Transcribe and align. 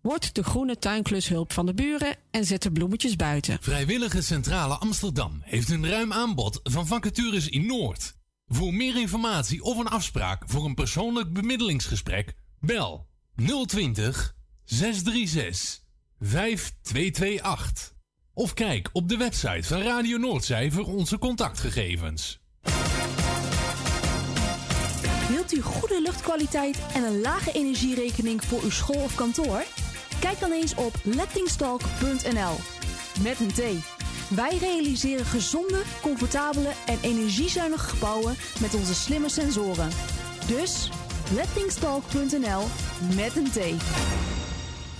Word 0.00 0.34
de 0.34 0.44
groene 0.44 0.78
tuinklushulp 0.78 1.52
van 1.52 1.66
de 1.66 1.74
buren 1.74 2.16
en 2.30 2.44
zet 2.44 2.62
de 2.62 2.72
bloemetjes 2.72 3.16
buiten. 3.16 3.58
Vrijwillige 3.60 4.22
Centrale 4.22 4.74
Amsterdam 4.74 5.40
heeft 5.44 5.70
een 5.70 5.88
ruim 5.88 6.12
aanbod 6.12 6.60
van 6.62 6.86
vacatures 6.86 7.48
in 7.48 7.66
Noord. 7.66 8.16
Voor 8.46 8.74
meer 8.74 8.96
informatie 8.96 9.62
of 9.62 9.78
een 9.78 9.88
afspraak 9.88 10.42
voor 10.46 10.64
een 10.64 10.74
persoonlijk 10.74 11.32
bemiddelingsgesprek, 11.32 12.34
bel 12.60 13.06
020 13.66 14.34
636 14.64 15.80
5228. 16.18 17.96
Of 18.34 18.54
kijk 18.54 18.88
op 18.92 19.08
de 19.08 19.16
website 19.16 19.62
van 19.62 19.80
Radio 19.80 20.18
Noordzij 20.18 20.70
voor 20.70 20.86
onze 20.86 21.18
contactgegevens. 21.18 22.40
Wilt 25.28 25.54
u 25.54 25.62
goede 25.62 26.00
luchtkwaliteit 26.02 26.78
en 26.94 27.04
een 27.04 27.20
lage 27.20 27.52
energierekening 27.52 28.44
voor 28.44 28.62
uw 28.62 28.70
school 28.70 29.02
of 29.02 29.14
kantoor? 29.14 29.64
Kijk 30.20 30.40
dan 30.40 30.52
eens 30.52 30.74
op 30.74 30.94
lettingstalk.nl. 31.02 32.56
Met 33.22 33.40
een 33.40 33.52
T. 33.52 33.60
Wij 34.28 34.56
realiseren 34.60 35.24
gezonde, 35.24 35.82
comfortabele 36.02 36.70
en 36.86 36.98
energiezuinige 37.02 37.88
gebouwen 37.88 38.36
met 38.60 38.74
onze 38.74 38.94
slimme 38.94 39.28
sensoren. 39.28 39.88
Dus 40.46 40.90
lettingstalk.nl 41.34 42.62
met 43.16 43.36
een 43.36 43.50
T. 43.50 43.58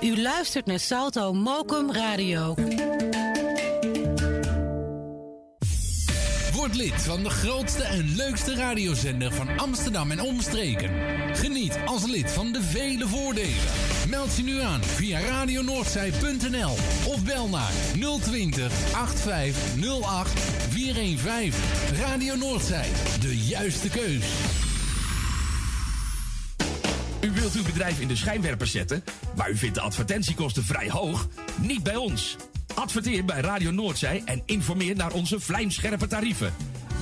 U 0.00 0.22
luistert 0.22 0.66
naar 0.66 0.78
Salto 0.78 1.32
Mokum 1.32 1.92
Radio. 1.92 2.54
Word 6.52 6.74
lid 6.74 6.94
van 6.94 7.22
de 7.22 7.30
grootste 7.30 7.82
en 7.82 8.16
leukste 8.16 8.54
radiozender 8.54 9.32
van 9.32 9.58
Amsterdam 9.58 10.10
en 10.10 10.20
omstreken. 10.20 10.90
Geniet 11.34 11.78
als 11.84 12.06
lid 12.06 12.32
van 12.32 12.52
de 12.52 12.62
vele 12.62 13.06
voordelen. 13.06 13.64
Meld 14.08 14.36
je 14.36 14.42
nu 14.42 14.60
aan 14.60 14.82
via 14.82 15.20
radionoordzij.nl 15.20 16.72
of 17.06 17.24
bel 17.24 17.48
naar 17.48 17.72
020 18.22 18.72
8508 18.94 20.40
415. 20.68 21.60
Radio 21.98 22.34
Noordzij, 22.34 22.88
de 23.20 23.36
juiste 23.36 23.88
keus. 23.88 24.68
U 27.20 27.30
wilt 27.30 27.54
uw 27.54 27.62
bedrijf 27.62 28.00
in 28.00 28.08
de 28.08 28.16
schijnwerpers 28.16 28.70
zetten, 28.70 29.04
maar 29.36 29.50
u 29.50 29.56
vindt 29.56 29.74
de 29.74 29.80
advertentiekosten 29.80 30.64
vrij 30.64 30.90
hoog? 30.90 31.28
Niet 31.60 31.82
bij 31.82 31.96
ons. 31.96 32.36
Adverteer 32.74 33.24
bij 33.24 33.40
Radio 33.40 33.70
Noordzij 33.70 34.22
en 34.24 34.42
informeer 34.46 34.96
naar 34.96 35.12
onze 35.12 35.40
vlijmscherpe 35.40 36.06
tarieven. 36.06 36.54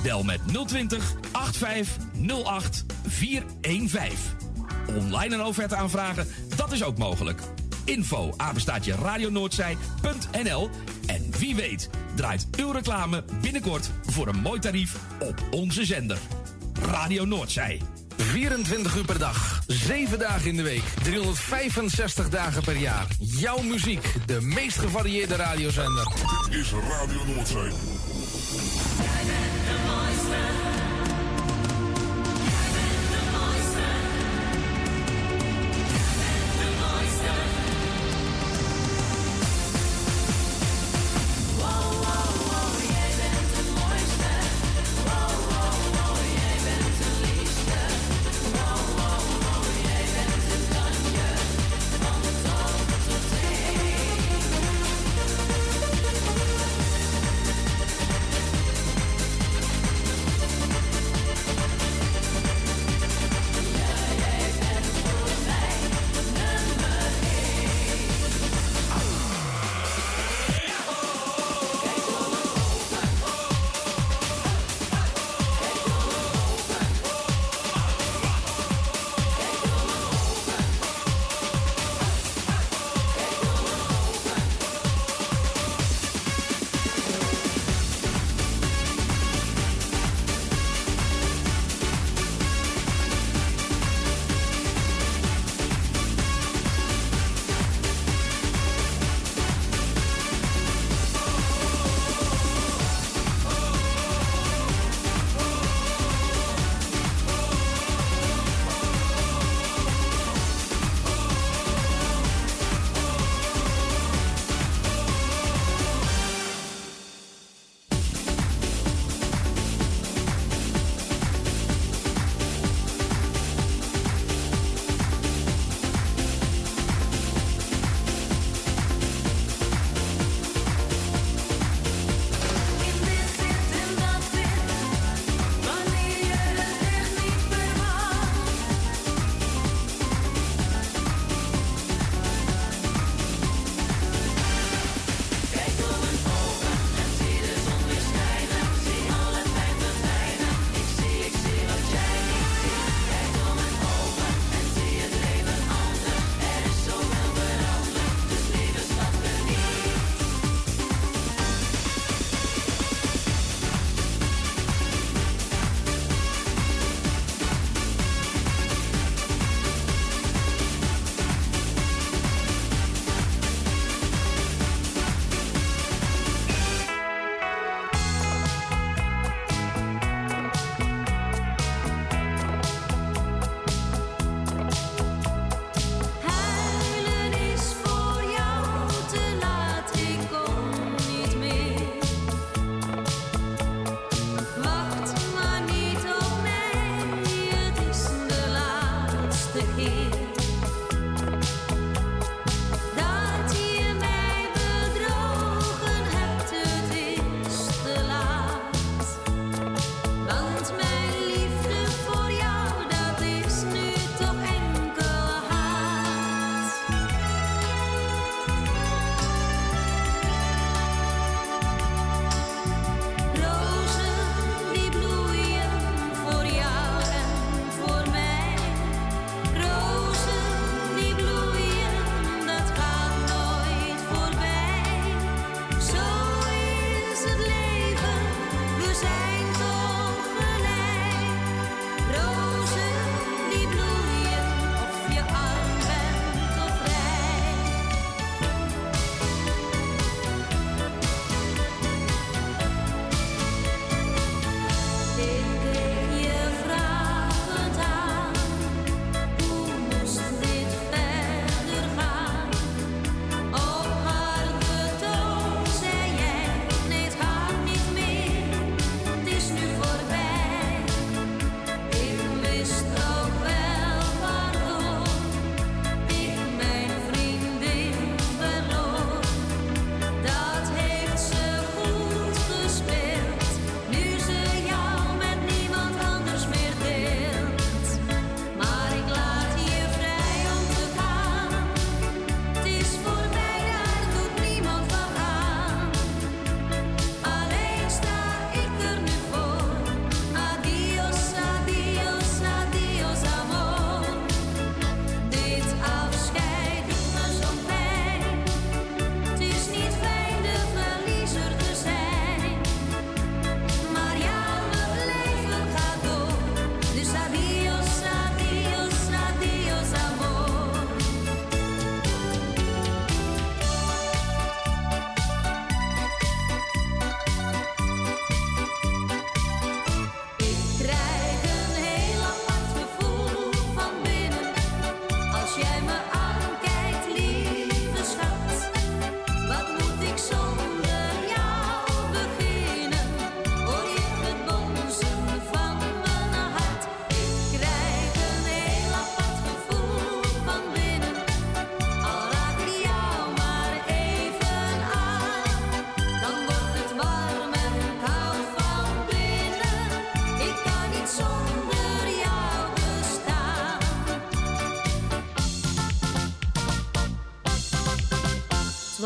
Bel 0.03 0.23
met 0.23 0.39
020 0.67 1.13
8508 1.31 2.85
415. 3.07 4.17
Online 4.87 5.35
een 5.35 5.43
offerte 5.43 5.75
aanvragen, 5.75 6.27
dat 6.55 6.71
is 6.71 6.83
ook 6.83 6.97
mogelijk. 6.97 7.41
Info 7.85 8.33
apenstaatje 8.37 8.95
radionoordzij.nl 8.95 10.69
En 11.05 11.31
wie 11.37 11.55
weet 11.55 11.89
draait 12.15 12.47
uw 12.57 12.71
reclame 12.71 13.23
binnenkort 13.41 13.91
voor 14.05 14.27
een 14.27 14.39
mooi 14.41 14.59
tarief 14.59 14.97
op 15.19 15.43
onze 15.51 15.85
zender. 15.85 16.17
Radio 16.81 17.25
Noordzij. 17.25 17.81
24 18.23 18.95
uur 18.95 19.05
per 19.05 19.19
dag, 19.19 19.61
7 19.67 20.19
dagen 20.19 20.47
in 20.49 20.55
de 20.55 20.63
week, 20.63 20.83
365 21.03 22.29
dagen 22.29 22.63
per 22.63 22.77
jaar. 22.77 23.07
Jouw 23.19 23.61
muziek, 23.61 24.13
de 24.25 24.41
meest 24.41 24.77
gevarieerde 24.77 25.35
radiozender. 25.35 26.07
Is 26.49 26.71
Radio 26.71 27.25
Noordzee. 27.25 27.71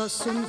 Was 0.04 0.26
een 0.26 0.44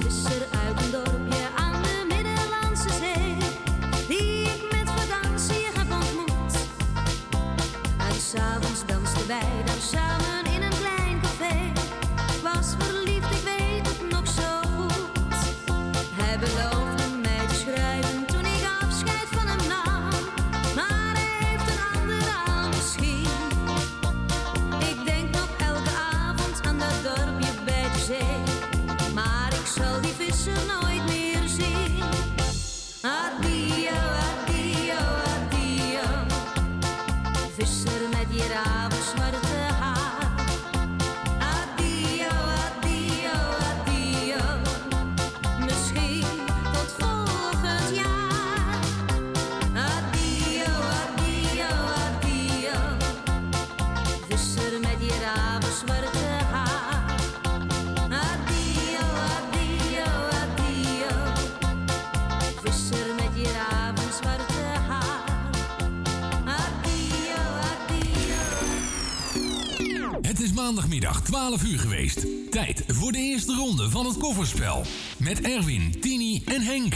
maandagmiddag 70.56 71.22
12 71.22 71.64
uur 71.64 71.80
geweest. 71.80 72.26
Tijd 72.52 72.84
voor 72.88 73.12
de 73.12 73.18
eerste 73.18 73.56
ronde 73.56 73.90
van 73.90 74.06
het 74.06 74.18
kofferspel. 74.18 74.84
Met 75.18 75.42
Erwin, 75.42 76.00
Tini 76.02 76.42
en 76.46 76.62
Henk. 76.62 76.96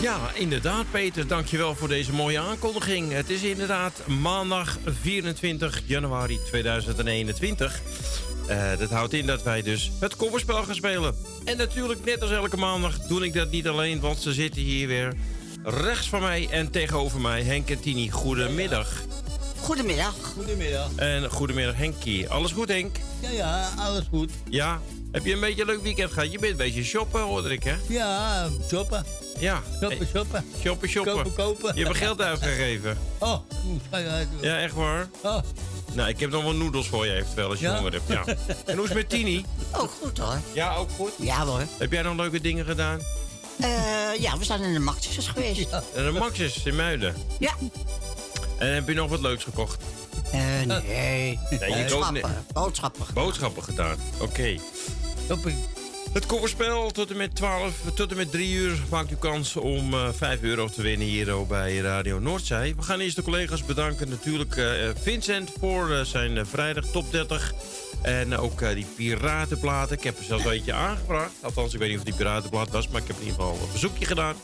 Ja, 0.00 0.30
inderdaad, 0.34 0.84
Peter. 0.90 1.26
Dankjewel 1.26 1.74
voor 1.74 1.88
deze 1.88 2.12
mooie 2.12 2.38
aankondiging. 2.38 3.12
Het 3.12 3.30
is 3.30 3.42
inderdaad 3.42 4.06
maandag 4.06 4.78
24 5.02 5.82
januari 5.86 6.38
2021. 6.46 7.80
Eh, 8.46 8.78
dat 8.78 8.90
houdt 8.90 9.12
in 9.12 9.26
dat 9.26 9.42
wij 9.42 9.62
dus 9.62 9.92
het 10.00 10.16
kofferspel 10.16 10.62
gaan 10.62 10.74
spelen. 10.74 11.14
En 11.44 11.56
natuurlijk, 11.56 12.04
net 12.04 12.22
als 12.22 12.30
elke 12.30 12.56
maandag, 12.56 12.98
doe 12.98 13.24
ik 13.24 13.32
dat 13.32 13.50
niet 13.50 13.68
alleen, 13.68 14.00
want 14.00 14.18
ze 14.18 14.32
zitten 14.32 14.62
hier 14.62 14.86
weer 14.86 15.14
rechts 15.62 16.08
van 16.08 16.20
mij 16.20 16.48
en 16.50 16.70
tegenover 16.70 17.20
mij. 17.20 17.42
Henk 17.42 17.70
en 17.70 17.80
Tini, 17.80 18.10
goedemiddag. 18.10 19.04
Goedemiddag. 19.66 20.14
Goedemiddag. 20.34 20.88
En 20.96 21.30
goedemiddag, 21.30 21.76
Henkie. 21.76 22.28
Alles 22.28 22.52
goed, 22.52 22.68
Henk? 22.68 22.96
Ja, 23.20 23.30
ja, 23.30 23.68
alles 23.78 24.04
goed. 24.10 24.30
Ja. 24.50 24.80
Heb 25.12 25.24
je 25.24 25.32
een 25.32 25.40
beetje 25.40 25.60
een 25.60 25.66
leuk 25.66 25.82
weekend 25.82 26.12
gehad? 26.12 26.32
Je 26.32 26.38
bent 26.38 26.50
een 26.52 26.56
beetje 26.58 26.84
shoppen, 26.84 27.20
hoorde 27.20 27.52
ik, 27.52 27.62
hè? 27.64 27.74
Ja, 27.88 28.48
shoppen. 28.68 29.04
Ja. 29.38 29.62
Shoppen, 29.80 30.06
shoppen. 30.14 30.44
Shoppen, 30.62 30.88
shoppen. 30.88 31.14
Kopen, 31.14 31.34
kopen. 31.34 31.76
Je 31.76 31.84
hebt 31.84 31.96
geld 31.96 32.20
uitgegeven. 32.20 32.98
Oh, 33.18 33.38
hoe 33.64 33.78
ga 33.90 33.98
je 33.98 34.08
uit? 34.08 34.28
Ja, 34.40 34.58
echt 34.58 34.74
waar? 34.74 35.08
Oh. 35.22 35.38
Nou, 35.92 36.08
ik 36.08 36.20
heb 36.20 36.30
nog 36.30 36.42
wel 36.42 36.54
noedels 36.54 36.88
voor 36.88 37.06
je 37.06 37.12
eventueel 37.12 37.48
als 37.50 37.58
je 37.58 37.64
Ja? 37.66 37.74
honger 37.76 37.92
hebt. 37.92 38.08
Ja. 38.08 38.24
En 38.66 38.74
hoe 38.76 38.82
is 38.82 38.88
het 38.90 38.98
met 38.98 39.08
Tini? 39.08 39.44
Ook 39.72 39.90
goed 40.02 40.18
hoor. 40.18 40.38
Ja, 40.52 40.74
ook 40.74 40.90
goed? 40.96 41.10
Ja 41.18 41.44
hoor. 41.46 41.62
Heb 41.78 41.92
jij 41.92 42.02
nog 42.02 42.16
leuke 42.16 42.40
dingen 42.40 42.64
gedaan? 42.64 43.00
Eh, 43.60 43.68
ja, 44.18 44.38
we 44.38 44.44
zijn 44.44 44.62
in 44.62 44.72
de 44.72 44.78
Maxis 44.78 45.28
geweest. 45.28 45.68
En 45.94 46.04
de 46.04 46.10
Maxis 46.18 46.62
in 46.64 46.76
Muiden. 46.76 47.14
Ja. 47.38 47.52
En 48.58 48.74
heb 48.74 48.88
je 48.88 48.94
nog 48.94 49.10
wat 49.10 49.20
leuks 49.20 49.44
gekocht? 49.44 49.82
Eh, 50.32 50.40
nee. 50.66 51.38
Nee, 51.60 51.70
je 51.70 51.84
koopt 51.88 51.90
Boodschappen. 51.90 52.12
niet. 52.12 52.52
Boodschappen. 52.52 53.06
Boodschappen 53.14 53.62
gedaan. 53.62 53.96
Oké. 54.20 54.56
Het 56.12 56.26
kofferspel 56.26 56.90
tot 56.90 57.10
en 57.10 57.16
met 57.16 57.34
12, 57.34 57.72
tot 57.94 58.10
en 58.10 58.16
met 58.16 58.30
3 58.30 58.52
uur 58.54 58.78
maakt 58.90 59.10
u 59.10 59.14
kans 59.16 59.56
om 59.56 59.94
eh 59.94 60.08
5 60.16 60.42
euro 60.42 60.68
te 60.68 60.82
winnen 60.82 61.06
hier 61.06 61.46
bij 61.46 61.76
Radio 61.76 62.18
Noordzij. 62.18 62.74
We 62.76 62.82
gaan 62.82 63.00
eerst 63.00 63.16
de 63.16 63.22
collega's 63.22 63.64
bedanken. 63.64 64.08
Natuurlijk 64.08 64.56
eh, 64.56 64.66
Vincent 65.02 65.50
voor 65.60 65.90
eh, 65.92 66.00
zijn 66.00 66.38
eh, 66.38 66.44
vrijdag 66.44 66.84
top 66.84 67.10
30. 67.12 67.52
En 68.02 68.36
ook 68.36 68.60
eh, 68.62 68.74
die 68.74 68.86
piratenplaten. 68.96 69.96
Ik 69.96 70.02
heb 70.04 70.18
er 70.18 70.24
zelfs 70.24 70.44
een 70.44 70.50
beetje 70.50 70.72
aangebracht. 70.72 71.30
Althans, 71.40 71.72
ik 71.74 71.78
weet 71.78 71.88
niet 71.88 71.98
of 71.98 72.04
die 72.04 72.14
piratenplaat 72.14 72.70
was, 72.70 72.88
maar 72.88 73.00
ik 73.00 73.06
heb 73.06 73.16
in 73.16 73.22
ieder 73.26 73.38
geval 73.40 73.54
een 73.54 73.72
bezoekje 73.72 74.04
gedaan. 74.04 74.34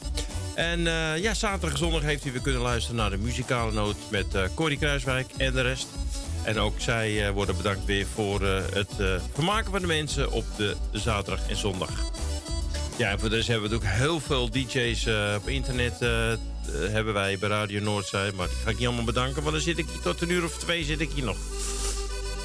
En 0.55 0.87
eh, 0.87 1.23
ja, 1.23 1.35
zaterdag 1.35 1.79
zondag 1.79 2.03
heeft 2.03 2.25
u 2.25 2.33
weer 2.33 2.41
kunnen 2.41 2.61
luisteren 2.61 2.97
naar 2.97 3.11
de 3.11 3.17
muzikale 3.17 3.73
noot 3.73 3.97
met 4.11 4.35
eh 4.35 4.43
Corrie 4.55 4.79
Kruiswijk 4.79 5.27
en 5.37 5.53
de 5.53 5.61
rest. 5.61 5.87
En 6.43 6.59
ook 6.59 6.81
zij 6.81 7.27
eh, 7.27 7.33
worden 7.33 7.57
bedankt 7.57 7.85
weer 7.85 8.07
voor 8.15 8.43
het 8.75 9.21
vermaken 9.33 9.71
van 9.71 9.81
de 9.81 9.87
mensen 9.87 10.31
op 10.31 10.45
de 10.57 10.77
zaterdag 10.93 11.49
en 11.49 11.57
zondag. 11.57 11.91
Ja, 12.97 13.11
en 13.11 13.21
voor 13.21 13.29
de 13.29 13.37
rest 13.37 13.49
hebben 13.49 13.69
we 13.69 13.75
natuurlijk 13.75 14.01
heel 14.01 14.21
veel 14.21 14.51
DJ's 14.51 15.07
op 15.37 15.49
internet. 15.49 15.99
hebben 16.91 17.15
wij 17.15 17.39
bij 17.39 17.49
Radio 17.49 17.81
Noordzij. 17.81 18.33
Maar 18.33 18.49
die 18.49 18.57
ga 18.65 18.71
ik 18.71 18.79
niet 18.79 18.87
allemaal 18.87 19.05
bedanken, 19.05 19.43
want 19.43 19.55
dan 19.55 19.65
zit 19.65 19.79
ik 19.79 19.87
hier 19.89 20.01
tot 20.01 20.21
een 20.21 20.31
uur 20.31 20.45
of 20.45 20.59
twee 20.59 20.85
zit 20.85 21.01
ik 21.01 21.11
hier 21.15 21.25
nog. 21.25 21.37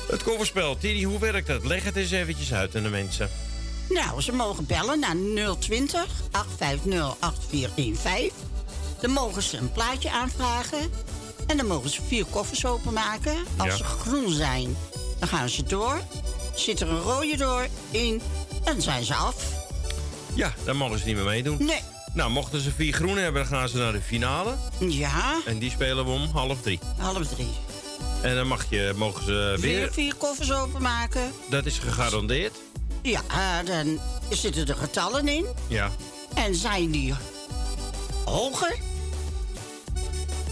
Het 0.10 0.24
kofferspel, 0.24 0.78
Tini, 0.78 1.04
hoe 1.04 1.20
werkt 1.20 1.48
dat? 1.48 1.66
Leg 1.66 1.84
het 1.84 1.96
eens 1.96 2.12
eventjes 2.12 2.54
uit 2.54 2.76
aan 2.76 2.84
de 2.84 2.90
mensen. 2.90 3.30
Nou, 3.90 4.22
ze 4.22 4.32
mogen 4.32 4.66
bellen 4.66 5.00
naar 5.00 5.16
020 5.60 6.06
850 6.32 7.16
8415. 7.20 8.32
Dan 9.02 9.12
mogen 9.12 9.42
ze 9.44 9.58
een 9.58 9.72
plaatje 9.72 10.12
aanvragen. 10.12 10.92
En 11.48 11.58
dan 11.58 11.66
mogen 11.66 11.90
ze 11.90 12.02
vier 12.08 12.26
koffers 12.26 12.66
openmaken. 12.66 13.36
Als 13.58 13.68
Ja. 13.70 13.76
ze 13.76 13.84
groen 13.84 14.32
zijn, 14.34 14.78
dan 15.20 15.28
gaan 15.28 15.50
ze 15.50 15.64
door. 15.64 16.02
Zit 16.56 16.80
er 16.82 16.90
een 16.90 17.02
rode 17.02 17.38
door 17.38 17.68
in, 17.92 18.22
dan 18.64 18.82
zijn 18.82 19.04
ze 19.04 19.14
af. 19.14 19.36
Ja, 20.34 20.54
dan 20.66 20.78
mogen 20.78 21.00
ze 21.00 21.06
niet 21.06 21.16
meer 21.16 21.26
meedoen. 21.26 21.58
Nee. 21.66 21.82
Nou, 22.14 22.30
mochten 22.32 22.62
ze 22.62 22.72
vier 22.72 22.94
groen 22.94 23.18
hebben, 23.18 23.42
dan 23.42 23.52
gaan 23.60 23.70
ze 23.70 23.78
naar 23.78 23.92
de 23.92 24.02
finale. 24.02 24.56
Ja, 24.80 25.40
En 25.46 25.60
die 25.60 25.72
spelen 25.72 26.06
we 26.06 26.12
om 26.12 26.30
half 26.34 26.62
drie. 26.62 26.80
half 26.98 27.28
drie. 27.28 27.50
En 28.22 28.36
dan 28.36 28.48
mag 28.48 28.66
je, 28.70 28.94
mogen 28.96 29.24
ze 29.26 29.32
Weer 29.60 29.80
weer... 29.80 29.94
vier 29.94 30.16
koffers 30.16 30.52
openmaken. 30.52 31.32
Dat 31.50 31.66
is 31.66 31.80
gegarandeerd. 31.80 32.56
Ja, 33.10 33.22
eh, 33.30 33.66
dan 33.68 34.00
zitten 34.30 34.68
er 34.68 34.76
getallen 34.76 35.28
in. 35.28 35.46
Ja. 35.68 35.92
En 36.34 36.56
zijn 36.56 36.92
die 36.92 37.14
hoger? 38.26 38.76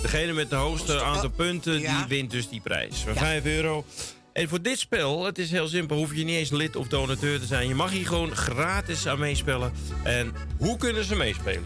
Degene 0.01 0.33
met 0.33 0.49
de 0.49 0.55
hoogste 0.55 1.03
aantal 1.03 1.29
punten, 1.29 1.79
Ja. 1.79 1.97
die 1.97 2.07
wint 2.07 2.31
dus 2.31 2.49
die 2.49 2.61
prijs. 2.61 2.97
Van 2.97 3.13
Ja. 3.13 3.19
5 3.19 3.45
euro. 3.45 3.85
En 4.33 4.49
voor 4.49 4.61
dit 4.61 4.79
spel, 4.79 5.25
het 5.25 5.37
is 5.37 5.51
heel 5.51 5.67
simpel, 5.67 5.97
hoef 5.97 6.13
je 6.15 6.23
niet 6.23 6.35
eens 6.35 6.49
lid 6.49 6.75
of 6.75 6.87
donateur 6.87 7.39
te 7.39 7.45
zijn. 7.45 7.67
Je 7.67 7.75
mag 7.75 7.91
hier 7.91 8.07
gewoon 8.07 8.35
gratis 8.35 9.07
aan 9.07 9.19
meespelen. 9.19 9.73
En 10.03 10.33
hoe 10.57 10.77
kunnen 10.77 11.03
ze 11.03 11.15
meespelen? 11.15 11.65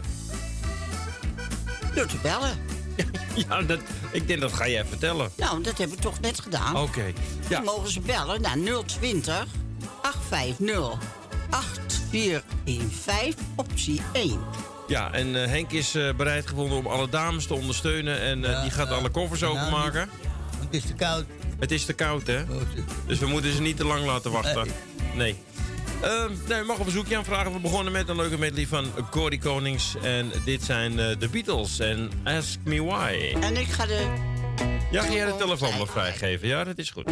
Door 1.94 2.06
te 2.06 2.16
bellen. 2.22 2.58
Ja, 3.48 3.62
dat, 3.62 3.78
ik 4.12 4.26
denk 4.28 4.40
dat 4.40 4.52
ga 4.52 4.68
jij 4.68 4.84
vertellen. 4.84 5.30
Nou, 5.36 5.62
dat 5.62 5.78
hebben 5.78 5.96
we 5.96 6.02
toch 6.02 6.20
net 6.20 6.40
gedaan. 6.40 6.76
Oké. 6.76 7.12
Dan 7.48 7.64
mogen 7.64 7.90
ze 7.90 8.00
bellen 8.00 8.40
naar 8.40 8.56
020 8.86 9.46
850 10.02 10.98
8415 11.50 13.34
optie 13.56 14.00
1. 14.12 14.38
Ja, 14.88 15.12
en 15.12 15.42
eh, 15.42 15.48
Henk 15.50 15.70
is 15.72 15.94
eh, 15.94 16.14
bereid 16.14 16.46
gevonden 16.46 16.78
om 16.78 16.86
alle 16.86 17.08
dames 17.08 17.46
te 17.46 17.54
ondersteunen. 17.54 18.20
En 18.20 18.44
eh, 18.44 18.50
Ja, 18.50 18.62
die 18.62 18.70
gaat 18.70 18.90
alle 18.90 19.10
koffers 19.10 19.40
Nou, 19.40 19.58
openmaken. 19.58 20.08
Het 20.58 20.74
is 20.74 20.82
te 20.82 20.94
koud. 20.94 21.24
Het 21.58 21.70
is 21.70 21.84
te 21.84 21.92
koud, 21.92 22.26
hè? 22.26 22.44
Dus 23.06 23.18
we 23.18 23.26
moeten 23.26 23.52
ze 23.52 23.60
niet 23.60 23.76
te 23.76 23.84
lang 23.84 24.04
laten 24.06 24.30
wachten. 24.30 24.68
Nee. 25.14 25.36
Ehm, 26.02 26.32
nee, 26.48 26.60
we 26.60 26.64
mogen 26.66 26.80
een 26.80 26.84
bezoekje 26.86 27.16
aanvragen. 27.16 27.52
We 27.52 27.58
begonnen 27.58 27.92
met 27.92 28.08
een 28.08 28.16
leuke 28.16 28.38
medley 28.38 28.66
van 28.66 28.86
Corey 29.10 29.38
Konings. 29.38 29.94
En 30.02 30.32
dit 30.44 30.62
zijn 30.62 30.98
eh, 30.98 31.18
de 31.18 31.28
Beatles 31.28 31.78
en 31.78 32.10
Ask 32.24 32.58
Me 32.64 32.84
Why. 32.84 33.34
En 33.40 33.56
ik 33.56 33.66
ga 33.68 33.86
de... 33.86 34.06
Ja, 34.90 35.02
ga 35.02 35.12
jij 35.12 35.26
de 35.26 35.36
telefoon 35.36 35.78
maar 35.78 35.86
vrijgeven? 35.86 36.48
Ja, 36.48 36.64
dat 36.64 36.78
is 36.78 36.90
goed. 36.90 37.04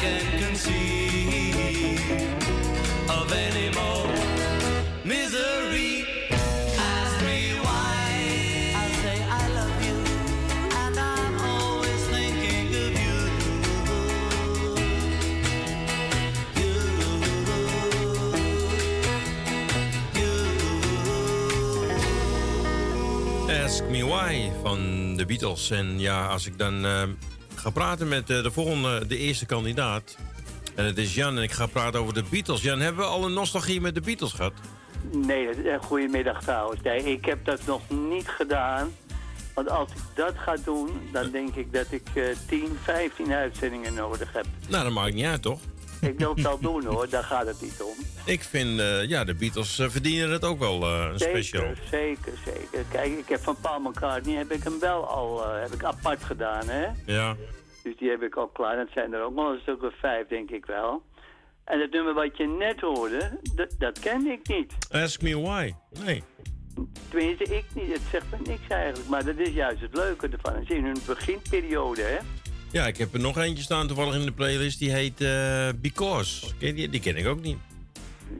I 0.00 0.02
can't 0.02 0.32
conceive 0.42 2.00
of 3.10 3.32
any 3.32 3.68
more 3.74 4.08
misery. 5.04 6.06
Ask 6.78 7.22
me 7.22 7.52
why 7.60 8.72
I 8.76 8.92
say 9.02 9.22
I 9.28 9.48
love 9.58 9.82
you, 9.84 9.98
and 10.84 10.98
I'm 10.98 11.38
always 11.44 12.02
thinking 12.08 12.68
of 12.84 12.92
you. 13.04 13.18
Ask 23.64 23.84
Me 23.84 24.02
Why 24.02 24.52
van 24.62 25.16
de 25.16 25.26
Beatles. 25.26 25.70
En 25.70 25.98
ja, 26.00 26.26
als 26.26 26.46
ik 26.46 26.58
dan 26.58 26.84
eh, 26.84 27.02
ga 27.60 27.70
praten 27.70 28.08
met 28.08 28.30
eh, 28.30 28.42
de 28.42 28.50
volgende, 28.50 29.06
de 29.06 29.16
eerste 29.16 29.46
kandidaat. 29.46 30.16
En 30.74 30.84
het 30.84 30.98
is 30.98 31.14
Jan 31.14 31.36
en 31.36 31.42
ik 31.42 31.52
ga 31.52 31.66
praten 31.66 32.00
over 32.00 32.14
de 32.14 32.24
Beatles. 32.30 32.62
Jan, 32.62 32.80
hebben 32.80 33.04
we 33.04 33.10
al 33.10 33.24
een 33.24 33.32
nostalgie 33.32 33.80
met 33.80 33.94
de 33.94 34.00
Beatles 34.00 34.32
gehad? 34.32 34.52
Nee, 35.12 35.48
goedemiddag 35.80 36.42
trouwens. 36.42 36.80
Nee, 36.82 37.04
ik 37.04 37.24
heb 37.24 37.44
dat 37.44 37.60
nog 37.66 37.80
niet 37.88 38.28
gedaan. 38.28 38.94
Want 39.54 39.70
als 39.70 39.88
ik 39.88 40.02
dat 40.14 40.34
ga 40.36 40.56
doen, 40.64 40.88
dan 41.12 41.30
denk 41.30 41.54
ik 41.54 41.72
dat 41.72 41.86
ik 41.90 42.08
eh 42.14 42.24
10, 42.46 42.78
15 42.82 43.32
uitzendingen 43.32 43.94
nodig 43.94 44.32
heb. 44.32 44.46
Nou, 44.68 44.84
dat 44.84 44.92
maakt 44.92 45.14
niet 45.14 45.24
uit, 45.24 45.42
toch? 45.42 45.60
Ik 46.00 46.18
wil 46.18 46.34
het 46.34 46.42
wel 46.42 46.58
doen 46.58 46.84
hoor, 46.84 47.08
daar 47.08 47.22
gaat 47.22 47.46
het 47.46 47.62
niet 47.62 47.82
om. 47.82 48.04
Ik 48.26 48.42
vind, 48.42 48.80
eh, 48.80 49.08
ja, 49.08 49.24
de 49.24 49.34
Beatles 49.34 49.78
eh, 49.78 49.88
verdienen 49.88 50.30
het 50.30 50.44
ook 50.44 50.58
wel 50.58 50.82
eh, 50.82 51.08
een 51.12 51.18
speciaal. 51.18 51.62
Zeker, 51.62 51.88
zeker, 51.90 52.32
zeker. 52.44 52.84
Kijk, 52.90 53.18
ik 53.18 53.28
heb 53.28 53.40
van 53.40 53.56
Paul 53.60 53.80
McCartney 53.80 54.36
heb 54.36 54.50
ik 54.50 54.62
hem 54.62 54.80
wel 54.80 55.06
al 55.06 55.48
heb 55.52 55.72
ik 55.72 55.84
apart 55.84 56.24
gedaan, 56.24 56.68
hè? 56.68 56.86
Ja. 57.06 57.36
Dus 57.82 57.96
die 57.96 58.10
heb 58.10 58.22
ik 58.22 58.34
al 58.36 58.46
klaar. 58.46 58.76
Dat 58.76 58.88
zijn 58.94 59.12
er 59.12 59.22
ook 59.22 59.34
wel 59.34 59.52
een 59.52 59.60
stuk 59.60 59.82
of 59.82 59.94
vijf, 60.00 60.26
denk 60.26 60.50
ik 60.50 60.66
wel. 60.66 61.02
En 61.64 61.80
het 61.80 61.90
nummer 61.90 62.14
wat 62.14 62.36
je 62.36 62.46
net 62.46 62.80
hoorde, 62.80 63.38
dat, 63.54 63.74
dat 63.78 63.98
ken 63.98 64.26
ik 64.26 64.48
niet. 64.48 64.72
Ask 64.90 65.22
Me 65.22 65.40
Why. 65.40 65.72
Nee. 66.04 66.22
Tenminste, 67.08 67.44
ik 67.44 67.64
niet. 67.74 67.92
Het 67.92 68.02
zegt 68.10 68.26
me 68.30 68.36
niks 68.46 68.68
eigenlijk. 68.68 69.08
Maar 69.08 69.24
dat 69.24 69.36
is 69.36 69.48
juist 69.48 69.80
het 69.80 69.94
leuke 69.94 70.28
ervan. 70.28 70.54
Het 70.54 70.70
is 70.70 70.76
in 70.76 70.84
hun 70.84 70.98
beginperiode, 71.06 72.02
hè? 72.02 72.18
Ja, 72.70 72.86
ik 72.86 72.96
heb 72.96 73.14
er 73.14 73.20
nog 73.20 73.38
eentje 73.38 73.62
staan 73.62 73.86
toevallig 73.86 74.14
in 74.14 74.24
de 74.24 74.32
playlist. 74.32 74.78
Die 74.78 74.90
heet 74.92 75.20
eh, 75.20 75.68
Because. 75.76 76.46
Ken 76.58 76.68
je 76.68 76.74
die? 76.74 76.88
Die 76.88 77.00
ken 77.00 77.16
ik 77.16 77.26
ook 77.26 77.40
niet. 77.42 77.56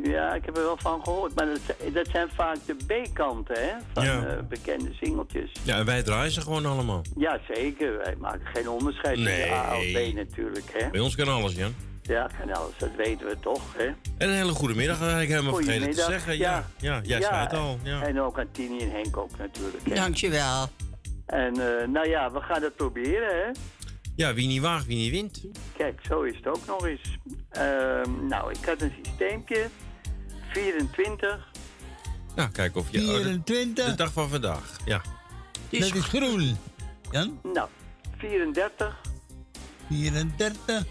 Ja, 0.03 0.35
ik 0.35 0.45
heb 0.45 0.57
er 0.57 0.63
wel 0.63 0.77
van 0.77 1.01
gehoord. 1.05 1.35
Maar 1.35 1.47
dat, 1.47 1.59
zijn- 1.79 1.93
dat 1.93 2.07
zijn 2.13 2.29
vaak 2.35 2.57
de 2.67 2.75
B-kanten, 2.87 3.55
hè? 3.59 3.73
Van 3.95 4.05
Ja. 4.05 4.27
eh, 4.27 4.43
bekende 4.49 4.91
singeltjes. 5.01 5.51
Ja, 5.63 5.77
en 5.79 5.85
wij 5.85 6.03
draaien 6.03 6.33
ze 6.33 6.41
gewoon 6.41 6.67
allemaal. 6.67 7.03
Ja, 7.17 7.41
zeker. 7.55 7.97
Wij 7.99 8.15
maken 8.19 8.47
geen 8.55 8.69
onderscheid 8.69 9.17
tussen. 9.17 9.53
A 9.53 9.77
of 9.77 9.93
B 9.93 10.15
natuurlijk, 10.15 10.65
hè? 10.73 10.91
Bij 10.91 11.01
ons 11.01 11.15
kan 11.17 11.29
alles, 11.29 11.55
Jan. 11.55 11.75
Ja, 12.03 12.31
en 12.43 12.53
alles, 12.55 12.73
dat 12.79 12.91
weten 12.97 13.27
we 13.27 13.37
toch, 13.41 13.63
hè? 13.77 13.85
En 14.19 14.29
een 14.29 14.35
hele 14.35 14.53
goede 14.53 14.75
middag, 14.75 15.21
ik 15.23 15.29
helemaal 15.29 15.55
vergeten 15.55 15.91
te 15.91 16.05
zeggen. 16.09 16.39
Ja, 16.39 16.71
ja, 16.79 17.01
jij 17.03 17.21
zei 17.23 17.35
het 17.35 17.53
al. 17.53 17.79
Ja. 17.83 18.03
En 18.03 18.21
ook 18.21 18.39
aan 18.39 18.49
Tini 18.53 18.79
en 18.81 18.91
Henk 18.91 19.17
ook 19.17 19.39
natuurlijk, 19.39 19.89
hè? 19.89 19.95
Dankjewel. 19.95 20.69
En 21.27 21.81
eh, 21.81 21.89
nou 21.89 22.09
ja, 22.09 22.31
we 22.33 22.41
gaan 22.41 22.63
het 22.63 22.77
proberen, 22.77 23.29
hè? 23.45 23.51
Ja, 24.21 24.35
wie 24.35 24.47
niet 24.47 24.61
waagt, 24.61 24.87
wie 24.87 24.97
niet 24.97 25.11
wint. 25.11 25.45
Kijk, 25.77 26.01
zo 26.09 26.23
is 26.23 26.37
het 26.37 26.47
ook 26.47 26.67
nog 26.67 26.87
eens. 26.87 27.19
Ehm, 27.51 28.27
nou, 28.27 28.51
ik 28.51 28.65
had 28.65 28.81
een 28.81 28.93
systeempje. 29.03 29.69
24. 30.53 31.49
Nou, 32.35 32.51
kijk 32.51 32.77
of 32.77 32.87
je... 32.91 33.01
oh, 33.01 33.07
de- 33.07 33.13
24. 33.23 33.87
de 33.87 33.95
dag 33.95 34.13
van 34.13 34.29
vandaag, 34.29 34.77
ja. 34.85 35.03
Dat 35.71 35.81
is 35.81 35.91
groen. 35.91 36.57
Jan? 37.11 37.41
Nou, 37.43 37.69
34. 38.17 39.01
34. 39.89 40.85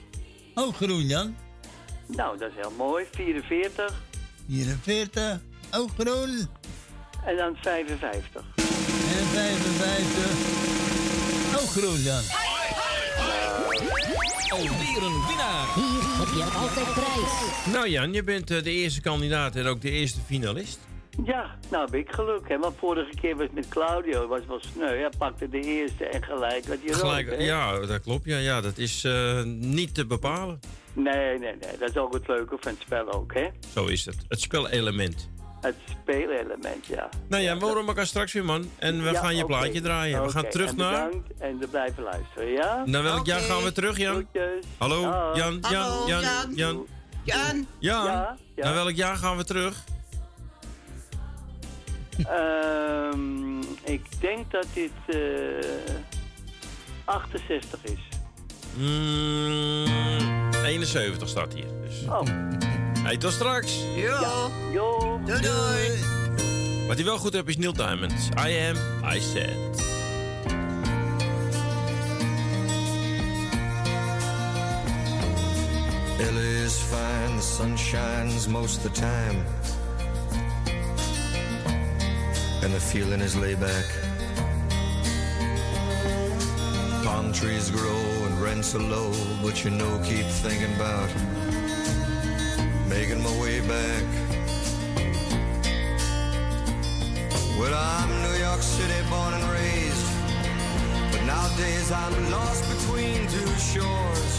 Ook 0.54 0.76
groen, 0.76 1.08
Jan. 1.08 1.36
Nou, 2.08 2.38
dat 2.38 2.50
is 2.50 2.56
heel 2.56 2.74
mooi. 2.78 3.06
44. 3.12 3.94
44. 4.48 5.40
Ook 5.72 5.90
groen. 5.98 6.48
En 7.26 7.38
dan 7.38 7.56
55. 7.62 8.44
En 8.56 9.26
55. 9.26 11.62
Ook 11.62 11.70
groen, 11.70 12.02
Jan. 12.02 12.24
Alweer 13.70 15.04
een 15.04 15.26
winnaar. 15.28 15.74
Hier 15.76 16.02
heb 16.02 16.28
je 16.28 16.44
altijd 16.58 16.94
prijs. 16.94 17.74
Nou 17.74 17.90
Jan, 17.90 18.14
je 18.14 18.24
bent 18.24 18.52
eh, 18.52 18.64
de 18.64 18.72
eerste 18.72 19.02
kandidaat 19.02 19.56
en 19.56 19.66
ook 19.66 19.82
de 19.82 19.90
eerste 19.90 20.20
finalist. 20.22 20.80
Ja, 21.26 21.56
nou 21.72 21.86
heb 21.86 21.96
ik 21.96 22.12
geluk, 22.12 22.50
hè. 22.50 22.60
Want 22.60 22.76
vorige 22.78 23.16
keer 23.22 23.36
was 23.36 23.46
het 23.46 23.54
met 23.54 23.68
Claudio, 23.68 24.28
was 24.28 24.46
wel 24.48 24.60
sneu. 24.74 24.98
Hij 24.98 25.10
pakte 25.18 25.50
de 25.50 25.60
eerste 25.60 26.06
en 26.06 26.24
gelijk 26.24 26.68
had 26.68 26.78
hij 26.84 26.92
rood, 26.92 27.00
Gelijk, 27.00 27.42
ja, 27.42 27.80
dat 27.80 28.02
klopt. 28.02 28.26
Ja, 28.26 28.38
ja 28.38 28.62
dat 28.62 28.78
is 28.78 29.04
eh, 29.04 29.44
niet 29.44 29.96
te 29.96 30.06
bepalen. 30.06 30.60
Nee, 30.94 31.40
nee, 31.40 31.40
nee. 31.40 31.78
Dat 31.80 31.90
is 31.90 31.98
ook 31.98 32.14
het 32.14 32.28
leuke 32.28 32.58
van 32.60 32.72
het 32.72 32.82
spel 32.82 33.12
ook, 33.12 33.34
hè. 33.34 33.48
Zo 33.74 33.86
is 33.86 34.06
het. 34.06 34.18
Het 34.28 34.42
spelelement. 34.42 35.30
Het 35.62 35.76
speelelement, 36.02 36.86
ja. 36.86 37.10
Nou 37.28 37.44
ja, 37.44 37.58
we 37.58 37.66
horen 37.66 37.88
elkaar 37.88 38.06
straks 38.06 38.34
weer, 38.34 38.46
man. 38.46 38.70
En 38.78 39.04
we 39.04 39.12
Ja, 39.12 39.20
gaan 39.20 39.36
je 39.36 39.46
plaatje 39.46 39.82
draaien. 39.82 40.24
We 40.24 40.30
gaan 40.30 40.50
terug 40.50 40.70
en 40.70 40.76
naar... 40.76 41.06
bedankt 41.06 41.28
en 41.38 41.58
we 41.60 41.68
blijven 41.68 42.04
luisteren, 42.04 42.48
ja? 42.52 42.84
Naar 42.86 43.04
welk 43.04 43.26
jaar 43.26 43.40
gaan 43.40 43.64
we 43.64 43.72
terug, 43.72 43.98
Jan? 43.98 44.14
Groetjes. 44.14 44.66
Hallo. 44.78 45.02
Jan, 45.02 45.34
Jan, 45.36 45.82
Hallo, 45.82 46.08
Jan, 46.08 46.22
Jan. 46.22 46.56
Jan. 46.56 46.86
Jan. 47.24 47.48
Jan, 47.54 47.68
Ja, 47.80 48.38
ja. 48.56 48.64
naar 48.64 48.74
welk 48.74 48.96
jaar 48.96 49.16
gaan 49.18 49.38
we 49.38 49.44
terug? 49.44 49.84
Ehm, 52.28 53.60
ik 53.84 54.02
denk 54.22 54.52
dat 54.52 54.66
dit 54.74 54.92
eh 55.08 55.16
68 57.06 57.80
is. 57.84 58.00
Mm, 58.78 59.86
71 60.66 61.28
staat 61.30 61.54
hier. 61.54 61.66
Dus. 61.82 62.06
Oh. 62.08 62.22
Hey, 63.10 63.18
tot 63.18 63.34
straks. 63.34 63.84
Jo. 63.96 64.52
Jo. 64.72 65.20
Doei 65.26 65.42
doei. 65.42 66.88
Wat 66.88 66.96
hij 66.96 67.06
wel 67.06 67.18
goed 67.18 67.34
hebt 67.34 67.50
is 67.50 67.58
Neil 67.58 67.74
Diamond. 67.74 68.30
I 68.48 68.68
am, 68.68 68.76
I 69.16 69.20
said. 69.20 69.56
LA 76.20 76.64
is 76.66 76.76
fine, 76.76 77.36
the 77.36 77.42
sun 77.42 77.78
shines 77.78 78.48
most 78.48 78.78
of 78.78 78.84
the 78.84 79.02
time. 79.02 79.44
And 82.62 82.74
the 82.74 82.82
feeling 82.82 83.22
is 83.22 83.36
laid 83.36 83.60
back. 83.60 83.86
Palm 87.04 87.32
trees 87.32 87.72
grow 87.72 88.26
and 88.26 88.42
rents 88.42 88.76
are 88.76 88.84
low, 88.84 89.12
but 89.42 89.64
you 89.64 89.72
know, 89.72 90.00
keep 90.04 90.26
thinking 90.26 90.76
about 90.76 91.10
making 92.90 93.22
my 93.22 93.32
way 93.40 93.62
back. 93.62 94.04
Well, 97.60 97.76
I'm 97.76 98.10
New 98.24 98.38
York 98.40 98.62
City 98.62 99.00
born 99.10 99.34
and 99.36 99.44
raised, 99.52 100.08
but 101.12 101.22
nowadays 101.24 101.92
I'm 101.92 102.32
lost 102.32 102.64
between 102.74 103.28
two 103.28 103.52
shores. 103.72 104.34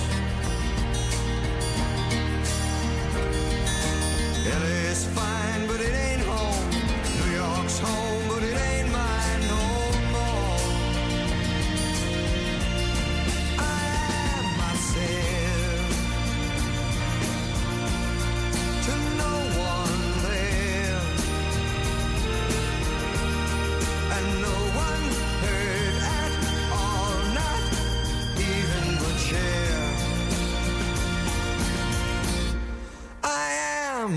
LA's 4.61 5.07
fine, 5.15 5.67
but 5.69 5.81
it 5.81 5.95
ain't 6.07 6.23
home. 6.23 6.71
New 7.21 7.33
York's 7.37 7.79
home, 7.79 8.30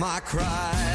I 0.06 0.20
am, 0.34 0.93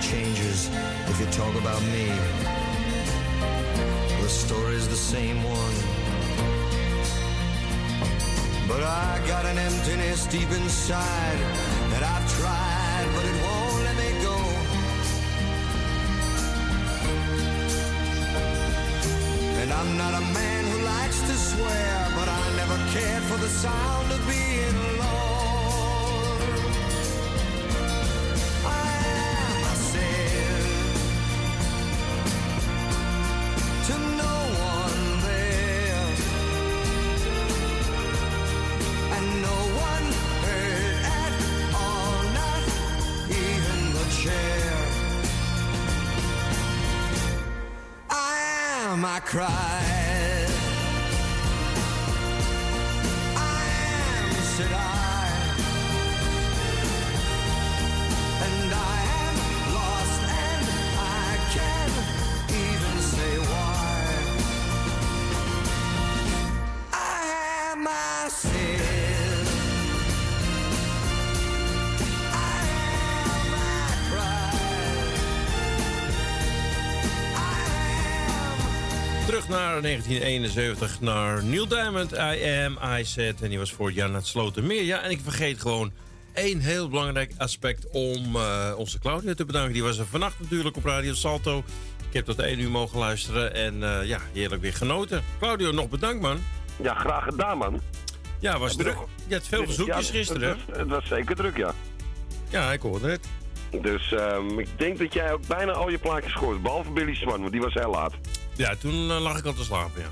changes, 0.00 0.70
if 1.08 1.20
you 1.20 1.26
talk 1.26 1.54
about 1.56 1.82
me, 1.82 2.08
the 4.22 4.28
story's 4.28 4.88
the 4.88 4.96
same 4.96 5.42
one. 5.42 5.76
But 8.66 8.82
I 8.82 9.20
got 9.26 9.44
an 9.46 9.58
emptiness 9.58 10.26
deep 10.26 10.50
inside 10.50 11.38
that 11.92 12.02
I've 12.02 12.26
tried, 12.38 13.06
but 13.14 13.24
it 13.30 13.36
won't 13.44 13.82
let 13.86 13.96
me 14.02 14.10
go. 14.28 14.36
And 19.60 19.72
I'm 19.72 19.98
not 19.98 20.14
a 20.14 20.24
man 20.32 20.64
who 20.72 20.78
likes 20.84 21.20
to 21.20 21.34
swear, 21.34 22.08
but 22.16 22.28
I 22.28 22.42
never 22.56 22.78
cared 22.94 23.22
for 23.24 23.36
the 23.36 23.48
sound 23.48 23.99
am, 49.10 49.22
I 49.22 49.99
Terug 79.80 80.08
naar 80.08 80.18
1971, 80.18 81.00
naar 81.00 81.44
Neil 81.44 81.68
Diamond, 81.68 82.12
I 82.12 82.50
Am, 82.64 82.98
I 82.98 83.04
Said. 83.04 83.42
En 83.42 83.48
die 83.48 83.58
was 83.58 83.72
voor 83.72 83.92
Jan 83.92 84.14
het 84.14 84.26
Slotermeer. 84.26 84.82
Ja, 84.82 85.02
en 85.02 85.10
ik 85.10 85.20
vergeet 85.22 85.60
gewoon 85.60 85.92
één 86.32 86.58
heel 86.58 86.88
belangrijk 86.88 87.32
aspect 87.38 87.90
om 87.90 88.36
eh, 88.36 88.72
onze 88.76 88.98
Claudia 88.98 89.34
te 89.34 89.44
bedanken. 89.44 89.72
Die 89.72 89.82
was 89.82 89.98
er 89.98 90.06
vannacht 90.06 90.40
natuurlijk 90.40 90.76
op 90.76 90.84
Radio 90.84 91.14
Salto. 91.14 91.58
Ik 92.08 92.12
heb 92.12 92.24
tot 92.24 92.38
één 92.38 92.60
uur 92.60 92.70
mogen 92.70 92.98
luisteren 92.98 93.54
en 93.54 93.82
eh, 93.82 94.06
ja, 94.06 94.18
heerlijk 94.32 94.62
weer 94.62 94.74
genoten. 94.74 95.22
Claudio, 95.38 95.72
nog 95.72 95.88
bedankt 95.88 96.22
man. 96.22 96.38
Ja, 96.82 96.94
graag 96.94 97.24
gedaan, 97.24 97.58
man. 97.58 97.80
Ja, 98.38 98.58
was 98.58 98.76
druk. 98.76 98.96
Je 99.26 99.34
had 99.34 99.46
veel 99.46 99.64
verzoekjes 99.64 100.06
Ja, 100.06 100.12
gisteren. 100.12 100.48
Het 100.48 100.58
was, 100.66 100.78
het 100.78 100.88
was 100.88 101.06
zeker 101.06 101.36
druk, 101.36 101.56
ja. 101.56 101.74
Ja, 102.48 102.72
ik 102.72 102.80
hoorde 102.80 103.10
het. 103.10 103.28
Dus 103.82 104.12
ehm, 104.12 104.58
ik 104.58 104.68
denk 104.76 104.98
dat 104.98 105.12
jij 105.12 105.32
ook 105.32 105.46
bijna 105.46 105.72
al 105.72 105.88
je 105.88 105.98
plaatjes 105.98 106.34
gooit. 106.34 106.62
Behalve 106.62 106.90
Billy 106.90 107.14
Swan, 107.14 107.40
want 107.40 107.52
die 107.52 107.60
was 107.60 107.74
heel 107.74 107.90
laat. 107.90 108.14
Ja, 108.60 108.74
toen 108.76 109.10
eh, 109.10 109.20
lag 109.20 109.38
ik 109.38 109.44
al 109.44 109.52
te 109.52 109.64
slapen, 109.64 110.02
ja. 110.02 110.08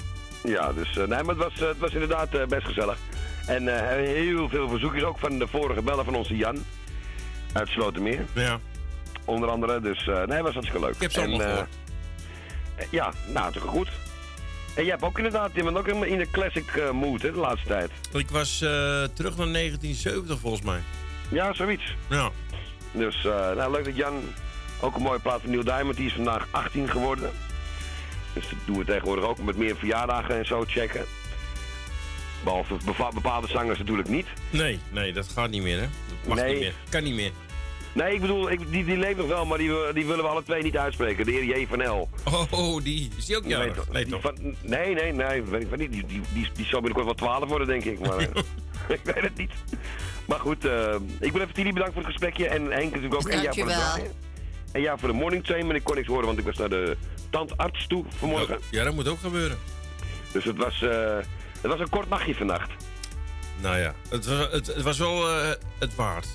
Ja, 0.50 0.72
dus 0.72 0.96
eh, 0.96 1.06
nee, 1.06 1.22
maar 1.22 1.34
het 1.34 1.44
was, 1.44 1.60
eh, 1.60 1.68
het 1.68 1.78
was 1.78 1.92
inderdaad 1.92 2.48
best 2.48 2.66
gezellig. 2.66 2.98
En 3.46 3.88
heel 4.04 4.48
veel 4.48 4.68
verzoekjes 4.68 5.02
ook 5.02 5.18
van 5.18 5.38
de 5.38 5.46
vorige 5.46 5.82
bellen 5.82 6.04
van 6.04 6.14
onze 6.14 6.36
Jan. 6.36 6.64
Uit 7.52 7.68
Slotermeer. 7.68 8.24
Ja. 8.32 8.58
Onder 9.24 9.48
andere, 9.48 9.80
dus 9.80 10.10
nee, 10.26 10.42
was 10.42 10.52
hartstikke 10.52 10.80
leuk. 10.80 10.94
Ik 10.94 11.00
heb 11.00 11.12
ze 11.12 11.20
allemaal 11.20 11.66
ja, 12.90 13.12
nou, 13.26 13.44
natuurlijk 13.44 13.72
goed. 13.72 13.88
En 14.74 14.82
jij 14.82 14.92
hebt 14.92 15.02
ook 15.02 15.16
inderdaad, 15.16 15.50
je 15.54 15.62
bent 15.62 15.76
ook 15.76 15.88
in 15.88 16.18
de 16.18 16.30
classic 16.30 16.76
eh, 16.76 16.90
mood, 16.90 17.22
hè, 17.22 17.32
de 17.32 17.38
laatste 17.38 17.68
tijd. 17.68 17.90
Ik 18.12 18.30
was 18.30 18.58
terug 19.14 19.36
naar 19.36 19.52
1970 19.52 20.38
volgens 20.38 20.62
mij. 20.62 20.80
Ja, 21.30 21.52
zoiets. 21.52 21.94
Ja. 22.08 22.30
Dus 22.92 23.22
nou, 23.22 23.70
leuk 23.70 23.84
dat 23.84 23.96
Jan 23.96 24.22
ook 24.80 24.96
een 24.96 25.02
mooie 25.02 25.20
plaat 25.20 25.40
van 25.40 25.50
Neil 25.50 25.64
Diamond, 25.64 25.96
die 25.96 26.06
is 26.06 26.12
vandaag 26.12 26.46
18 26.50 26.88
geworden. 26.88 27.30
Dus 28.40 28.48
dat 28.50 28.58
doen 28.66 28.78
we 28.78 28.84
tegenwoordig 28.84 29.24
ook 29.24 29.38
met 29.38 29.56
meer 29.56 29.76
verjaardagen 29.76 30.38
en 30.38 30.46
zo 30.46 30.64
checken. 30.66 31.04
Behalve 32.44 32.76
bepa- 32.84 33.12
bepaalde 33.12 33.46
zangers 33.48 33.78
natuurlijk 33.78 34.08
niet. 34.08 34.26
Nee, 34.50 34.78
nee, 34.90 35.12
dat 35.12 35.28
gaat 35.28 35.50
niet 35.50 35.62
meer, 35.62 35.78
hè? 35.78 35.86
Dat 36.20 36.26
mag 36.28 36.36
Nee. 36.38 36.50
niet 36.52 36.60
meer. 36.60 36.74
Kan 36.88 37.02
niet 37.02 37.14
meer. 37.14 37.30
Nee, 37.92 38.14
ik 38.14 38.20
bedoel, 38.20 38.50
ik, 38.50 38.70
die, 38.70 38.84
die 38.84 38.96
leeft 38.96 39.16
nog 39.16 39.26
wel, 39.26 39.46
maar 39.46 39.58
die, 39.58 39.70
die 39.94 40.06
willen 40.06 40.24
we 40.24 40.30
alle 40.30 40.42
twee 40.42 40.62
niet 40.62 40.76
uitspreken. 40.76 41.24
De 41.24 41.32
heer 41.32 41.58
J. 41.60 41.66
van 41.66 41.82
L. 41.88 42.08
Oh, 42.50 42.82
die. 42.84 43.10
Is 43.16 43.26
die 43.26 43.36
ook 43.36 43.44
jarig? 43.46 43.74
toch- 43.74 43.88
Nee, 43.92 44.04
die 44.04 44.12
toch? 44.12 44.22
van- 44.22 44.54
nee, 44.60 44.94
nee, 44.94 45.12
nee. 45.12 45.42
Weet 45.42 45.62
ik 45.62 45.68
van 45.68 45.78
niet. 45.78 45.92
Die, 45.92 46.06
die, 46.06 46.20
die, 46.32 46.48
die 46.54 46.66
zal 46.66 46.80
binnenkort 46.80 47.04
wel 47.04 47.14
12 47.28 47.48
worden, 47.48 47.66
denk 47.66 47.84
ik. 47.84 47.98
Maar 47.98 48.16
eh, 48.18 48.26
ik 48.96 49.00
weet 49.04 49.20
het 49.20 49.36
niet. 49.36 49.50
Maar 50.24 50.40
goed, 50.40 50.64
eh, 50.64 50.94
ik 51.20 51.32
wil 51.32 51.40
even 51.42 51.54
Tilly 51.54 51.72
bedankt 51.72 51.92
voor 51.94 52.02
het 52.02 52.10
gesprekje. 52.10 52.48
En 52.48 52.62
Henk 52.70 52.84
natuurlijk 52.84 53.14
ook. 53.14 53.28
En 53.28 53.42
jou 53.42 53.54
voor 53.58 53.64
het 53.68 53.74
Dankjewel. 53.74 53.92
draaien. 53.94 54.12
En 54.72 54.80
jou 54.80 54.98
voor 54.98 55.08
de 55.08 55.14
morning 55.14 55.44
train, 55.44 55.66
maar 55.66 55.76
ik 55.76 55.84
kon 55.84 55.94
niks 55.94 56.08
horen, 56.08 56.26
want 56.26 56.38
ik 56.38 56.44
was 56.44 56.56
naar 56.56 56.68
de 56.68 56.96
tandarts 57.30 57.86
toe 57.86 58.04
vanmorgen. 58.18 58.58
Ja, 58.70 58.84
dat 58.84 58.94
moet 58.94 59.08
ook 59.08 59.20
gebeuren. 59.20 59.58
Dus 60.32 60.44
het 60.44 60.56
was, 60.56 60.82
eh, 60.82 61.16
het 61.60 61.70
was 61.70 61.80
een 61.80 61.88
kort 61.88 62.08
nachtje 62.08 62.34
vannacht. 62.34 62.70
Nou 63.60 63.78
ja, 63.78 63.94
het 64.08 64.26
was, 64.26 64.38
het, 64.50 64.66
het 64.66 64.82
was 64.82 64.98
wel 64.98 65.28
eh, 65.28 65.50
het 65.78 65.94
waard. 65.94 66.28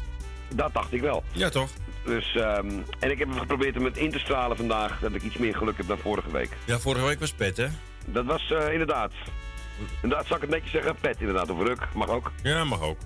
Dat 0.56 0.74
dacht 0.74 0.93
ik 0.93 1.02
wel. 1.02 1.24
Ja, 1.32 1.50
toch? 1.50 1.69
Dus, 2.06 2.36
ehm, 2.36 2.69
en 3.00 3.12
ik 3.12 3.19
heb 3.19 3.32
geprobeerd 3.32 3.78
om 3.78 3.86
het 3.86 3.98
in 3.98 4.12
te 4.12 4.19
stralen 4.19 4.58
vandaag, 4.58 5.00
dat 5.00 5.13
ik 5.13 5.22
iets 5.22 5.38
meer 5.38 5.56
geluk 5.56 5.78
heb 5.78 5.88
dan 5.88 5.98
vorige 5.98 6.32
week. 6.32 6.50
Ja, 6.65 6.80
vorige 6.80 7.06
week 7.06 7.19
was 7.19 7.32
pet, 7.32 7.58
hè? 7.58 7.67
Dat 8.06 8.26
was 8.26 8.52
eh, 8.52 8.72
inderdaad. 8.72 9.12
Inderdaad, 10.02 10.28
zal 10.28 10.36
ik 10.36 10.41
het 10.41 10.52
netjes 10.52 10.72
zeggen? 10.72 10.96
Pet 10.96 11.19
inderdaad, 11.19 11.50
of 11.50 11.62
ruk. 11.62 11.88
Mag 11.93 12.10
ook. 12.10 12.32
Ja, 12.43 12.63
mag 12.63 12.82
ook. 12.82 12.98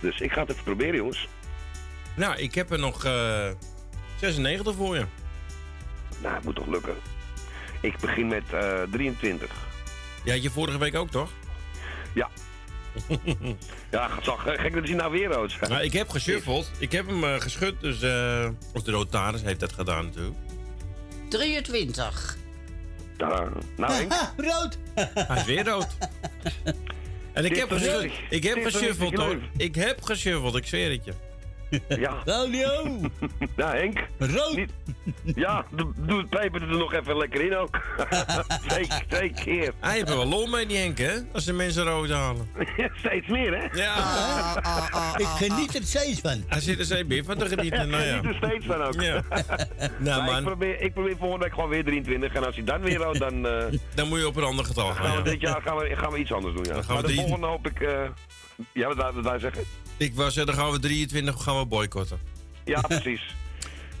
Dus 0.00 0.20
ik 0.20 0.32
ga 0.32 0.40
het 0.40 0.50
even 0.50 0.64
proberen, 0.64 0.96
jongens. 0.96 1.28
Nou, 2.16 2.36
ik 2.36 2.54
heb 2.54 2.70
er 2.70 2.78
nog 2.78 3.04
eh 3.04 3.48
96 4.20 4.74
voor 4.74 4.96
je. 4.96 5.04
Nou, 6.22 6.34
het 6.34 6.44
moet 6.44 6.54
toch 6.54 6.66
lukken. 6.66 6.94
Ik 7.80 7.98
begin 7.98 8.26
met 8.26 8.42
eh 8.52 8.82
23. 8.90 9.50
Ja, 10.24 10.32
had 10.32 10.42
je 10.42 10.50
vorige 10.50 10.78
week 10.78 10.94
ook, 10.96 11.10
toch? 11.10 11.30
Ja. 12.12 12.28
ja, 13.90 14.10
het 14.14 14.24
zal 14.24 14.36
gek 14.36 14.74
dat 14.74 14.84
hij 14.84 14.94
nou 14.94 15.10
weer 15.12 15.32
rood 15.32 15.52
zijn. 15.52 15.70
Nou, 15.70 15.82
ik 15.82 15.92
heb 15.92 16.08
geshuffeld. 16.08 16.70
Ik 16.78 16.92
heb 16.92 17.06
hem 17.06 17.24
eh, 17.24 17.40
geschud, 17.40 17.80
dus... 17.80 18.02
eh 18.02 18.48
of 18.74 18.82
de 18.82 18.90
notaris 18.90 19.42
heeft 19.42 19.60
dat 19.60 19.72
gedaan 19.72 20.04
natuurlijk. 20.04 20.36
23. 21.28 22.36
Ja, 23.16 23.48
nou, 23.76 23.92
Henk. 23.92 24.12
rood. 24.50 24.78
Hij 24.94 25.36
is 25.36 25.44
weer 25.44 25.64
rood. 25.64 25.88
En 27.32 27.44
ik 27.44 27.56
heb, 27.56 27.72
ik 28.30 28.42
heb 28.42 28.64
geshuffeld, 28.64 29.14
hoor. 29.14 29.38
Ik 29.56 29.74
heb 29.74 30.02
geshuffeld, 30.02 30.56
ik 30.56 30.66
zweer 30.66 30.90
het 30.90 31.04
je. 31.04 31.12
Ja. 31.88 32.14
Claudio. 32.24 32.68
Nou, 33.56 33.76
Henk. 33.80 33.98
Rood. 34.18 34.56
Niet- 34.56 34.72
Ja, 35.34 35.64
doe 35.70 35.92
doe 35.98 36.18
het 36.18 36.28
pijpen 36.28 36.60
er 36.62 36.66
nog 36.76 36.92
even 36.94 37.16
lekker 37.16 37.40
in 37.44 37.56
ook. 37.56 37.80
twee, 38.68 38.86
twee 39.08 39.32
keer. 39.44 39.72
Hij 39.80 39.92
heeft 39.94 40.08
er 40.08 40.16
wel 40.16 40.26
lol 40.26 40.46
mee, 40.46 40.66
die 40.66 40.76
Henk, 40.76 40.98
hè? 40.98 41.12
Als 41.32 41.44
de 41.44 41.52
mensen 41.52 41.84
rood 41.84 42.10
halen. 42.10 42.48
Steeds 42.94 43.26
meer, 43.28 43.56
hè? 43.58 43.78
Ja. 43.82 43.94
Ik 45.16 45.26
geniet 45.26 45.74
er 45.74 45.82
steeds 45.82 46.20
van. 46.20 46.44
Hij 46.46 46.60
zit 46.60 46.78
er 46.78 46.84
steeds 46.84 47.08
meer 47.08 47.24
van 47.24 47.36
te 47.38 47.46
genieten, 47.48 47.88
nou 47.88 48.02
ja. 48.02 48.16
Geniet 48.16 48.30
er 48.42 48.48
steeds 48.48 48.66
van 48.66 48.82
ook. 48.82 49.00
Ja. 49.00 49.22
Nou, 49.98 50.22
Maar 50.22 50.26
ik, 50.26 50.32
man. 50.32 50.44
probeer, 50.44 50.80
ik 50.80 50.92
probeer 50.94 51.16
volgende 51.18 51.44
week 51.44 51.54
gewoon 51.54 51.68
weer 51.68 51.84
23. 51.84 52.32
En 52.34 52.44
als 52.46 52.54
hij 52.54 52.64
dan 52.64 52.80
weer 52.80 52.96
rood, 52.96 53.18
dan 53.18 53.46
eh, 53.46 53.64
Dan 53.94 54.08
moet 54.08 54.18
je 54.18 54.26
op 54.26 54.36
een 54.36 54.44
ander 54.44 54.64
getal 54.64 54.90
gaan 54.90 55.10
we 55.10 55.16
ja. 55.16 55.22
dit 55.22 55.40
jaar 55.40 55.62
gaan 55.62 55.76
we, 55.76 55.96
gaan 55.96 56.12
we 56.12 56.18
iets 56.18 56.32
anders 56.32 56.54
doen. 56.54 56.64
Ja. 56.64 56.72
Dan 56.72 56.84
gaan 56.84 56.96
we 56.96 57.00
maar 57.02 57.02
de 57.02 57.08
drie- 57.08 57.20
volgende 57.20 57.46
hoop 57.46 57.66
ik... 57.66 57.80
eh, 57.80 58.00
ja, 58.72 58.94
wat 58.94 59.14
wij 59.24 59.38
zeggen? 59.38 59.64
Ik 60.00 60.14
was 60.14 60.36
er. 60.36 60.46
dan 60.46 60.54
gaan 60.54 60.70
we 60.70 60.78
23 60.78 61.42
gaan 61.42 61.58
we 61.58 61.66
boycotten. 61.66 62.18
Ja, 62.64 62.80
precies. 62.88 63.22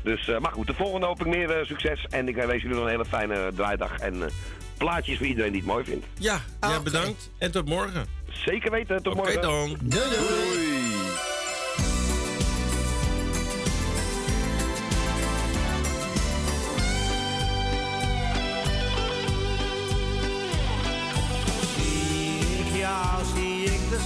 dus, 0.02 0.28
eh, 0.28 0.38
maar 0.38 0.52
goed, 0.52 0.66
de 0.66 0.74
volgende 0.74 1.06
hoop 1.06 1.20
ik 1.20 1.26
meer 1.26 1.50
eh, 1.50 1.66
succes. 1.66 2.06
En 2.08 2.28
ik 2.28 2.34
wens 2.34 2.62
jullie 2.62 2.76
nog 2.76 2.84
een 2.84 2.90
hele 2.90 3.04
fijne 3.04 3.52
draaidag. 3.54 3.98
En 3.98 4.30
plaatjes 4.76 5.16
voor 5.16 5.26
iedereen 5.26 5.52
die 5.52 5.60
het 5.60 5.70
mooi 5.70 5.84
vindt. 5.84 6.06
Ja, 6.18 6.40
bedankt. 6.84 7.30
En 7.38 7.50
tot 7.50 7.68
morgen. 7.68 8.06
Zeker 8.28 8.70
weten, 8.70 9.02
tot 9.02 9.14
morgen. 9.14 9.34
morgen. 9.34 9.78
dan. 9.78 9.88
doei. 9.88 10.08
doei. 10.10 10.80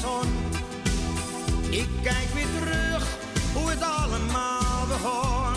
zon 0.04 0.43
ik 1.74 1.88
kijk 2.02 2.28
weer 2.34 2.46
terug 2.60 3.06
hoe 3.52 3.70
het 3.70 3.82
allemaal 3.82 4.86
begon. 4.86 5.54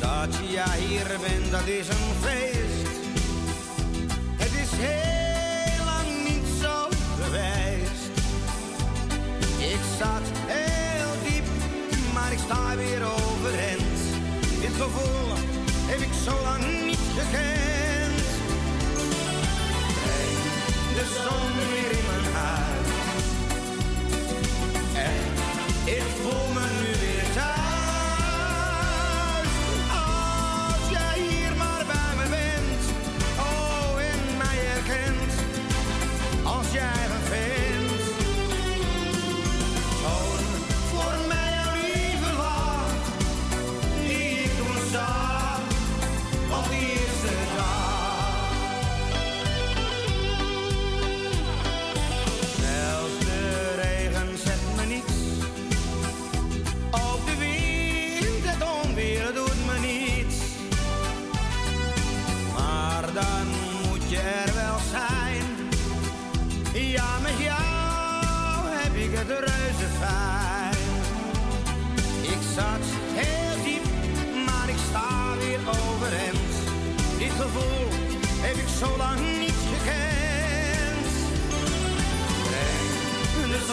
Dat 0.00 0.50
jij 0.50 0.78
hier 0.78 1.06
bent, 1.20 1.50
dat 1.50 1.66
is 1.66 1.88
een 1.88 2.14
feest. 2.20 2.88
Het 4.36 4.52
is 4.52 4.70
heel 4.72 5.84
lang 5.84 6.28
niet 6.28 6.46
zo 6.62 6.88
geweest. 7.22 8.04
Ik 9.58 9.82
zat 9.98 10.26
heel 10.46 11.12
diep, 11.26 11.46
maar 12.14 12.32
ik 12.32 12.38
sta 12.38 12.76
weer 12.76 13.02
overeind. 13.02 13.98
Dit 14.60 14.74
gevoel 14.82 15.28
heb 15.86 16.00
ik 16.00 16.12
zo 16.24 16.42
lang 16.42 16.84
niet 16.84 17.06
gekend. 17.18 18.22
De 20.96 21.04
zon 21.24 21.52
weer 21.72 21.98
in 21.98 22.06
mijn 22.06 22.34
huis. 22.34 22.83
Echt, 25.86 26.18
ik 26.18 26.53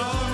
Oh. 0.03 0.30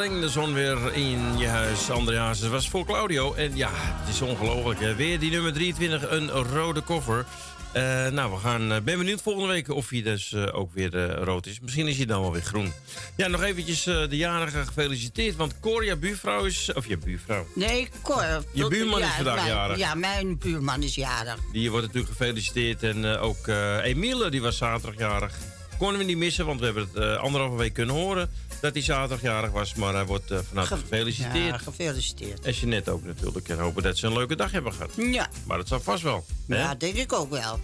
De 0.00 0.28
zon 0.28 0.52
weer 0.52 0.94
in 0.94 1.38
je 1.38 1.46
huis. 1.46 1.90
Andreas, 1.90 2.40
was 2.40 2.68
voor 2.68 2.84
Claudio. 2.84 3.34
En 3.34 3.56
ja, 3.56 3.70
het 3.72 4.14
is 4.14 4.20
ongelooflijk. 4.20 4.96
Weer 4.96 5.18
die 5.18 5.30
nummer 5.30 5.52
23, 5.52 6.10
een 6.10 6.30
rode 6.30 6.80
koffer. 6.80 7.24
Eh, 7.72 8.06
nou, 8.06 8.32
we 8.32 8.38
gaan, 8.38 8.72
eh, 8.72 8.80
ben 8.80 8.98
benieuwd 8.98 9.22
volgende 9.22 9.48
week 9.48 9.68
of 9.68 9.88
hij 9.88 10.02
dus 10.02 10.32
eh, 10.32 10.46
ook 10.52 10.74
weer 10.74 11.14
rood 11.24 11.46
is. 11.46 11.60
Misschien 11.60 11.86
is 11.88 11.96
hij 11.96 12.06
dan 12.06 12.20
wel 12.20 12.32
weer 12.32 12.42
groen. 12.42 12.72
Ja, 13.16 13.28
nog 13.28 13.42
eventjes 13.42 13.82
de 13.82 14.16
jarige 14.16 14.66
gefeliciteerd. 14.66 15.36
Want 15.36 15.60
Coria 15.60 15.96
buurvrouw 15.96 16.44
is... 16.44 16.72
Of 16.74 16.86
je 16.86 16.98
buurvrouw. 16.98 17.46
Nee, 17.54 17.88
Cor. 18.02 18.44
Je 18.52 18.68
buurman 18.68 19.00
is 19.00 19.08
vandaag 19.08 19.34
mijn- 19.34 19.46
jarig. 19.46 19.78
Ja, 19.78 19.94
mijn 19.94 20.38
buurman 20.38 20.82
is 20.82 20.94
jarig. 20.94 21.36
Die 21.52 21.70
wordt 21.70 21.86
natuurlijk 21.86 22.12
gefeliciteerd. 22.12 22.82
En 22.82 23.04
ook 23.04 23.46
Emiele, 23.82 24.30
die 24.30 24.42
was 24.42 24.56
zaterdagjarig. 24.56 25.34
Konden 25.78 25.98
we 25.98 26.04
niet 26.04 26.16
missen, 26.16 26.46
want 26.46 26.60
we 26.60 26.64
hebben 26.66 26.88
het 26.92 27.18
anderhalve 27.18 27.56
week 27.56 27.72
kunnen 27.72 27.94
horen... 27.94 28.30
dat 28.60 28.72
hij 28.72 28.82
zaterdagjarig 28.82 29.50
was. 29.50 29.74
Maar 29.74 29.94
hij 29.94 30.04
wordt 30.06 30.30
eh 30.30 30.38
van 30.48 30.56
harte 30.56 30.76
gefeliciteerd. 30.76 31.46
Ja, 31.46 31.58
gefeliciteerd. 31.58 32.44
En 32.44 32.52
Jeanette 32.52 32.90
ook 32.90 33.04
natuurlijk. 33.04 33.48
En 33.48 33.58
hopen 33.58 33.82
dat 33.82 33.98
ze 33.98 34.06
een 34.06 34.12
leuke 34.12 34.36
dag 34.36 34.50
hebben 34.52 34.72
gehad. 34.72 34.90
Ja. 34.96 35.28
Maar 35.46 35.56
dat 35.56 35.68
zal 35.68 35.80
vast 35.80 36.02
wel. 36.02 36.24
hè? 36.48 36.56
Ja, 36.58 36.74
denk 36.74 36.94
ik 36.94 37.12
ook 37.12 37.30
wel. 37.30 37.60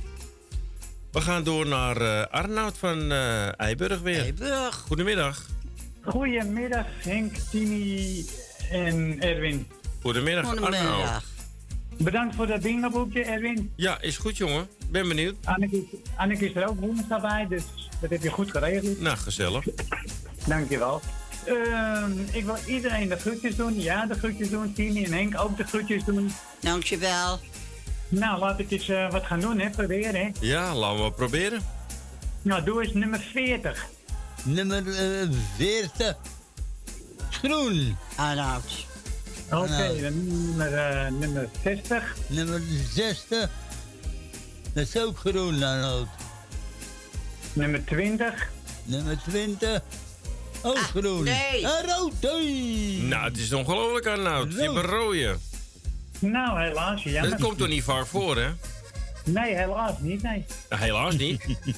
We 1.13 1.21
gaan 1.21 1.45
door 1.45 1.67
naar 1.67 1.97
eh, 1.97 2.27
Arnoud 2.31 2.79
van 2.79 3.13
eh 3.13 3.61
Eiburg 3.61 4.01
weer. 4.01 4.21
Eiburg. 4.21 4.75
Goedemiddag. 4.87 5.47
Goedemiddag 6.05 6.87
Henk, 6.99 7.37
Tini 7.51 8.25
en 8.71 9.21
Erwin. 9.21 9.67
Goedemiddag, 10.03 10.57
Arnoud. 10.57 11.23
Bedankt 11.99 12.35
voor 12.35 12.47
dat 12.47 12.61
bingoboekje, 12.61 13.23
Erwin. 13.23 13.73
Ja, 13.77 14.01
is 14.01 14.17
goed 14.17 14.37
jongen. 14.37 14.69
Ben 14.91 15.09
benieuwd. 15.09 15.35
Anneke, 15.45 15.77
is- 15.77 15.99
Anneke 16.17 16.49
is 16.49 16.55
er 16.57 16.69
ook 16.69 16.81
woensdag 16.81 17.21
bij, 17.21 17.47
dus 17.49 17.63
dat 18.01 18.11
heb 18.11 18.23
je 18.23 18.31
goed 18.31 18.51
geregeld. 18.51 19.01
Nou, 19.01 19.17
gezellig. 19.17 19.65
Dankjewel. 20.47 21.01
Ehm 21.45 22.13
ik 22.33 22.45
wil 22.45 22.57
iedereen 22.67 23.09
de 23.09 23.17
groetjes 23.17 23.57
doen. 23.57 23.81
Ja, 23.81 24.07
de 24.07 24.15
groetjes 24.15 24.51
doen. 24.51 24.73
Tini 24.73 25.05
en 25.05 25.13
Henk 25.13 25.41
ook 25.41 25.57
de 25.57 25.65
groetjes 25.65 26.05
doen. 26.05 26.33
Dankjewel. 26.61 27.41
Nou, 28.09 28.39
laat 28.39 28.59
ik 28.59 28.71
eens 28.71 28.89
eh, 28.89 29.11
wat 29.11 29.25
gaan 29.25 29.41
doen, 29.41 29.59
hè. 29.59 29.71
Proberen, 29.71 30.15
hè. 30.15 30.31
Ja, 30.41 30.75
laten 30.75 31.05
we 31.05 31.11
proberen. 31.11 31.61
Nou, 32.43 32.65
doe 32.65 32.83
eens 32.83 32.93
nummer 32.93 33.21
40. 33.21 33.87
Nummer 34.43 34.83
40. 35.57 36.17
Groen. 37.31 37.97
Arnoud. 38.17 38.87
Oké, 39.51 40.01
dan 40.01 40.27
nummer, 40.27 40.75
eh, 40.75 41.13
nummer 41.13 41.49
60. 41.63 42.17
Nummer 42.27 42.63
60. 42.93 43.51
Dat 44.73 44.87
is 44.87 44.99
ook 44.99 45.19
groen, 45.19 45.63
Arnoud. 45.63 46.09
Nummer 47.53 47.85
20. 47.85 48.51
Nummer 48.83 49.19
20. 49.29 49.83
Ook 50.63 50.79
groen. 50.79 51.25
nee. 51.25 51.67
Ah, 51.67 51.85
rood. 51.87 52.35
Oei. 52.35 53.03
Nou, 53.03 53.25
het 53.25 53.37
is 53.39 53.53
ongelooflijk 53.53 54.07
Arnoud. 54.07 54.53
Je 54.53 54.61
hebt 54.61 54.75
een 54.75 54.83
rode. 54.83 55.37
Nou, 56.19 56.61
helaas, 56.61 57.03
jammer. 57.03 57.31
Dat 57.31 57.41
komt 57.41 57.59
toch 57.59 57.69
niet 57.69 57.83
vaak 57.83 58.07
voor, 58.07 58.37
hè? 58.37 58.49
Nee, 59.25 59.55
helaas 59.55 59.93
niet, 60.01 60.23
nee. 60.23 60.45
Nou, 60.69 60.83
helaas 60.83 61.17
niet. 61.17 61.45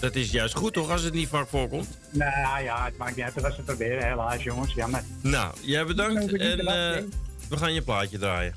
Dat 0.00 0.14
is 0.14 0.30
juist 0.30 0.54
goed 0.54 0.72
toch, 0.72 0.90
als 0.90 1.02
het 1.02 1.14
niet 1.14 1.28
vaak 1.28 1.48
voorkomt? 1.48 1.88
Nou 2.10 2.62
ja, 2.62 2.84
het 2.84 2.96
maakt 2.96 3.16
niet 3.16 3.24
uit. 3.24 3.34
We 3.34 3.40
gaan 3.40 3.52
ze 3.52 3.62
proberen, 3.62 4.06
helaas, 4.08 4.42
jongens. 4.42 4.74
Jammer. 4.74 5.02
Nou, 5.20 5.54
jij 5.60 5.84
bedankt 5.86 6.36
en 6.36 6.58
eh, 6.58 7.02
we 7.48 7.56
gaan 7.56 7.72
je 7.74 7.82
plaatje 7.82 8.18
draaien. 8.18 8.54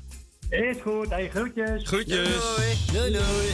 Is 0.48 0.76
goed, 0.82 1.10
hey, 1.10 1.30
groetjes. 1.30 1.88
Groetjes. 1.88 2.28
Doei, 2.92 3.12
doei. 3.12 3.50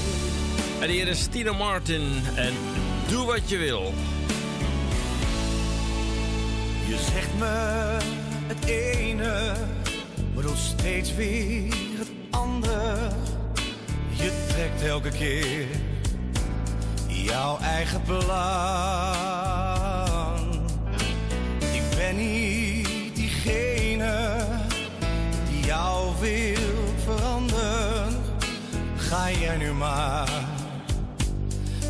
En 0.81 0.89
hier 0.89 1.09
is 1.09 1.27
Tina 1.27 1.53
Martin 1.53 2.23
en 2.37 2.53
Doe 3.09 3.27
Wat 3.27 3.49
Je 3.49 3.57
Wil. 3.57 3.93
Je 6.87 6.99
zegt 7.13 7.39
me 7.39 7.97
het 8.47 8.65
ene, 8.65 9.53
maar 10.35 10.43
doet 10.43 10.59
steeds 10.59 11.15
weer 11.15 11.75
het 11.99 12.11
ander. 12.31 13.13
Je 14.11 14.45
trekt 14.49 14.83
elke 14.83 15.11
keer 15.11 15.67
jouw 17.07 17.59
eigen 17.59 18.03
plan. 18.03 18.27
Ik 21.73 21.83
ben 21.97 22.17
niet 22.17 23.15
diegene 23.15 24.37
die 25.51 25.65
jou 25.65 26.15
wil 26.21 26.95
veranderen. 27.05 28.17
Ga 28.97 29.31
jij 29.31 29.57
nu 29.57 29.73
maar 29.73 30.31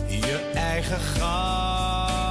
je 0.08 0.50
eigen 0.54 1.00
gang. 1.00 2.25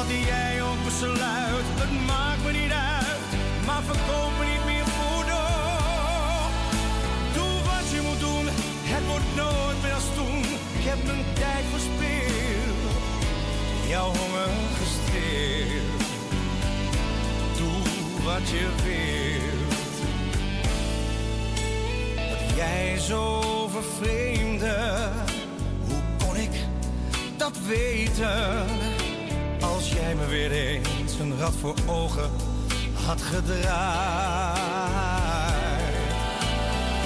Wat 0.00 0.08
jij 0.08 0.62
ook 0.62 0.84
besluit, 0.84 1.66
het 1.82 2.06
maakt 2.06 2.44
me 2.44 2.52
niet 2.52 2.72
uit. 2.72 3.30
Maar 3.66 3.82
verkoop 3.82 4.32
me 4.38 4.44
niet 4.52 4.64
meer 4.64 4.86
voor. 4.96 5.24
Doe 7.36 7.54
wat 7.70 7.86
je 7.94 8.00
moet 8.08 8.20
doen, 8.20 8.46
het 8.92 9.04
wordt 9.10 9.30
nooit 9.36 9.82
meer 9.82 9.92
als 9.92 10.10
toen. 10.14 10.42
Ik 10.78 10.84
heb 10.90 11.04
mijn 11.06 11.24
tijd 11.34 11.64
verspeeld, 11.74 12.92
jouw 13.88 14.10
honger 14.18 14.52
gestreeld. 14.80 16.02
Doe 17.58 17.80
wat 18.24 18.48
je 18.48 18.66
wilt. 18.84 19.96
Dat 22.30 22.56
jij 22.56 22.98
zo 22.98 23.42
vervreemde, 23.68 24.76
hoe 25.86 26.02
kon 26.26 26.36
ik 26.36 26.54
dat 27.36 27.58
weten? 27.66 29.09
Als 29.60 29.92
jij 29.92 30.14
me 30.14 30.26
weer 30.26 30.50
eens 30.50 31.18
een 31.18 31.38
rad 31.38 31.54
voor 31.60 31.74
ogen 31.86 32.30
had 33.06 33.22
gedraaid. 33.22 34.60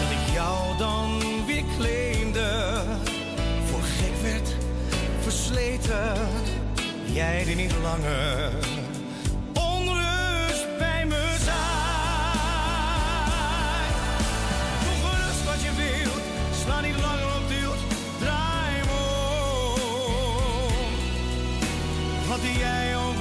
Dat 0.00 0.10
ik 0.10 0.34
jou 0.34 0.76
dan 0.78 1.22
weer 1.46 1.64
claimde, 1.78 2.82
voor 3.64 3.82
gek 3.82 4.22
werd 4.22 4.56
versleten. 5.20 6.14
Jij 7.04 7.44
die 7.44 7.56
niet 7.56 7.74
langer 7.82 8.52
onrust 9.54 10.78
bij 10.78 11.06
me 11.06 11.36
zijn. 11.44 11.54
Doe 14.84 15.10
gerust 15.10 15.44
wat 15.44 15.62
je 15.62 15.70
wilt, 15.76 16.22
sla 16.64 16.80
niet 16.80 17.00
langer 17.00 17.13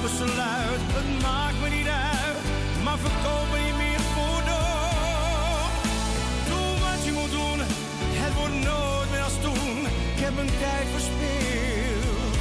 ook 0.04 0.10
besluit, 0.10 0.80
het 0.96 1.22
maakt 1.22 1.60
me 1.62 1.68
niet 1.68 1.88
uit, 1.88 2.38
maar 2.84 2.98
verkoop 2.98 3.48
niet 3.64 3.76
meer 3.76 4.00
voor. 4.14 4.42
Doe 6.48 6.70
wat 6.84 7.04
je 7.04 7.12
moet 7.12 7.30
doen, 7.30 7.58
het 8.22 8.34
wordt 8.34 8.54
nooit 8.54 9.10
meer 9.10 9.22
als 9.22 9.38
toen. 9.42 9.78
Ik 10.14 10.20
heb 10.24 10.34
mijn 10.34 10.50
tijd 10.60 10.86
verspeeld, 10.96 12.34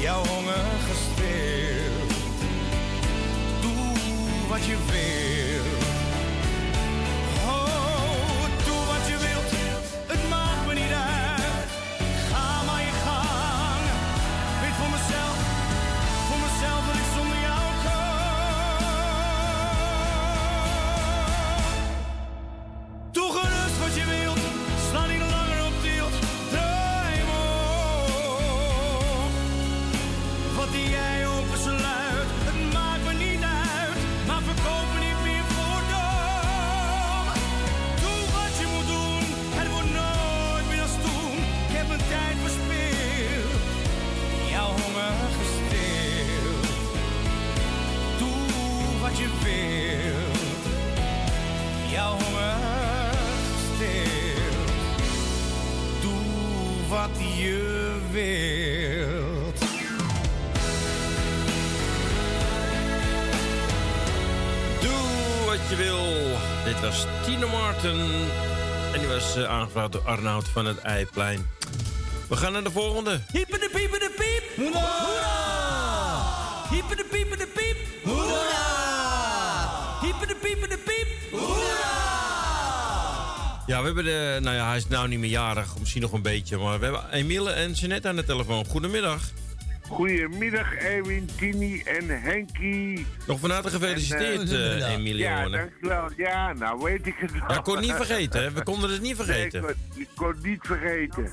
jouw 0.00 0.24
honger 0.26 0.64
gestild. 0.88 2.12
Doe 3.60 4.48
wat 4.48 4.64
je 4.64 4.76
wilt. 4.90 5.71
Aangevraagd 69.76 69.92
door 69.92 70.14
Arnoud 70.14 70.48
van 70.48 70.66
het 70.66 70.78
Eiplein. 70.78 71.50
We 72.28 72.36
gaan 72.36 72.52
naar 72.52 72.64
de 72.64 72.70
volgende. 72.70 73.20
Hiepen 73.32 73.60
de 73.60 73.70
piepen 73.72 74.00
de 74.00 74.10
piep. 74.16 74.64
Hoera! 74.64 74.90
Hiepen 76.70 76.96
de 76.96 77.04
piepen 77.10 77.38
de 77.38 77.46
piep. 77.46 77.76
Hoera! 78.04 78.60
Hiepen 80.00 80.28
de 80.28 80.36
piepen 80.42 80.68
de 80.68 80.78
piep. 80.78 81.40
Ja, 83.66 83.78
we 83.78 83.86
hebben 83.86 84.04
de... 84.04 84.38
Nou 84.42 84.56
ja, 84.56 84.68
hij 84.68 84.76
is 84.76 84.88
nou 84.88 85.08
niet 85.08 85.18
meer 85.18 85.30
jarig. 85.30 85.78
Misschien 85.78 86.02
nog 86.02 86.12
een 86.12 86.22
beetje. 86.22 86.58
Maar 86.58 86.78
we 86.78 86.84
hebben 86.84 87.10
Emiele 87.10 87.50
en 87.50 87.72
Jeanette 87.72 88.08
aan 88.08 88.16
de 88.16 88.24
telefoon. 88.24 88.64
Goedemiddag. 88.64 89.22
Goedemiddag, 89.92 90.74
Erwin, 90.74 91.28
Tini 91.36 91.82
en 91.84 92.08
Henkie. 92.22 93.06
Nog 93.26 93.40
van 93.40 93.50
harte 93.50 93.70
gefeliciteerd, 93.70 94.50
En, 94.50 94.78
eh, 94.82 94.92
Emilie 94.92 95.16
Ja, 95.16 95.48
dankjewel. 95.48 96.08
Ja, 96.16 96.52
nou 96.52 96.82
weet 96.82 97.06
ik 97.06 97.14
het 97.18 97.32
wel. 97.32 97.40
Ja, 97.48 97.56
ik 97.56 97.62
kon 97.64 97.76
het 97.76 97.84
niet 97.84 97.94
vergeten, 97.94 98.42
hè? 98.42 98.50
We 98.52 98.62
konden 98.62 98.90
het 98.90 99.00
niet 99.02 99.16
vergeten. 99.16 99.62
Nee, 99.62 99.70
ik, 99.70 99.76
kon, 99.86 100.02
ik 100.02 100.08
kon 100.14 100.28
het 100.28 100.42
niet 100.44 100.60
vergeten. 100.62 101.32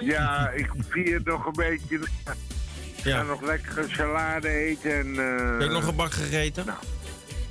Ja, 0.00 0.50
ik 0.50 0.70
vier 0.88 1.20
nog 1.24 1.46
een 1.46 1.52
beetje. 1.52 1.96
Ik 1.96 2.08
ga 3.02 3.08
Ja. 3.08 3.22
nog 3.22 3.42
lekker 3.42 3.84
salade 3.90 4.48
eten 4.48 4.92
en... 4.98 5.18
eh, 5.18 5.50
Heb 5.52 5.60
je 5.60 5.68
nog 5.68 5.84
gebak 5.84 6.12
gegeten? 6.12 6.64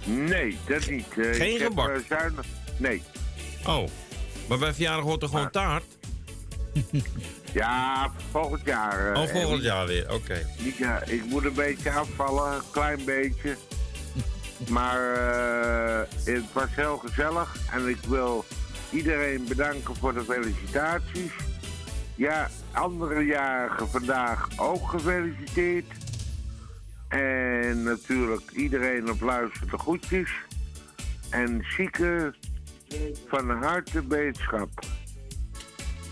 Nee, 0.05 0.57
dat 0.67 0.89
niet. 0.89 1.07
Eh, 1.17 1.33
Geen 1.33 1.57
heb, 1.59 1.67
gebak? 1.67 1.89
eh, 1.89 1.95
zuinig... 2.09 2.45
Nee. 2.77 3.01
Oh, 3.65 3.87
maar 4.49 4.57
bij 4.57 4.73
verjaardag 4.73 5.03
hoort 5.03 5.21
er 5.23 5.29
gewoon 5.29 5.51
taart? 5.51 5.83
Ja, 7.55 8.11
volgend 8.31 8.65
jaar. 8.65 9.13
eh, 9.13 9.21
Oh, 9.21 9.27
volgend 9.27 9.63
jaar 9.63 9.87
weer, 9.87 10.13
oké. 10.13 10.45
Ja, 10.77 11.03
ik 11.03 11.25
moet 11.25 11.45
een 11.45 11.53
beetje 11.53 11.91
afvallen, 11.91 12.53
een 12.55 12.61
klein 12.71 13.05
beetje. 13.05 13.55
Maar 14.69 15.13
eh, 15.13 16.07
het 16.25 16.53
was 16.53 16.67
heel 16.75 16.97
gezellig 16.97 17.55
en 17.71 17.87
ik 17.87 17.97
wil 18.07 18.45
iedereen 18.91 19.45
bedanken 19.47 19.95
voor 19.95 20.13
de 20.13 20.23
felicitaties. 20.23 21.31
Ja, 22.15 22.49
andere 22.71 23.25
jarigen 23.25 23.89
vandaag 23.89 24.47
ook 24.57 24.89
gefeliciteerd. 24.89 25.85
En 27.07 27.83
natuurlijk 27.83 28.51
iedereen 28.51 29.09
op 29.09 29.21
luisterde 29.21 29.77
groetjes. 29.77 30.31
En 31.29 31.65
zieken 31.77 32.35
van 33.27 33.63
harte 33.63 34.01
beterschap. 34.01 34.69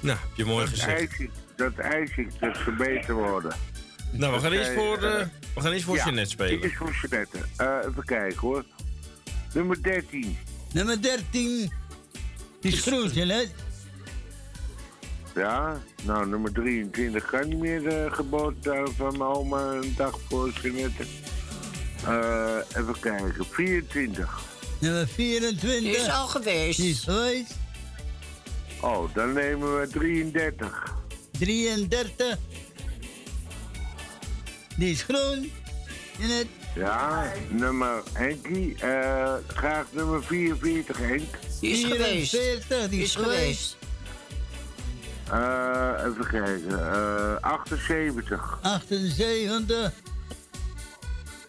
Nou, 0.03 0.17
heb 0.17 0.29
je 0.35 0.45
mooi 0.45 0.59
dat 0.59 0.69
gezegd. 0.69 0.89
eis 0.99 1.19
ik, 1.19 1.29
dat 1.55 1.75
eis 1.75 2.11
ik 2.15 2.39
dus 2.39 2.57
beter 2.77 3.13
worden. 3.13 3.55
Nou, 4.11 4.33
we 4.33 4.39
gaan 4.39 4.51
Dat 4.51 4.65
zij, 4.65 4.75
voor, 4.75 5.03
eh, 5.03 5.21
eh, 5.21 5.27
we 5.55 5.61
gaan 5.61 5.71
eerst 5.71 5.85
voor 5.85 5.95
ja, 5.95 6.03
Jeanette 6.03 6.29
spelen. 6.29 6.61
Eerst 6.61 6.75
voor 6.75 6.95
Jeanette. 7.01 7.37
Eh, 7.57 7.77
even 7.89 8.05
kijken 8.05 8.39
hoor. 8.39 8.65
Nummer 9.53 9.83
13. 9.83 10.37
Nummer 10.71 11.01
13 11.01 11.71
is 12.61 12.81
groen, 12.81 13.11
hè? 13.11 13.43
Ja, 15.35 15.81
nou 16.03 16.27
nummer 16.27 16.51
23 16.51 17.25
kan 17.25 17.47
niet 17.47 17.57
meer 17.57 17.81
de 17.81 18.07
geboortedag 18.11 18.89
van 18.95 19.17
mijn 19.17 19.29
oma 19.29 19.61
een 19.61 19.93
dag 19.97 20.19
voor 20.29 20.49
Jeanette. 20.61 21.03
Eh, 22.05 22.79
even 22.81 22.99
kijken. 22.99 23.45
24. 23.49 24.41
Nummer 24.79 25.07
24. 25.07 25.79
Die 25.79 25.95
is 25.95 26.09
al 26.09 26.27
geweest. 26.27 26.79
Die 26.79 26.91
is 26.91 26.99
geweest. 26.99 27.61
Oh, 28.83 29.13
dan 29.13 29.33
nemen 29.33 29.79
we 29.79 29.87
33. 29.87 30.93
33. 31.39 32.37
Die 34.77 34.91
is 34.91 35.01
groen. 35.03 35.51
In 36.17 36.29
het 36.29 36.47
Ja, 36.75 37.31
nummer 37.49 38.03
Henkie. 38.13 38.75
eh, 38.79 39.33
graag 39.47 39.85
nummer 39.91 40.23
44, 40.23 40.97
Henk. 40.97 41.23
Die 41.61 41.71
is 41.71 41.83
geweest. 41.83 42.29
44, 42.29 42.89
die 42.89 43.01
is, 43.01 43.05
is 43.07 43.15
geweest. 43.15 43.77
Eh, 45.31 45.91
even 46.05 46.27
kijken. 46.27 46.93
eh 46.93 47.35
78. 47.41 48.59
78. 48.61 49.91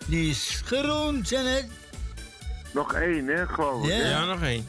Die 0.06 0.30
is 0.30 0.62
groen, 0.64 1.26
zijn 1.26 1.46
het? 1.46 1.66
Nog 2.72 2.92
één, 2.94 3.26
hè. 3.26 3.40
Ja. 3.40 3.46
hè? 3.86 4.08
Ja, 4.10 4.24
nog 4.24 4.42
één. 4.42 4.66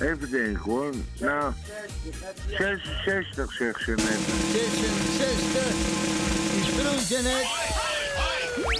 Even 0.00 0.30
denken 0.30 0.62
hoor. 0.62 0.92
Nou, 1.20 1.52
66 2.50 3.52
zegt 3.52 3.80
ze 3.82 3.90
net. 3.90 4.18
66. 4.52 5.62
Die 6.50 6.60
is 6.60 6.68
groen, 6.80 6.98
zijn 7.00 7.24
het? 7.24 7.46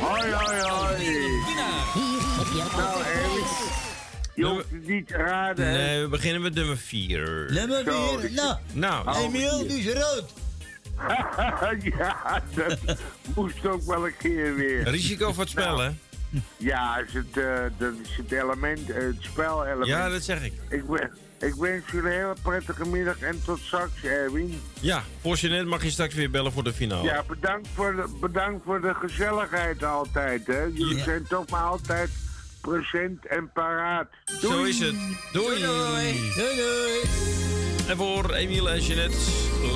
Hoi, 0.01 0.33
hoi, 0.33 0.61
hoi. 0.61 1.07
Nou, 2.77 3.05
Erwin. 3.05 3.45
Je 4.35 4.45
hoeft 4.45 4.71
het 4.71 4.87
niet 4.89 5.07
te 5.07 5.15
raden? 5.17 5.73
Nee, 5.73 6.03
we 6.03 6.09
beginnen 6.09 6.43
met 6.43 6.55
nummer 6.55 6.77
4. 6.77 7.47
Nummer 7.53 7.83
Zo, 7.85 8.17
4. 8.19 8.25
ik- 8.25 8.33
Nou, 8.33 8.57
Nou, 8.73 9.17
Emiel, 9.17 9.67
die 9.69 9.79
is 9.79 9.93
rood. 9.93 10.25
ja, 11.99 12.43
dat 12.55 12.79
moest 13.35 13.67
ook 13.67 13.83
wel 13.83 14.07
een 14.07 14.17
keer 14.19 14.55
weer. 14.55 14.89
risico 14.89 15.33
voor 15.33 15.43
het 15.43 15.51
spel, 15.53 15.79
hè? 15.79 15.91
Ja, 16.57 16.99
is 16.99 17.13
het, 17.13 17.37
eh, 17.37 17.63
dat 17.79 17.93
is 18.03 18.17
het 18.17 18.33
element, 18.33 18.91
eh, 18.91 19.03
het 19.03 19.17
spelelement. 19.19 19.87
Ja, 19.87 20.09
dat 20.09 20.23
zeg 20.23 20.45
ik. 20.45 20.53
Ik, 20.69 20.83
ik 21.39 21.55
wens 21.55 21.91
jullie 21.91 22.11
een 22.11 22.17
hele 22.17 22.35
prettige 22.43 22.89
middag 22.89 23.19
en 23.21 23.43
tot 23.45 23.59
straks, 23.61 24.03
Erwin. 24.05 24.61
Ja, 24.81 25.03
voor 25.21 25.37
Jeanette 25.37 25.67
mag 25.67 25.83
je 25.83 25.91
straks 25.91 26.15
weer 26.15 26.31
bellen 26.31 26.53
voor 26.53 26.65
de 26.65 26.73
finale. 26.73 27.05
Ja, 27.05 27.25
bedankt 27.29 27.69
voor 27.75 27.95
de, 27.97 28.17
bedankt 28.21 28.65
voor 28.65 28.81
de 28.81 28.95
gezelligheid 28.95 29.85
altijd, 29.85 30.47
hè. 30.47 30.63
Jullie 30.63 31.03
zijn 31.03 31.27
toch 31.29 31.49
maar 31.49 31.63
altijd 31.63 32.11
present 32.61 33.27
en 33.27 33.51
paraat. 33.53 34.09
Zo 34.41 34.63
is 34.63 34.79
het. 34.79 34.95
Doei. 35.33 35.61
Doei, 35.61 36.15
En 37.89 37.97
voor 37.97 38.33
Emiel 38.35 38.71
en 38.71 38.81
Jeanette, 38.81 39.17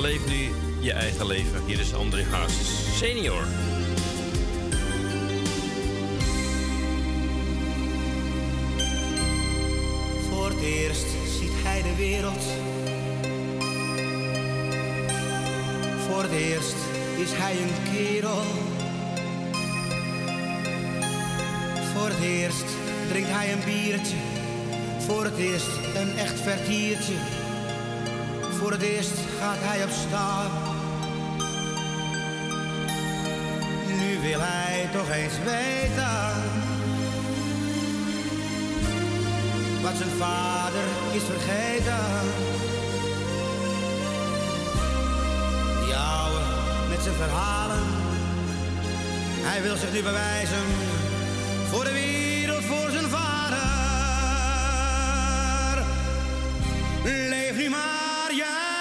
leef 0.01 0.27
nu 0.27 0.49
je 0.79 0.91
eigen 0.91 1.27
leven. 1.27 1.65
Hier 1.65 1.79
is 1.79 1.93
André 1.93 2.23
Hazes, 2.23 2.97
senior. 2.97 3.43
Eerst 10.83 11.05
ziet 11.39 11.55
hij 11.63 11.81
de 11.81 11.95
wereld. 11.95 12.43
Voor 16.07 16.21
het 16.21 16.31
eerst 16.31 16.75
is 17.17 17.31
hij 17.31 17.55
een 17.61 17.93
kerel. 17.93 18.43
Voor 21.93 22.07
het 22.07 22.23
eerst 22.23 22.65
drinkt 23.09 23.29
hij 23.29 23.51
een 23.51 23.63
biertje. 23.65 24.15
Voor 24.99 25.23
het 25.23 25.37
eerst 25.37 25.73
een 25.95 26.17
echt 26.17 26.39
vertiertje. 26.39 27.17
Voor 28.51 28.71
het 28.71 28.81
eerst 28.81 29.17
gaat 29.39 29.59
hij 29.59 29.83
op 29.83 29.91
staan. 30.07 30.51
Nu 33.87 34.19
wil 34.29 34.39
hij 34.39 34.89
toch 34.93 35.09
eens 35.09 35.37
weten. 35.43 36.78
Wat 39.81 39.97
zijn 39.97 40.09
vader 40.09 40.83
is 41.11 41.23
vergeten. 41.23 42.05
Die 45.85 45.95
ouwe 45.95 46.39
met 46.89 47.01
zijn 47.03 47.15
verhalen, 47.15 47.83
hij 49.41 49.61
wil 49.61 49.75
zich 49.75 49.91
nu 49.93 50.01
bewijzen 50.03 50.65
voor 51.69 51.83
de 51.83 51.91
wereld, 51.91 52.63
voor 52.63 52.89
zijn 52.91 53.09
vader. 53.09 53.57
Leef 57.03 57.57
nu 57.57 57.69
maar 57.69 58.31
je 58.33 58.78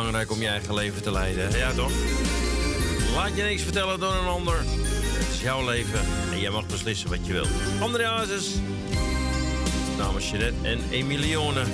belangrijk 0.00 0.30
om 0.30 0.40
je 0.40 0.48
eigen 0.48 0.74
leven 0.74 1.02
te 1.02 1.10
leiden. 1.10 1.58
Ja, 1.58 1.72
toch? 1.72 1.92
Laat 3.14 3.36
je 3.36 3.42
niks 3.42 3.62
vertellen 3.62 4.00
door 4.00 4.14
een 4.14 4.26
ander. 4.26 4.58
Het 4.58 5.28
is 5.32 5.40
jouw 5.40 5.64
leven 5.64 6.00
en 6.32 6.40
jij 6.40 6.50
mag 6.50 6.66
beslissen 6.66 7.08
wat 7.08 7.26
je 7.26 7.32
wilt. 7.32 7.48
André 7.80 8.06
Hazes. 8.06 8.54
Namens 9.98 10.30
Jeanette 10.30 10.68
en 10.68 10.90
Emilione. 10.90 11.64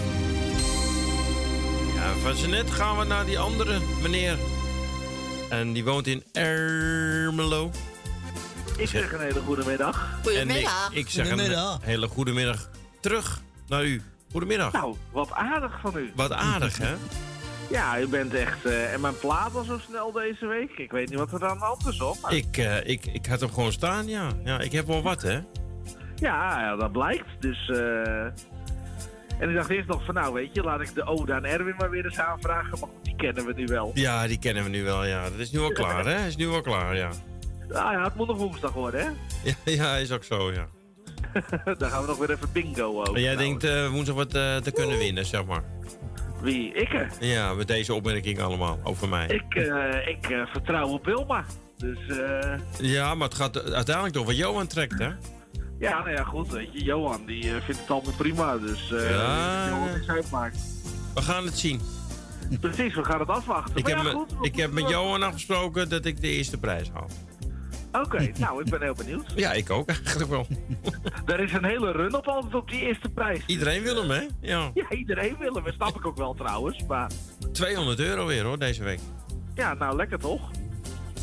Ja, 1.94 2.12
van 2.22 2.36
Jeanette 2.36 2.72
gaan 2.72 2.98
we 2.98 3.04
naar 3.04 3.24
die 3.24 3.38
andere 3.38 3.78
meneer. 4.02 4.38
En 5.50 5.72
die 5.72 5.84
woont 5.84 6.06
in 6.06 6.24
Ermelo. 6.32 7.70
Ik 8.76 8.88
zeg 8.88 9.12
een 9.12 9.20
hele 9.20 9.40
goede 9.40 9.64
middag. 9.64 10.08
En 10.38 10.50
ik, 10.50 10.68
ik 10.90 11.10
zeg 11.10 11.30
een 11.30 11.78
hele 11.80 12.08
goede 12.08 12.32
middag 12.32 12.68
terug 13.00 13.40
naar 13.68 13.84
u. 13.84 14.02
Goedemiddag. 14.30 14.72
Nou, 14.72 14.96
wat 15.12 15.32
aardig 15.32 15.78
van 15.80 15.96
u. 15.96 16.12
Wat 16.14 16.32
aardig, 16.32 16.78
hè? 16.78 16.94
Ja, 17.70 18.00
u 18.00 18.06
bent 18.08 18.34
echt... 18.34 18.64
eh, 18.64 18.92
en 18.92 19.00
mijn 19.00 19.18
plaat 19.18 19.54
al 19.54 19.64
zo 19.64 19.78
snel 19.78 20.12
deze 20.12 20.46
week. 20.46 20.70
Ik 20.78 20.90
weet 20.90 21.08
niet 21.10 21.18
wat 21.18 21.32
er 21.32 21.46
aan 21.48 21.58
de 21.58 21.64
hand 21.64 21.86
is, 21.86 21.98
hoor. 21.98 22.16
maar- 22.22 22.34
Ik, 22.34 22.56
eh, 22.56 22.88
ik, 22.88 23.06
ik 23.06 23.26
had 23.26 23.40
hem 23.40 23.52
gewoon 23.52 23.72
staan, 23.72 24.06
ja. 24.08 24.28
Ja, 24.44 24.60
ik 24.60 24.72
heb 24.72 24.86
wel 24.86 25.02
wat, 25.02 25.22
hè? 25.22 25.38
Ja, 26.16 26.60
ja, 26.60 26.76
dat 26.76 26.92
blijkt. 26.92 27.26
Dus... 27.40 27.68
eh, 27.68 28.24
En 29.38 29.48
ik 29.48 29.54
dacht 29.54 29.70
eerst 29.70 29.88
nog 29.88 30.04
van, 30.04 30.14
nou 30.14 30.34
weet 30.34 30.54
je, 30.54 30.62
laat 30.62 30.80
ik 30.80 30.94
de 30.94 31.04
Ode 31.04 31.34
aan 31.34 31.44
Erwin 31.44 31.74
maar 31.78 31.90
weer 31.90 32.04
eens 32.04 32.18
aanvragen. 32.18 32.70
Maar 32.70 32.78
goed, 32.88 33.04
die 33.04 33.16
kennen 33.16 33.46
we 33.46 33.52
nu 33.52 33.64
wel. 33.66 33.90
Ja, 33.94 34.26
die 34.26 34.38
kennen 34.38 34.62
we 34.64 34.68
nu 34.68 34.84
wel, 34.84 35.04
ja. 35.04 35.22
Dat 35.22 35.38
is 35.38 35.50
nu 35.50 35.58
wel 35.60 35.72
klaar, 35.72 36.04
hè? 36.06 36.26
Is 36.26 36.36
nu 36.36 36.46
wel 36.48 36.60
klaar, 36.60 36.96
ja. 36.96 37.10
Nou 37.68 37.92
ja, 37.92 38.02
het 38.04 38.14
moet 38.14 38.26
nog 38.26 38.36
woensdag 38.36 38.72
worden, 38.72 39.00
hè? 39.00 39.08
Ja, 39.50 39.54
ja 39.72 39.96
is 39.96 40.12
ook 40.12 40.24
zo, 40.24 40.52
ja. 40.52 40.66
Dan 41.78 41.90
gaan 41.90 42.00
we 42.02 42.06
nog 42.06 42.18
weer 42.18 42.30
even 42.30 42.52
bingo 42.52 43.00
over. 43.00 43.14
En 43.14 43.20
jij 43.22 43.34
Nou, 43.34 43.58
denkt 43.58 43.90
woensdag 43.90 44.14
wat 44.14 44.30
te 44.30 44.70
kunnen 44.74 44.98
winnen, 44.98 45.26
zeg 45.26 45.44
maar. 45.44 45.62
Wie? 46.42 46.72
Ik? 46.72 47.06
Ja, 47.20 47.54
met 47.54 47.68
deze 47.68 47.94
opmerking 47.94 48.40
allemaal 48.40 48.78
over 48.82 49.08
mij. 49.08 49.26
Ik, 49.26 49.54
eh, 49.54 50.08
ik 50.08 50.30
eh, 50.30 50.46
vertrouw 50.46 50.88
op 50.88 51.04
Wilma. 51.04 51.44
Dus, 51.76 51.98
eh, 52.18 52.58
Ja, 52.78 53.14
maar 53.14 53.28
het 53.28 53.36
gaat 53.36 53.72
uiteindelijk 53.72 54.14
toch 54.14 54.26
wat 54.26 54.36
Johan 54.36 54.66
trekt, 54.66 54.98
hè? 54.98 55.08
Ja, 55.78 55.98
nou 55.98 56.10
ja, 56.10 56.22
goed, 56.24 56.48
weet 56.48 56.72
je, 56.72 56.82
Johan 56.84 57.26
die 57.26 57.42
vindt 57.42 57.80
het 57.80 57.90
allemaal 57.90 58.12
prima, 58.16 58.56
dus 58.58 58.88
Ja. 58.88 59.68
Johan 59.68 59.92
niks 59.92 60.08
uitmaakt. 60.08 60.58
We 61.14 61.22
gaan 61.22 61.44
het 61.44 61.58
zien. 61.58 61.80
Precies, 62.60 62.94
we 62.94 63.04
gaan 63.04 63.20
het 63.20 63.28
afwachten. 63.28 63.76
Ik 63.76 63.86
Maar 63.86 63.96
heb, 63.96 64.04
ja, 64.04 64.10
goed, 64.10 64.32
ik 64.40 64.56
heb 64.56 64.72
met 64.72 64.88
Johan 64.88 65.22
afgesproken 65.22 65.88
dat 65.88 66.04
ik 66.04 66.20
de 66.20 66.28
eerste 66.28 66.58
prijs 66.58 66.90
haal. 66.92 67.08
Oké, 68.04 68.30
nou, 68.38 68.62
ik 68.64 68.70
ben 68.70 68.82
heel 68.82 68.94
benieuwd. 68.94 69.32
Ja, 69.36 69.52
ik 69.52 69.70
ook 69.70 69.88
eigenlijk 69.88 70.30
wel. 70.30 70.46
Er 71.26 71.40
is 71.40 71.52
een 71.52 71.64
hele 71.64 71.92
run 71.92 72.14
op 72.14 72.26
altijd 72.26 72.54
op 72.54 72.68
die 72.68 72.80
eerste 72.80 73.08
prijs. 73.08 73.42
Iedereen 73.46 73.82
wil 73.82 73.96
hem, 73.96 74.10
hè? 74.10 74.26
Ja. 74.40 74.70
Ja, 74.74 74.90
iedereen 74.90 75.36
wil 75.38 75.54
hem. 75.54 75.64
Dat 75.64 75.74
snap 75.74 75.96
ik 75.96 76.06
ook 76.06 76.16
wel 76.16 76.34
trouwens. 76.34 76.84
Maar 76.86 77.10
200 77.52 77.98
euro 78.00 78.26
weer 78.26 78.44
hoor, 78.44 78.58
deze 78.58 78.84
week. 78.84 79.00
ja, 79.54 79.74
nou 79.74 79.96
lekker 79.96 80.18
toch? 80.18 80.50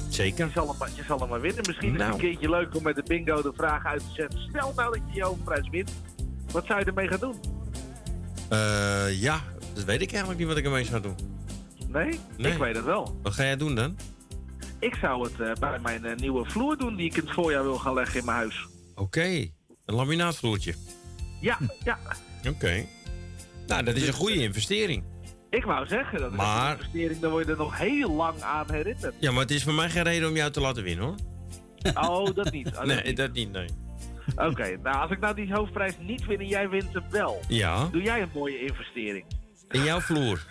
Zeker. 0.09 0.45
Je 0.45 0.51
zal 0.51 0.75
hem, 0.79 0.89
je 0.95 1.03
zal 1.03 1.19
hem 1.19 1.29
maar 1.29 1.41
winnen. 1.41 1.63
Misschien 1.67 1.91
is 1.91 1.97
Nou. 1.97 2.11
het 2.13 2.21
een 2.21 2.29
keertje 2.29 2.49
leuk 2.49 2.75
om 2.75 2.83
met 2.83 2.95
de 2.95 3.03
bingo 3.07 3.41
de 3.41 3.51
vraag 3.55 3.85
uit 3.85 3.99
te 3.99 4.13
zetten. 4.13 4.39
Stel 4.49 4.73
nou 4.75 4.91
dat 4.93 5.01
je 5.09 5.15
je 5.15 5.23
hoofdprijs 5.23 5.69
wint. 5.69 5.91
Wat 6.51 6.65
zou 6.65 6.79
je 6.79 6.85
ermee 6.85 7.07
gaan 7.07 7.19
doen? 7.19 7.35
Eh, 8.49 9.21
ja, 9.21 9.41
dat 9.73 9.83
weet 9.83 10.01
ik 10.01 10.09
eigenlijk 10.09 10.39
niet 10.39 10.47
wat 10.47 10.57
ik 10.57 10.65
ermee 10.65 10.85
zou 10.85 11.01
doen. 11.01 11.15
Nee? 11.87 12.19
Nee. 12.37 12.51
Ik 12.51 12.57
weet 12.57 12.75
het 12.75 12.85
wel. 12.85 13.19
Wat 13.23 13.33
ga 13.33 13.43
jij 13.43 13.57
doen 13.57 13.75
dan? 13.75 13.97
Ik 14.83 14.95
zou 14.95 15.23
het 15.23 15.39
eh, 15.39 15.51
bij 15.59 15.79
mijn 15.79 16.05
eh, 16.05 16.15
nieuwe 16.15 16.45
vloer 16.45 16.77
doen 16.77 16.95
die 16.95 17.05
ik 17.05 17.17
in 17.17 17.23
het 17.25 17.33
voorjaar 17.33 17.63
wil 17.63 17.77
gaan 17.77 17.93
leggen 17.93 18.19
in 18.19 18.25
mijn 18.25 18.37
huis. 18.37 18.67
Oké, 18.95 19.25
een 19.85 19.95
laminaatvloertje. 19.95 20.73
Ja, 21.41 21.57
ja. 21.83 21.97
Oké. 22.49 22.85
Nou, 23.67 23.83
dat 23.83 23.95
is 23.95 24.07
een 24.07 24.13
goede 24.13 24.41
investering. 24.41 25.03
Ik 25.49 25.63
wou 25.63 25.87
zeggen, 25.87 26.19
dat 26.19 26.31
is 26.31 26.37
Maar- 26.37 26.71
een 26.71 26.77
investering, 26.77 27.19
daar 27.19 27.29
word 27.31 27.45
je 27.45 27.51
er 27.51 27.57
nog 27.57 27.77
heel 27.77 28.11
lang 28.11 28.41
aan 28.41 28.71
herinnerd. 28.71 29.13
Ja, 29.19 29.31
maar 29.31 29.41
het 29.41 29.51
is 29.51 29.63
voor 29.63 29.73
mij 29.73 29.89
geen 29.89 30.03
reden 30.03 30.29
om 30.29 30.35
jou 30.35 30.51
te 30.51 30.61
laten 30.61 30.83
winnen 30.83 31.05
hoor. 31.05 31.15
Oh, 32.09 32.35
dat 32.35 32.51
niet. 32.51 32.67
Oh, 32.67 32.73
dat 32.73 32.85
nee, 32.85 33.03
niet. 33.03 33.17
dat 33.17 33.33
niet, 33.33 33.51
nee. 33.51 33.67
Oké, 34.35 34.77
nou 34.83 34.97
als 34.97 35.11
ik 35.11 35.19
nou 35.19 35.35
die 35.35 35.53
hoofdprijs 35.53 35.93
niet 35.99 36.25
win 36.25 36.39
en 36.39 36.47
jij 36.47 36.69
wint 36.69 36.93
hem 36.93 37.03
wel. 37.09 37.39
Ja. 37.47 37.85
Doe 37.91 38.01
jij 38.01 38.21
een 38.21 38.29
mooie 38.33 38.59
investering? 38.65 39.25
In 39.69 39.83
jouw 39.83 39.99
vloer. 39.99 40.45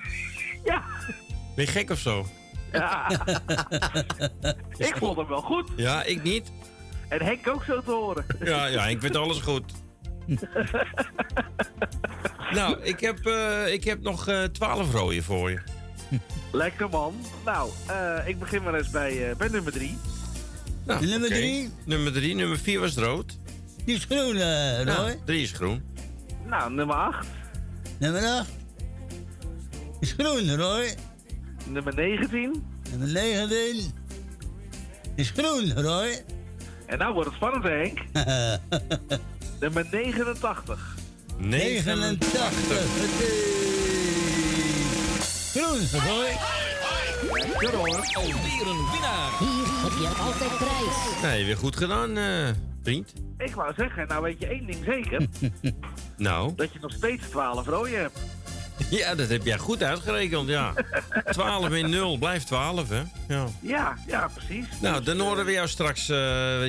Ja. 0.65 0.83
Ben 1.57 1.65
je 1.65 1.71
gek 1.71 1.91
of 1.91 1.99
zo? 1.99 2.27
Ja. 2.73 3.11
ik 4.89 4.95
vond 4.97 5.17
hem 5.17 5.27
wel 5.29 5.41
goed. 5.43 5.69
Ja, 5.77 6.03
ik 6.05 6.23
niet. 6.23 6.51
En 7.09 7.23
Henk 7.23 7.49
ook 7.49 7.65
zo 7.65 7.81
te 7.83 7.91
horen. 7.91 8.25
Ja, 8.45 8.67
ja, 8.67 8.87
ik 8.87 9.01
vind 9.01 9.17
alles 9.17 9.39
goed. 9.39 9.65
nou, 12.55 12.83
ik 12.83 13.01
heb, 13.01 13.27
eh, 13.27 13.73
ik 13.73 13.85
heb 13.85 14.03
nog 14.03 14.29
eh 14.29 14.43
12 14.45 14.93
rode 14.93 15.23
voor 15.23 15.51
je. 15.51 15.59
Lekker 16.53 16.89
man. 16.89 17.15
Nou, 17.45 17.71
eh, 17.87 18.19
ik 18.29 18.39
begin 18.39 18.63
maar 18.63 18.75
eens 18.75 18.91
bij, 18.91 19.31
eh, 19.31 19.37
bij 19.37 19.49
nummer 19.49 19.73
drie. 19.73 19.99
Nou, 20.87 21.07
Nummer 21.07 21.29
oké. 21.29 21.37
drie? 21.39 21.71
Nummer 21.85 22.13
3, 22.13 22.35
nummer 22.35 22.59
4 22.59 22.81
was 22.81 22.95
rood. 22.95 23.39
Die 23.85 23.95
is 23.97 24.05
groen, 24.05 24.37
eh 24.37 24.77
Roy. 24.77 24.85
Nou, 24.85 25.17
3 25.25 25.43
is 25.43 25.53
groen. 25.53 25.83
Nou, 26.47 26.73
nummer 26.73 26.97
8. 26.97 27.27
Nummer 27.99 28.23
8. 28.23 28.49
Is 30.01 30.13
groen, 30.19 30.57
Roy. 30.57 30.95
Nummer 31.67 31.95
19. 31.95 32.65
Nummer 32.91 33.09
19. 33.09 33.93
Is 35.17 35.31
groen, 35.31 35.73
Roy. 35.83 36.23
En 36.87 36.99
nou 36.99 37.13
wordt 37.15 37.29
het 37.29 37.37
spannend, 37.37 37.65
Henk. 37.65 37.99
nummer 39.61 39.87
89. 39.91 40.97
89. 41.37 42.29
Groen, 45.53 46.01
Roy. 46.01 46.29
Lekker 47.39 47.77
hoor. 47.77 48.11
Alweer 48.15 48.67
een 48.67 48.91
winnaar. 48.91 49.39
Hier 49.39 49.67
heb 49.67 49.93
je 50.01 50.09
altijd 50.19 50.57
prijs. 50.57 51.23
Nee, 51.23 51.45
weer 51.45 51.57
goed 51.57 51.77
gedaan, 51.77 52.17
eh, 52.17 52.49
vriend. 52.83 53.13
Ik 53.39 53.55
wou 53.55 53.73
zeggen, 53.77 54.09
nou 54.09 54.23
weet 54.23 54.39
je 54.39 54.47
één 54.47 54.67
ding 54.67 54.85
zeker. 54.85 55.27
Nou, 56.17 56.53
dat 56.57 56.73
je 56.73 56.79
nog 56.81 56.93
steeds 56.93 57.29
12 57.29 57.67
rode 57.67 57.91
hebt. 57.91 58.19
ja, 59.01 59.15
dat 59.15 59.29
heb 59.29 59.45
jij 59.45 59.59
goed 59.59 59.83
uitgerekend, 59.83 60.49
ja. 60.49 60.73
12 61.31 61.69
in 61.71 61.91
0 61.91 62.19
blijft 62.19 62.47
12, 62.47 62.89
hè? 62.89 63.03
Ja. 63.29 63.47
Ja, 63.61 63.97
ja, 64.07 64.29
precies. 64.35 64.67
Nou, 64.81 65.03
dan 65.03 65.19
horen 65.21 65.45
we 65.45 65.53
jou 65.53 65.69
straks. 65.69 66.09
eh, 66.09 66.17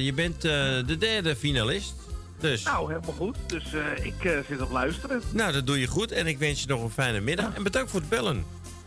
je 0.06 0.12
bent 0.16 0.36
eh, 0.46 0.52
de 0.86 0.98
derde 1.00 1.36
finalist. 1.36 1.94
Dus. 2.40 2.64
Nou, 2.64 2.88
helemaal 2.94 3.16
goed. 3.18 3.36
Dus 3.48 3.64
eh, 3.74 4.06
ik 4.06 4.24
eh, 4.26 4.32
zit 4.50 4.62
op 4.62 4.72
luisteren. 4.72 5.22
Nou, 5.32 5.52
dat 5.54 5.68
doe 5.68 5.80
je 5.80 5.88
goed. 5.88 6.12
En 6.12 6.28
ik 6.28 6.38
wens 6.38 6.62
je 6.62 6.68
nog 6.68 6.82
een 6.84 6.90
fijne 6.90 7.20
middag. 7.20 7.54
En 7.56 7.64
bedankt 7.64 7.92
voor 7.92 8.00
het 8.00 8.10
bellen. 8.10 8.46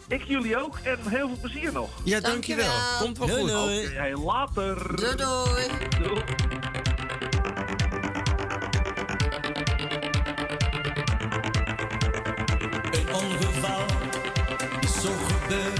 Ik 0.08 0.22
jullie 0.24 0.56
ook 0.62 0.78
en 0.82 0.98
heel 1.08 1.28
veel 1.28 1.38
plezier 1.40 1.72
nog. 1.72 1.90
Ja, 2.04 2.20
dankjewel. 2.20 2.72
Komt 3.00 3.18
wel 3.18 3.26
Doei, 3.26 3.40
goed. 3.40 3.50
doei. 3.50 3.86
Oké, 3.86 3.94
hey, 3.94 4.14
later. 4.16 4.96
Doei 4.96 5.16
doei. 5.16 5.66
Doei. 6.02 6.22
Zo 15.48 15.75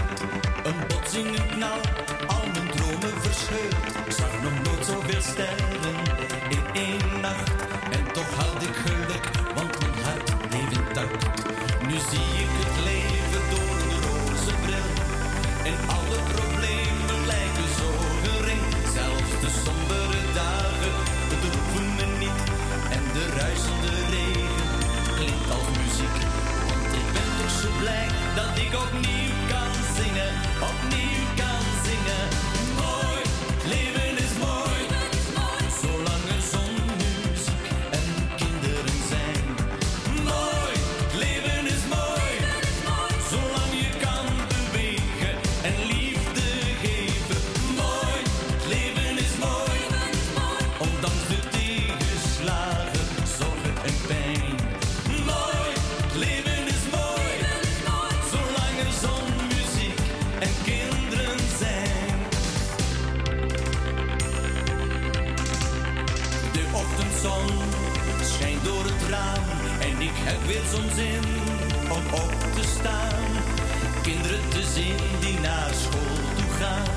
Zien 74.76 75.20
die 75.20 75.38
naar 75.40 75.72
school 75.82 76.18
toe 76.36 76.52
gaan, 76.60 76.88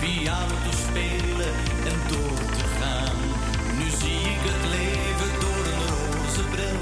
piano 0.00 0.56
te 0.66 0.74
spelen 0.86 1.52
en 1.90 1.98
door 2.10 2.38
te 2.58 2.66
gaan. 2.78 3.16
Nu 3.78 3.86
zie 4.00 4.22
ik 4.34 4.42
het 4.50 4.64
leven 4.76 5.32
door 5.44 5.64
een 5.72 5.84
roze 5.92 6.44
bril 6.54 6.80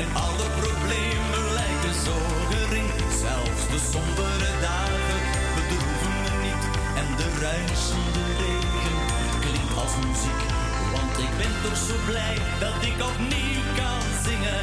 en 0.00 0.06
alle 0.26 0.48
problemen 0.60 1.44
lijken 1.60 1.96
zo 2.06 2.16
gering. 2.50 2.90
Zelfs 3.24 3.62
de 3.72 3.80
sombere 3.92 4.50
dagen 4.68 5.20
bedroeven 5.56 6.14
me 6.24 6.32
niet 6.46 6.62
en 7.00 7.08
de 7.20 7.28
ruisende 7.46 8.24
regen 8.42 8.98
klinkt 9.44 9.76
als 9.82 9.94
muziek. 10.06 10.42
Want 10.94 11.14
ik 11.26 11.32
ben 11.40 11.54
toch 11.64 11.80
zo 11.88 11.96
blij 12.10 12.36
dat 12.64 12.78
ik 12.90 12.96
opnieuw 13.10 13.62
kan 13.80 14.02
zingen, 14.26 14.62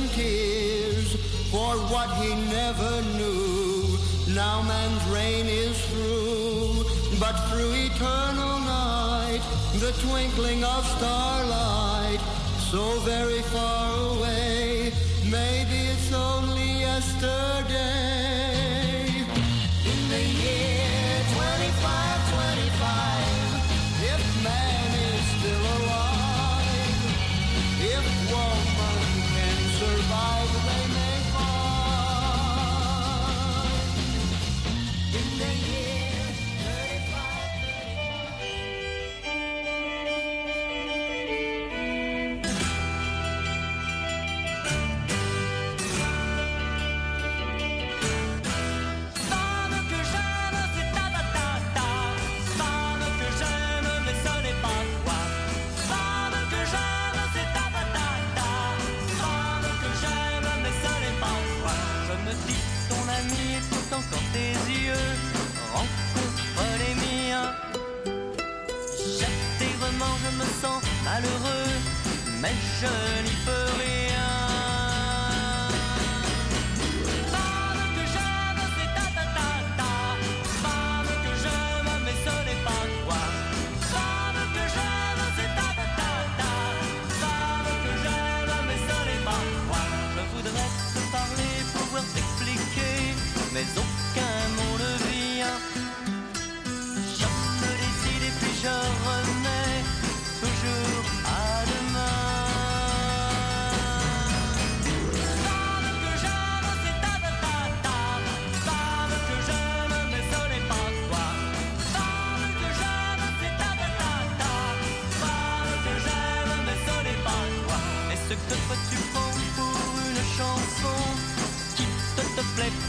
for 1.51 1.75
what 1.91 2.09
he 2.15 2.33
never 2.49 3.01
knew. 3.17 3.97
Now 4.33 4.61
man's 4.61 5.03
reign 5.09 5.47
is 5.47 5.77
through, 5.87 6.85
but 7.19 7.35
through 7.49 7.73
eternal 7.73 8.59
night, 8.61 9.41
the 9.75 9.91
twinkling 10.07 10.63
of 10.63 10.85
starlight, 10.97 12.21
so 12.71 12.99
very 13.01 13.41
far 13.53 14.15
away, 14.15 14.93
maybe 15.29 15.77
it's 15.91 16.13
only 16.13 16.79
yesterday. 16.79 18.10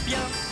bien. 0.05 0.42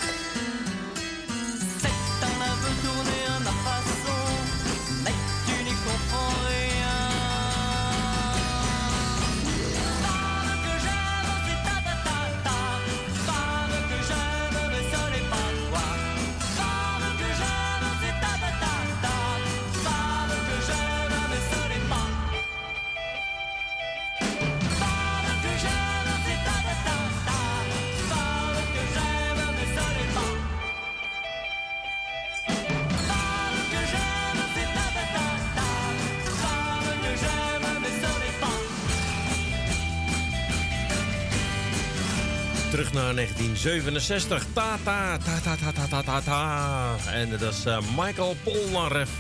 1967. 43.16 44.46
Ta 44.54 44.78
ta 44.84 45.18
ta 45.18 45.40
ta 45.40 45.56
ta 45.56 45.72
ta 45.72 45.88
ta 45.88 46.02
ta, 46.02 46.22
ta. 46.22 46.96
En 47.14 47.30
dat 47.30 47.54
is 47.54 47.66
uh, 47.66 47.78
Michael 47.98 48.36
Polnareff. 48.44 49.12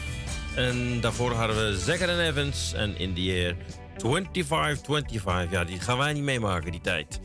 En 0.56 1.02
daarvoor 1.02 1.32
hadden 1.32 1.56
we 1.56 1.80
Zacker 1.80 2.20
Evans 2.20 2.74
en 2.74 2.98
in 2.98 3.14
the 3.14 3.24
year 3.24 3.56
2525. 3.98 5.22
25. 5.22 5.52
Ja, 5.52 5.64
die 5.64 5.80
gaan 5.80 5.98
wij 5.98 6.14
niet 6.14 6.24
meemaken, 6.24 6.72
die 6.72 6.82
tijd. 6.82 7.20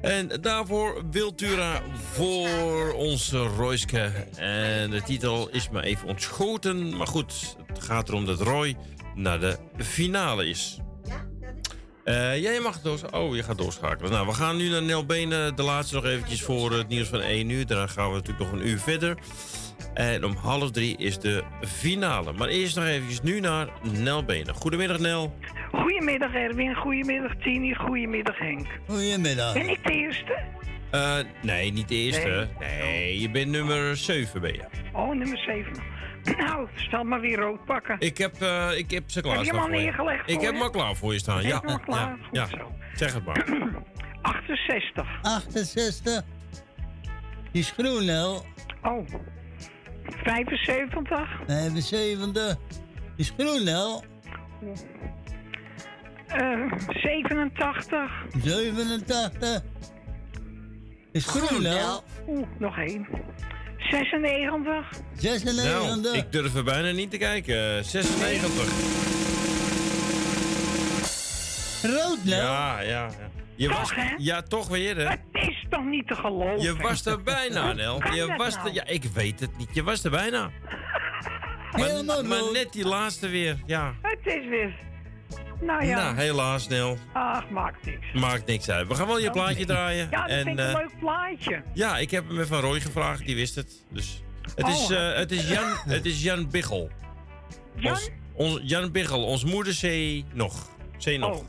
En 0.00 0.28
daarvoor 0.40 1.02
Wiltura 1.10 1.82
voor 2.12 2.92
onze 2.92 3.38
Royske. 3.38 4.10
En 4.36 4.90
de 4.90 5.02
titel 5.02 5.48
is 5.48 5.68
me 5.70 5.82
even 5.82 6.08
ontschoten. 6.08 6.96
Maar 6.96 7.06
goed, 7.06 7.56
het 7.66 7.82
gaat 7.82 8.08
erom 8.08 8.24
dat 8.24 8.40
Roy 8.40 8.76
naar 9.14 9.40
de 9.40 9.58
finale 9.76 10.48
is. 10.48 10.78
Eh, 12.08 12.42
jij 12.42 12.60
mag 12.60 12.80
door. 12.80 12.98
Oh, 13.10 13.34
je 13.34 13.42
gaat 13.42 13.58
doorschakelen. 13.58 14.10
Nou, 14.12 14.26
we 14.26 14.32
gaan 14.32 14.56
nu 14.56 14.68
naar 14.68 14.82
Nel 14.82 15.06
Benen. 15.06 15.56
De 15.56 15.62
laatste 15.62 15.94
nog 15.94 16.04
eventjes 16.04 16.42
voor 16.42 16.72
het 16.72 16.88
nieuws 16.88 17.08
van 17.08 17.20
1 17.20 17.50
uur. 17.50 17.66
Daarna 17.66 17.86
gaan 17.86 18.08
we 18.08 18.14
natuurlijk 18.14 18.50
nog 18.50 18.60
een 18.60 18.68
uur 18.68 18.78
verder. 18.78 19.16
En 19.94 20.24
om 20.24 20.36
half 20.36 20.70
drie 20.70 20.96
is 20.96 21.18
de 21.18 21.44
finale. 21.66 22.32
Maar 22.32 22.48
eerst 22.48 22.76
nog 22.76 22.84
eventjes 22.84 23.20
nu 23.20 23.40
naar 23.40 23.68
Nel 23.82 24.24
Benen. 24.24 24.54
Goedemiddag, 24.54 24.98
Nel. 24.98 25.34
Goedemiddag 25.72 26.34
Erwin, 26.34 26.74
goedemiddag 26.74 27.32
Tini, 27.42 27.74
goedemiddag 27.74 28.38
Henk. 28.38 28.66
Goedemiddag. 28.86 29.52
Ben 29.52 29.68
ik 29.68 29.84
de 29.84 29.92
eerste? 29.92 30.38
Eh, 30.90 31.16
nee, 31.42 31.72
niet 31.72 31.88
de 31.88 31.94
eerste. 31.94 32.48
Nee. 32.58 33.20
je 33.20 33.30
bent 33.30 33.50
nummer 33.50 33.96
7 33.96 34.40
ben 34.40 34.52
je. 34.52 34.64
Oh, 34.92 35.08
nummer 35.08 35.38
7. 35.38 35.97
Nou, 36.38 36.68
stel 36.74 37.04
maar 37.04 37.20
weer 37.20 37.38
rood 37.38 37.64
pakken. 37.64 37.96
Ik 37.98 38.18
heb, 38.18 38.42
eh, 38.42 38.70
ik 38.76 38.90
heb 38.90 39.10
ze 39.10 39.20
klaar 39.20 39.36
Heb 39.36 39.44
je 39.44 39.50
hem 39.50 39.60
al 39.60 39.66
voor 39.66 39.74
je. 39.76 39.82
neergelegd 39.82 40.30
Ik 40.30 40.40
heb 40.40 40.52
hem 40.52 40.62
al 40.62 40.70
klaar 40.70 40.96
voor 40.96 41.12
je 41.12 41.18
staan. 41.18 41.42
Ja, 41.42 41.60
hem 41.60 41.70
al 41.70 41.78
klaar? 41.80 42.18
ja, 42.32 42.42
Goed 42.44 42.50
ja. 42.50 42.58
zo. 42.58 42.72
Zeg 42.94 43.14
het 43.14 43.24
maar. 43.24 43.46
68. 44.22 45.06
68. 45.22 46.22
Die 47.52 47.60
is 47.62 47.70
groen. 47.70 48.04
Oh. 48.82 49.06
75. 50.22 51.28
75. 51.46 52.56
Die 53.16 53.16
is 53.16 53.32
groen. 53.36 53.66
Eh 53.66 54.02
87. 56.88 58.10
87. 58.42 59.62
Is 61.12 61.26
groen, 61.26 61.62
Nel. 61.62 62.02
Oeh, 62.28 62.46
nog 62.58 62.78
één. 62.78 63.06
96. 63.78 65.00
96. 65.14 65.96
Nou, 66.02 66.16
ik 66.16 66.32
durf 66.32 66.54
er 66.54 66.64
bijna 66.64 66.90
niet 66.90 67.10
te 67.10 67.16
kijken. 67.16 67.84
96. 67.84 69.08
Rood, 71.82 72.24
Nel. 72.24 72.42
Ja, 72.42 72.80
ja, 72.80 72.88
ja. 72.88 73.10
Je 73.54 73.68
Toch, 73.68 73.78
was, 73.78 73.94
hè? 73.94 74.14
ja, 74.16 74.42
toch 74.42 74.68
weer, 74.68 74.96
hè? 74.96 75.04
Het 75.04 75.20
is 75.32 75.66
toch 75.70 75.84
niet 75.84 76.06
te 76.06 76.14
geloven? 76.14 76.62
Je 76.62 76.76
was 76.76 77.06
er 77.06 77.22
bijna, 77.22 77.72
Nel. 77.72 78.14
Je 78.14 78.34
was 78.36 78.54
nou? 78.54 78.68
er, 78.68 78.74
ja, 78.74 78.86
ik 78.86 79.04
weet 79.04 79.40
het 79.40 79.56
niet. 79.58 79.68
Je 79.72 79.82
was 79.82 80.04
er 80.04 80.10
bijna. 80.10 80.50
Maar, 81.72 82.24
maar 82.24 82.42
net 82.52 82.72
die 82.72 82.86
laatste 82.86 83.28
weer, 83.28 83.56
ja. 83.66 83.94
Het 84.02 84.18
is 84.24 84.48
weer... 84.48 84.74
Nou 85.60 85.84
ja. 85.86 85.96
Nou, 86.02 86.16
helaas, 86.16 86.68
Nel. 86.68 86.98
Ach, 87.12 87.50
maakt 87.50 87.84
niks. 87.86 88.06
Maakt 88.12 88.46
niks 88.46 88.70
uit. 88.70 88.88
We 88.88 88.94
gaan 88.94 89.06
wel 89.06 89.18
je 89.18 89.30
plaatje 89.30 89.64
draaien. 89.64 90.08
Ja, 90.10 90.20
dat 90.20 90.30
en, 90.30 90.44
vind 90.44 90.58
ik 90.58 90.64
een 90.64 90.70
eh, 90.70 90.80
leuk 90.80 90.98
plaatje. 90.98 91.62
Ja, 91.74 91.98
ik 91.98 92.10
heb 92.10 92.26
hem 92.28 92.34
even 92.36 92.46
van 92.46 92.60
Roy 92.60 92.80
gevraagd, 92.80 93.26
die 93.26 93.34
wist 93.34 93.54
het. 93.54 93.84
Dus 93.92 94.22
het, 94.54 94.68
is, 94.68 94.90
Oh. 94.90 94.96
eh, 95.10 95.16
het, 95.16 95.32
is, 95.32 95.48
Jan, 95.48 95.64
het 95.94 96.06
is 96.06 96.22
Jan 96.22 96.50
Biggel. 96.50 96.90
Jan? 97.76 97.92
Ons, 97.92 98.10
ons, 98.34 98.60
Jan 98.62 98.90
Biggel, 98.92 99.24
ons 99.24 99.44
moeder 99.44 99.74
C 99.80 99.84
nog. 100.34 100.68
C 100.98 101.18
nog. 101.18 101.38
Oh. 101.38 101.44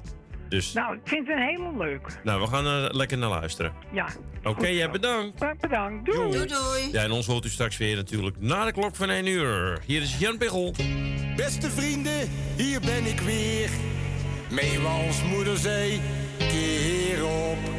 Dus, 0.50 0.74
Nou, 0.74 0.96
ik 0.96 1.02
vind 1.04 1.28
het 1.28 1.36
een 1.38 1.44
hele 1.44 1.78
leuk. 1.78 2.20
nou, 2.24 2.42
we 2.42 2.48
gaan 2.48 2.66
er 2.66 2.96
lekker 2.96 3.18
naar 3.18 3.30
luisteren. 3.30 3.74
Ja. 3.92 4.08
Oké, 4.44 4.68
jij 4.68 4.90
bedankt. 4.90 5.40
Bedankt. 5.60 6.06
Doei. 6.06 6.32
Doei. 6.32 6.48
doei. 6.48 6.92
Ja, 6.92 7.04
en 7.04 7.12
ons 7.12 7.26
hoort 7.26 7.46
u 7.46 7.50
straks 7.50 7.78
weer 7.78 7.96
natuurlijk 7.96 8.36
na 8.40 8.66
de 8.66 8.72
klok 8.72 8.96
van 8.96 9.10
1 9.10 9.26
uur. 9.26 9.80
Hier 9.86 10.02
is 10.02 10.18
Jan 10.18 10.38
Biggel. 10.38 10.74
Beste 11.46 11.72
vrienden, 11.72 12.30
hier 12.56 12.80
ben 12.80 13.06
ik 13.06 13.20
weer. 13.20 13.70
Mee 14.50 14.80
als 14.80 15.24
moeder 15.24 15.58
zei, 15.58 16.02
keer 16.38 17.26
op 17.26 17.79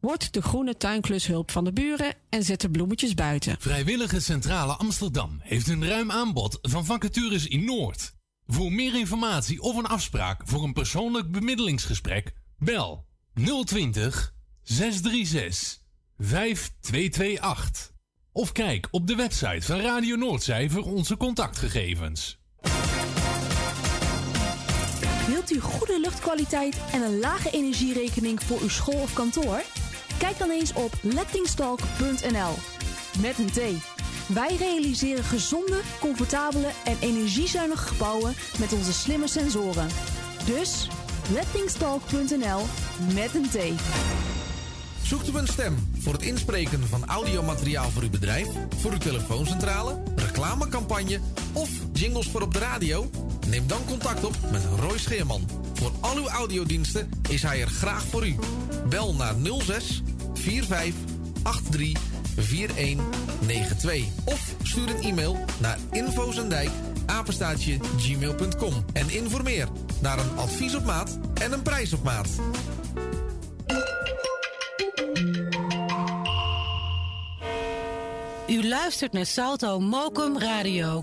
Word 0.00 0.32
de 0.32 0.42
groene 0.42 0.76
tuinklushulp 0.76 1.50
van 1.50 1.64
de 1.64 1.72
buren 1.72 2.14
en 2.28 2.42
zet 2.42 2.60
de 2.60 2.70
bloemetjes 2.70 3.14
buiten. 3.14 3.56
Vrijwillige 3.58 4.20
Centrale 4.20 4.72
Amsterdam 4.72 5.38
heeft 5.42 5.68
een 5.68 5.86
ruim 5.86 6.10
aanbod 6.10 6.58
van 6.62 6.84
vacatures 6.84 7.46
in 7.46 7.64
Noord. 7.64 8.12
Voor 8.46 8.72
meer 8.72 8.98
informatie 8.98 9.60
of 9.60 9.76
een 9.76 9.86
afspraak 9.86 10.40
voor 10.44 10.62
een 10.62 10.72
persoonlijk 10.72 11.30
bemiddelingsgesprek, 11.30 12.32
bel 12.58 13.06
020 13.64 14.34
636 14.62 15.78
5228. 16.18 17.92
Of 18.32 18.52
kijk 18.52 18.88
op 18.90 19.06
de 19.06 19.14
website 19.14 19.62
van 19.62 19.80
Radio 19.80 20.16
Noordzij 20.16 20.70
voor 20.70 20.84
onze 20.84 21.16
contactgegevens. 21.16 22.38
Wilt 25.26 25.52
u 25.52 25.60
goede 25.60 26.00
luchtkwaliteit 26.00 26.76
en 26.92 27.02
een 27.02 27.18
lage 27.18 27.50
energierekening 27.50 28.42
voor 28.42 28.60
uw 28.60 28.68
school 28.68 29.00
of 29.00 29.12
kantoor? 29.12 29.62
Kijk 30.20 30.38
dan 30.38 30.50
eens 30.50 30.72
op 30.72 30.92
lettingstalk.nl. 31.02 32.54
Met 33.20 33.38
een 33.38 33.50
T. 33.50 33.60
Wij 34.26 34.56
realiseren 34.56 35.24
gezonde, 35.24 35.80
comfortabele 36.00 36.70
en 36.84 36.96
energiezuinige 37.00 37.86
gebouwen 37.86 38.34
met 38.58 38.72
onze 38.72 38.92
slimme 38.92 39.28
sensoren. 39.28 39.88
Dus 40.46 40.88
lettingstalk.nl 41.32 42.62
met 43.14 43.34
een 43.34 43.48
T. 43.50 43.80
Zoekt 45.02 45.28
u 45.28 45.36
een 45.36 45.46
stem 45.46 45.90
voor 45.98 46.12
het 46.12 46.22
inspreken 46.22 46.88
van 46.88 47.04
audiomateriaal 47.06 47.90
voor 47.90 48.02
uw 48.02 48.10
bedrijf, 48.10 48.48
voor 48.76 48.92
uw 48.92 48.98
telefooncentrale, 48.98 50.02
reclamecampagne 50.16 51.20
of 51.52 51.70
jingles 51.92 52.28
voor 52.28 52.42
op 52.42 52.52
de 52.52 52.58
radio? 52.58 53.10
Neem 53.46 53.66
dan 53.66 53.84
contact 53.86 54.24
op 54.24 54.34
met 54.50 54.62
Roy 54.80 54.98
Scheerman. 54.98 55.48
Voor 55.80 55.92
al 56.00 56.16
uw 56.16 56.28
audiodiensten 56.28 57.10
is 57.28 57.42
hij 57.42 57.60
er 57.60 57.68
graag 57.68 58.04
voor 58.04 58.26
u. 58.26 58.34
Bel 58.88 59.14
naar 59.14 59.34
06 59.58 60.02
45 60.34 60.94
83 61.70 62.02
4192 62.36 64.04
of 64.24 64.54
stuur 64.62 64.88
een 64.88 65.02
e-mail 65.02 65.44
naar 65.58 65.78
infozendijk 65.90 66.70
apenstaatje 67.06 67.78
gmail.com 67.98 68.84
en 68.92 69.10
informeer 69.10 69.68
naar 70.00 70.18
een 70.18 70.36
advies 70.36 70.74
op 70.74 70.84
maat 70.84 71.18
en 71.34 71.52
een 71.52 71.62
prijs 71.62 71.92
op 71.92 72.02
maat. 72.02 72.28
U 78.48 78.68
luistert 78.68 79.12
naar 79.12 79.26
Salto 79.26 79.78
Mokum 79.78 80.38
Radio. 80.38 81.02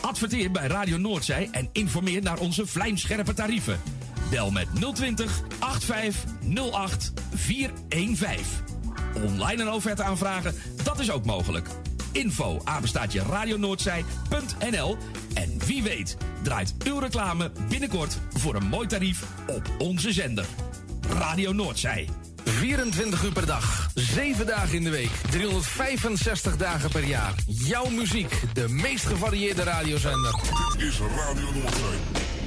Adverteer 0.00 0.50
bij 0.50 0.66
Radio 0.66 0.96
Noordzij 0.96 1.48
en 1.52 1.68
informeer 1.72 2.22
naar 2.22 2.38
onze 2.38 2.66
vlijmscherpe 2.66 3.34
tarieven. 3.34 3.80
Bel 4.30 4.50
met 4.50 4.66
020 4.94 5.40
8508 5.58 7.12
415. 7.34 8.44
Online 9.24 9.62
een 9.62 9.70
offerte 9.70 10.02
aanvragen, 10.02 10.54
dat 10.84 11.00
is 11.00 11.10
ook 11.10 11.24
mogelijk. 11.24 11.68
Info 12.12 12.60
apenstaatje 12.64 13.22
radionoordzij.nl 13.22 14.96
En 15.34 15.58
wie 15.66 15.82
weet 15.82 16.16
draait 16.42 16.74
uw 16.84 16.98
reclame 16.98 17.52
binnenkort 17.68 18.18
voor 18.32 18.54
een 18.54 18.68
mooi 18.68 18.86
tarief 18.86 19.24
op 19.46 19.70
onze 19.78 20.12
zender. 20.12 20.46
Radio 21.08 21.52
Noordzij. 21.52 22.08
24 22.50 23.24
uur 23.24 23.32
per 23.32 23.46
dag, 23.46 23.88
7 23.94 24.46
dagen 24.46 24.76
in 24.76 24.84
de 24.84 24.90
week, 24.90 25.10
365 25.30 26.56
dagen 26.56 26.90
per 26.90 27.04
jaar. 27.04 27.34
Jouw 27.46 27.88
muziek, 27.90 28.40
de 28.52 28.68
meest 28.68 29.06
gevarieerde 29.06 29.62
radiozender. 29.62 30.34
Dit 30.76 30.88
is 30.88 30.98
Radio 30.98 31.52
Noordzee. 31.52 32.39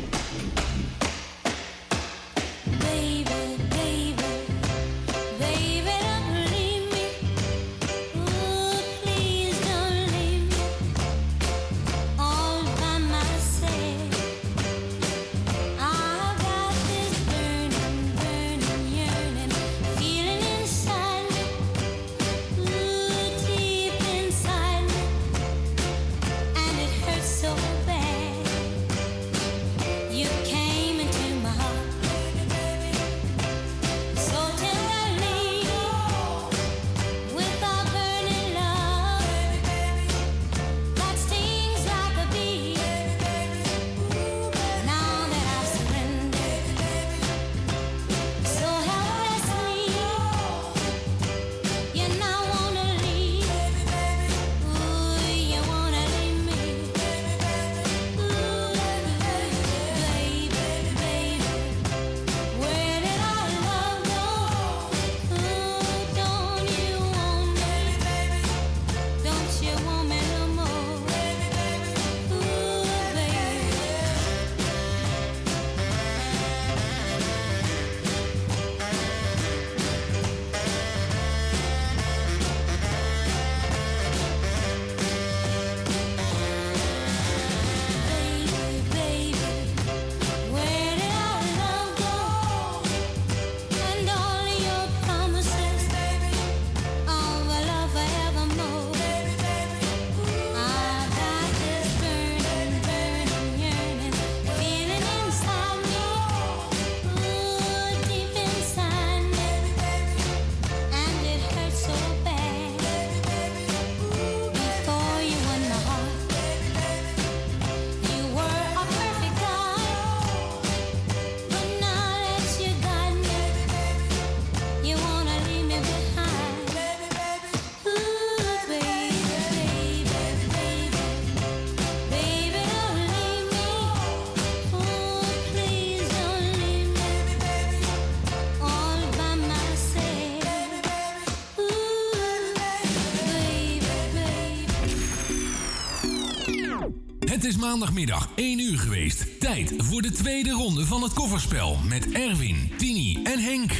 Maandagmiddag 147.63 148.27
1 148.35 148.59
uur 148.59 148.79
geweest. 148.79 149.39
Tijd 149.39 149.73
voor 149.77 150.01
de 150.01 150.11
tweede 150.11 150.49
ronde 150.49 150.85
van 150.85 151.03
het 151.03 151.13
kofferspel 151.13 151.77
met 151.87 152.11
Erwin, 152.11 152.71
Tini 152.77 153.19
en 153.23 153.39
Henk. 153.39 153.71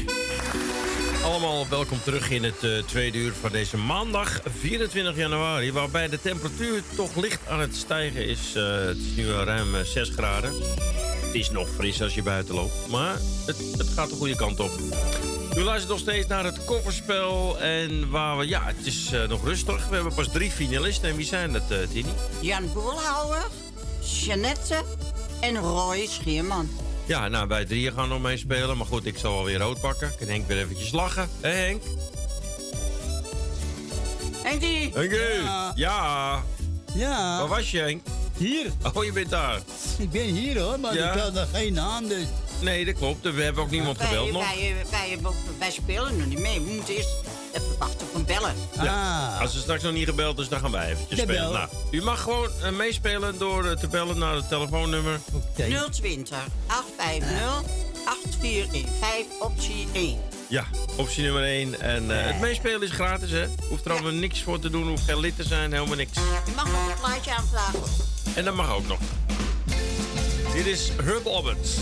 Allemaal 1.23 1.67
welkom 1.69 1.97
terug 2.03 2.29
in 2.29 2.43
het 2.43 2.63
eh, 2.63 2.77
tweede 2.77 3.17
uur 3.17 3.33
van 3.33 3.51
deze 3.51 3.77
maandag 3.77 4.41
24 4.59 5.15
januari. 5.15 5.71
Waarbij 5.71 6.09
de 6.09 6.21
temperatuur 6.21 6.83
toch 6.95 7.15
licht 7.15 7.47
aan 7.47 7.59
het 7.59 7.75
stijgen 7.75 8.27
is. 8.27 8.55
Eh, 8.55 8.85
het 8.85 8.97
is 8.97 9.15
nu 9.15 9.33
al 9.33 9.43
ruim 9.43 9.75
eh, 9.75 9.81
6 9.81 10.09
graden. 10.09 10.53
Het 11.25 11.33
is 11.33 11.51
nog 11.51 11.69
fris 11.69 12.01
als 12.01 12.15
je 12.15 12.23
buiten 12.23 12.55
loopt. 12.55 12.87
Maar 12.89 13.17
het, 13.45 13.57
het 13.77 13.87
gaat 13.87 14.09
de 14.09 14.15
goede 14.15 14.35
kant 14.35 14.59
op. 14.59 14.71
U 15.57 15.61
luistert 15.61 15.91
nog 15.91 15.99
steeds 15.99 16.27
naar 16.27 16.43
het 16.43 16.65
kofferspel. 16.65 17.59
En 17.59 18.09
waar 18.09 18.37
we, 18.37 18.47
ja, 18.47 18.63
het 18.65 18.85
is 18.85 19.11
eh, 19.11 19.27
nog 19.27 19.43
rustig. 19.45 19.87
We 19.87 19.95
hebben 19.95 20.13
pas 20.13 20.27
drie 20.31 20.51
finalisten. 20.51 21.09
En 21.09 21.15
wie 21.15 21.25
zijn 21.25 21.53
dat, 21.53 21.71
eh, 21.71 21.77
Tini? 21.91 22.09
Jan 22.41 22.73
Boelhouwer, 22.73 23.45
Jeannette 24.25 24.83
en 25.39 25.57
Roy 25.57 26.05
Scheerman. 26.09 26.69
Ja, 27.05 27.27
nou, 27.27 27.47
wij 27.47 27.65
drieën 27.65 27.93
gaan 27.93 28.09
nog 28.09 28.21
meespelen. 28.21 28.77
Maar 28.77 28.85
goed, 28.87 29.05
ik 29.05 29.17
zal 29.17 29.33
wel 29.33 29.43
weer 29.43 29.57
rood 29.59 29.81
pakken. 29.81 30.11
Kan 30.19 30.27
Henk 30.27 30.47
weer 30.47 30.57
eventjes 30.57 30.91
lachen. 30.91 31.29
Hé, 31.41 31.49
Henk? 31.49 31.83
Henkie! 34.43 34.91
Henkie! 34.93 35.17
Ja. 35.43 35.71
Ja. 35.75 36.43
Ja. 36.93 37.37
Waar 37.39 37.47
was 37.47 37.71
je, 37.71 37.79
Henk? 37.79 38.05
Hier. 38.37 38.71
Oh, 38.93 39.03
je 39.03 39.11
bent 39.11 39.29
daar. 39.29 39.59
Ik 39.97 40.11
ben 40.11 40.21
hier 40.23 40.59
hoor, 40.59 40.79
maar 40.79 40.93
Ja. 40.95 41.13
ik 41.13 41.19
had 41.19 41.33
nog 41.33 41.47
geen 41.53 41.73
naam 41.73 42.07
dus. 42.07 42.25
Nee, 42.61 42.85
dat 42.85 42.95
klopt. 42.95 43.21
We 43.33 43.41
hebben 43.43 43.63
ook 43.63 43.69
niemand 43.69 44.01
gebeld 44.01 44.31
nog. 44.31 44.53
wij, 44.53 44.75
wij, 44.91 45.17
wij, 45.21 45.31
wij 45.59 45.71
spelen 45.71 46.17
nog 46.17 46.27
niet 46.27 46.39
mee. 46.39 46.59
We 46.61 46.71
moeten 46.71 46.95
eerst 46.95 47.09
even 47.53 47.77
wachten 47.79 48.07
op 48.07 48.13
een 48.13 48.25
bellen. 48.25 48.55
Ja. 48.81 49.37
Als 49.41 49.53
er 49.55 49.61
straks 49.61 49.83
nog 49.83 49.93
niet 49.93 50.07
gebeld 50.07 50.39
is, 50.39 50.49
dan 50.49 50.59
gaan 50.59 50.71
wij 50.71 50.89
eventjes 50.91 51.19
De 51.19 51.23
spelen. 51.23 51.51
Nou, 51.51 51.69
u 51.91 52.01
mag 52.01 52.21
gewoon 52.21 52.49
eh, 52.63 52.71
meespelen 52.71 53.37
door 53.37 53.65
eh, 53.65 53.77
te 53.77 53.87
bellen 53.87 54.17
naar 54.17 54.35
het 54.35 54.47
telefoonnummer. 54.49 55.19
020 55.91 56.37
850 56.67 57.81
8415 58.05 59.25
optie 59.39 59.87
1. 59.93 60.17
Ja, 60.47 60.63
optie 60.97 61.23
nummer 61.23 61.43
1. 61.43 61.79
En 61.81 62.19
eh, 62.19 62.25
het 62.25 62.39
meespelen 62.39 62.81
is 62.81 62.91
gratis, 62.91 63.31
hè? 63.31 63.45
Hoeft 63.69 63.85
er 63.85 63.91
allemaal 63.91 64.11
niks 64.11 64.41
voor 64.41 64.59
te 64.59 64.69
doen, 64.69 64.87
hoeft 64.87 65.03
geen 65.03 65.19
lid 65.19 65.35
te 65.35 65.43
zijn, 65.43 65.73
helemaal 65.73 65.95
niks. 65.95 66.13
Je 66.13 66.51
mag 66.55 66.65
nog 66.65 66.89
een 66.89 66.99
plaatje 66.99 67.35
aanvragen. 67.35 67.79
En 68.35 68.45
dat 68.45 68.55
mag 68.55 68.73
ook 68.73 68.87
nog. 68.87 68.99
Dit 70.53 70.65
is 70.65 70.91
Herb 71.03 71.25
Alberts. 71.25 71.77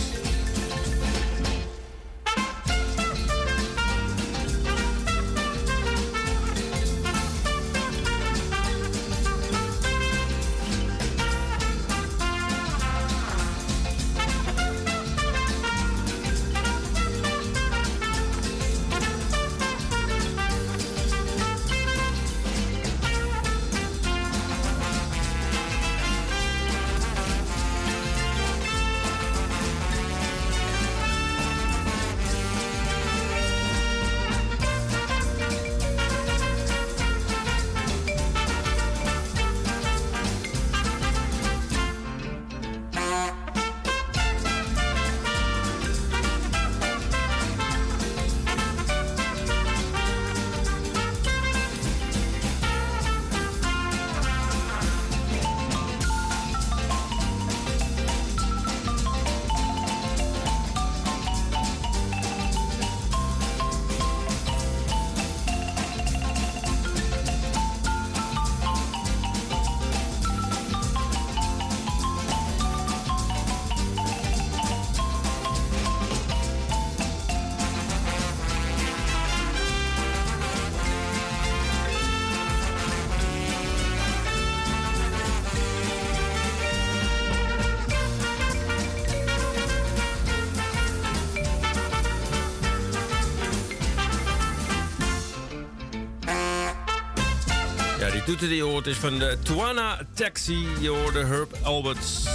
Je 98.83 98.89
is 98.89 98.97
van 98.97 99.19
de 99.19 99.37
Tuana 99.43 99.99
Taxi. 100.13 100.67
Je 100.79 100.89
hoorde 100.89 101.25
Herb 101.25 101.57
Alberts. 101.63 102.25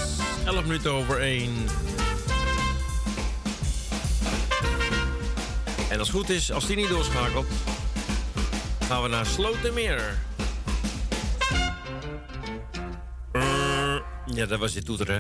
11 0.44 0.62
minuten 0.62 0.92
over 0.92 1.20
1. 1.20 1.51
En 5.90 5.99
als 5.99 6.09
het 6.09 6.16
goed 6.16 6.28
is, 6.28 6.53
als 6.53 6.66
die 6.66 6.76
niet 6.76 6.88
doorschakelt, 6.88 7.47
gaan 8.80 9.03
we 9.03 9.09
naar 9.09 9.26
Slotermeer. 9.26 10.18
Ja, 14.26 14.47
dat 14.47 14.59
was 14.59 14.72
die 14.72 14.82
toeter, 14.82 15.07
hè. 15.07 15.18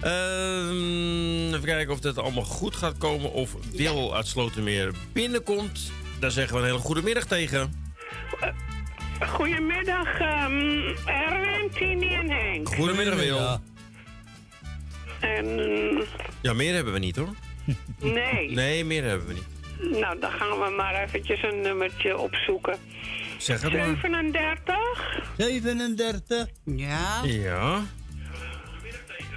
Ehm, 0.00 1.54
even 1.54 1.64
kijken 1.64 1.92
of 1.92 2.00
dat 2.00 2.18
allemaal 2.18 2.44
goed 2.44 2.76
gaat 2.76 2.98
komen. 2.98 3.32
Of 3.32 3.56
Wil 3.72 4.14
uit 4.14 4.26
Slotermeer 4.26 4.92
binnenkomt. 5.12 5.90
Daar 6.20 6.30
zeggen 6.30 6.54
we 6.56 6.62
een 6.62 6.68
hele 6.68 6.78
goede 6.78 7.02
middag 7.02 7.24
tegen. 7.24 7.81
Goedemiddag, 9.82 10.18
ehm, 10.20 11.08
Erwin, 11.08 11.70
Tini 11.74 12.14
en 12.14 12.30
Henk. 12.30 12.74
Goedemiddag, 12.74 13.14
Wil. 13.14 13.58
En 15.20 15.46
Ja, 16.42 16.52
meer 16.52 16.74
hebben 16.74 16.92
we 16.92 16.98
niet, 16.98 17.16
hoor. 17.16 17.34
nee, 18.00 18.50
Nee, 18.60 18.84
meer 18.84 19.04
hebben 19.04 19.26
we 19.26 19.32
niet. 19.32 20.00
nou 20.00 20.18
dan 20.20 20.30
gaan 20.30 20.58
we 20.60 20.74
maar 20.76 21.02
eventjes 21.02 21.42
een 21.42 21.60
nummertje 21.60 22.18
opzoeken. 22.18 22.76
Zeg 23.38 23.60
het 23.60 23.72
maar. 23.72 23.84
37? 24.00 24.76
37. 25.36 26.46
Ja. 26.64 27.20
Ja. 27.24 27.80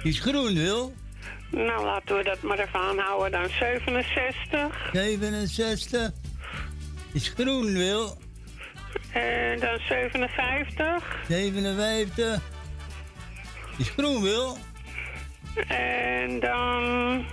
Is 0.02 0.20
groen, 0.20 0.54
Wil. 0.54 0.94
Nou, 1.50 1.84
laten 1.84 2.16
we 2.16 2.24
dat 2.24 2.42
maar 2.42 2.58
even 2.58 2.80
aanhouden 2.80 3.30
dan. 3.40 3.48
67. 3.58 4.90
67. 4.92 6.10
Is 7.12 7.28
groen, 7.28 7.72
Wil. 7.72 8.18
En 9.12 9.60
dan 9.60 9.78
57. 9.78 11.22
57. 11.28 12.40
Is 13.78 13.88
groen, 13.88 14.22
Wil. 14.22 14.58
En 15.68 16.40
dan... 16.40 17.24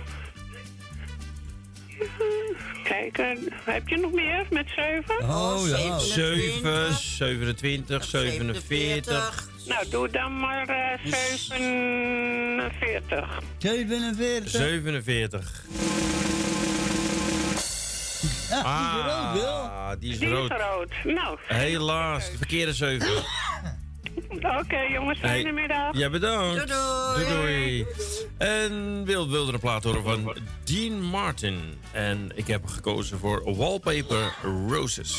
Kijken, 2.84 3.38
heb 3.64 3.88
je 3.88 3.96
nog 3.96 4.12
meer 4.12 4.46
met 4.50 4.66
7? 4.76 5.28
Oh, 5.28 5.60
ja. 5.66 5.98
7, 5.98 6.94
27, 6.94 8.04
47. 8.04 9.48
Nou, 9.66 9.88
doe 9.90 10.08
dan 10.08 10.40
maar 10.40 10.68
eh 10.68 10.98
47. 11.04 13.40
47. 13.58 14.50
47. 14.50 15.64
Ah, 18.50 18.92
die 18.92 19.00
is 19.00 19.08
rood, 19.08 19.32
Wil. 19.32 19.98
Die 20.00 20.10
is 20.12 20.18
Die 20.18 20.28
is 20.28 20.34
rood. 20.34 20.50
rood. 20.50 21.14
Nou, 21.14 21.38
Helaas, 21.46 22.30
de 22.30 22.36
verkeerde 22.36 22.72
7. 22.72 23.08
oké 24.60 24.78
jongens, 24.78 25.18
fijne 25.18 25.52
middag. 25.52 25.96
Ja, 25.96 26.10
bedankt. 26.10 26.68
Doei, 26.68 27.26
doei. 27.28 27.84
doei. 27.84 27.86
En 28.38 29.04
Wil 29.04 29.28
wilde 29.30 29.52
een 29.52 29.60
plaat 29.60 29.84
horen 29.84 30.02
van 30.02 30.36
Dean 30.64 31.00
Martin. 31.02 31.78
En 31.92 32.30
ik 32.34 32.46
heb 32.46 32.66
gekozen 32.66 33.18
voor 33.18 33.56
Wallpaper 33.56 34.34
Roses. 34.68 35.16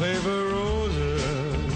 paper 0.00 0.44
roses 0.48 1.74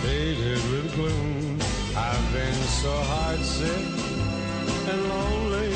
faded 0.00 0.62
with 0.70 0.94
gloom. 0.94 1.60
I've 1.94 2.32
been 2.32 2.54
so 2.80 2.92
heart 3.10 3.40
sick 3.40 3.86
and 4.90 5.00
lonely, 5.12 5.70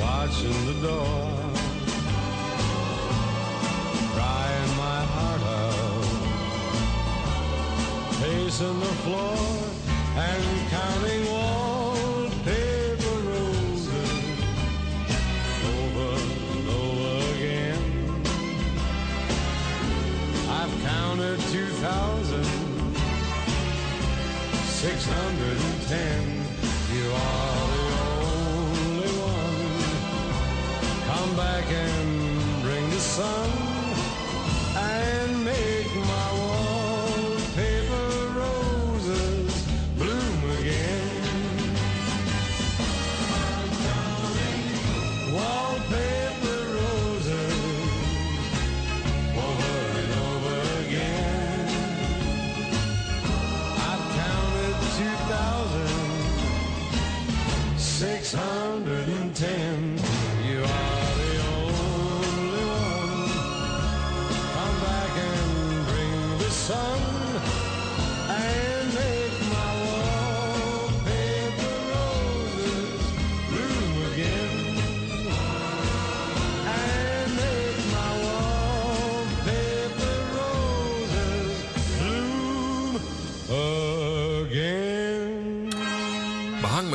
watching 0.00 0.58
the 0.70 0.76
door, 0.88 1.28
crying 4.14 4.72
my 4.84 5.00
heart 5.12 5.42
out, 5.60 6.06
pacing 8.22 8.80
the 8.80 8.94
floor 9.04 9.36
and 10.16 10.44
counting. 10.70 11.21
2,610. 25.02 26.22
You 26.94 27.06
are 27.10 27.66
the 27.74 27.86
only 28.22 29.12
one. 29.18 29.58
Come 31.08 31.36
back 31.36 31.66
and 31.72 32.62
bring 32.62 32.88
the 32.88 33.00
sun 33.00 33.50
and 34.76 35.44
make 35.44 35.92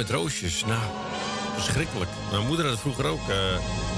met 0.07 0.15
roosjes. 0.15 0.65
Nou, 0.65 0.79
verschrikkelijk. 1.55 2.09
Mijn 2.31 2.47
moeder 2.47 2.65
had 2.65 2.73
het 2.73 2.81
vroeger 2.81 3.05
ook. 3.05 3.29
eh 3.29 3.55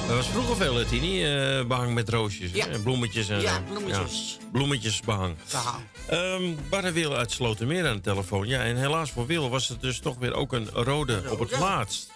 er 0.10 0.16
was 0.16 0.28
vroeger 0.28 0.56
veel, 0.56 0.86
Tini, 0.86 1.24
eh, 1.26 1.66
behang 1.66 1.94
met 1.94 2.10
roosjes. 2.10 2.52
Ja. 2.54 2.68
hè, 2.70 2.80
bloemetjes 2.80 3.30
en 3.30 3.42
Ja, 3.42 3.62
bloemetjes. 3.70 4.38
Ja, 4.40 4.46
bloemetjesbehang. 4.52 5.36
Behang. 5.52 5.84
Ehm 6.08 6.56
Barre 6.70 6.92
Wil 6.92 7.16
uit 7.16 7.32
Slotermeer 7.32 7.88
aan 7.88 7.96
de 7.96 8.02
telefoon. 8.02 8.48
Ja, 8.48 8.62
en 8.64 8.76
helaas 8.78 9.12
voor 9.12 9.26
Wil 9.26 9.50
was 9.50 9.68
het 9.68 9.82
dus 9.82 10.00
toch 10.00 10.18
weer 10.18 10.34
ook 10.34 10.54
een 10.54 10.70
rode, 10.74 11.22
op 11.32 11.40
het 11.40 11.60
laatst. 11.60 12.12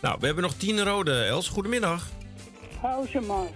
Nou, 0.00 0.16
we 0.20 0.26
hebben 0.26 0.44
nog 0.44 0.54
tien 0.56 0.84
rode. 0.84 1.22
Els, 1.24 1.48
goedemiddag. 1.48 2.06
Hou 2.80 3.08
ze 3.08 3.20
maar. 3.20 3.48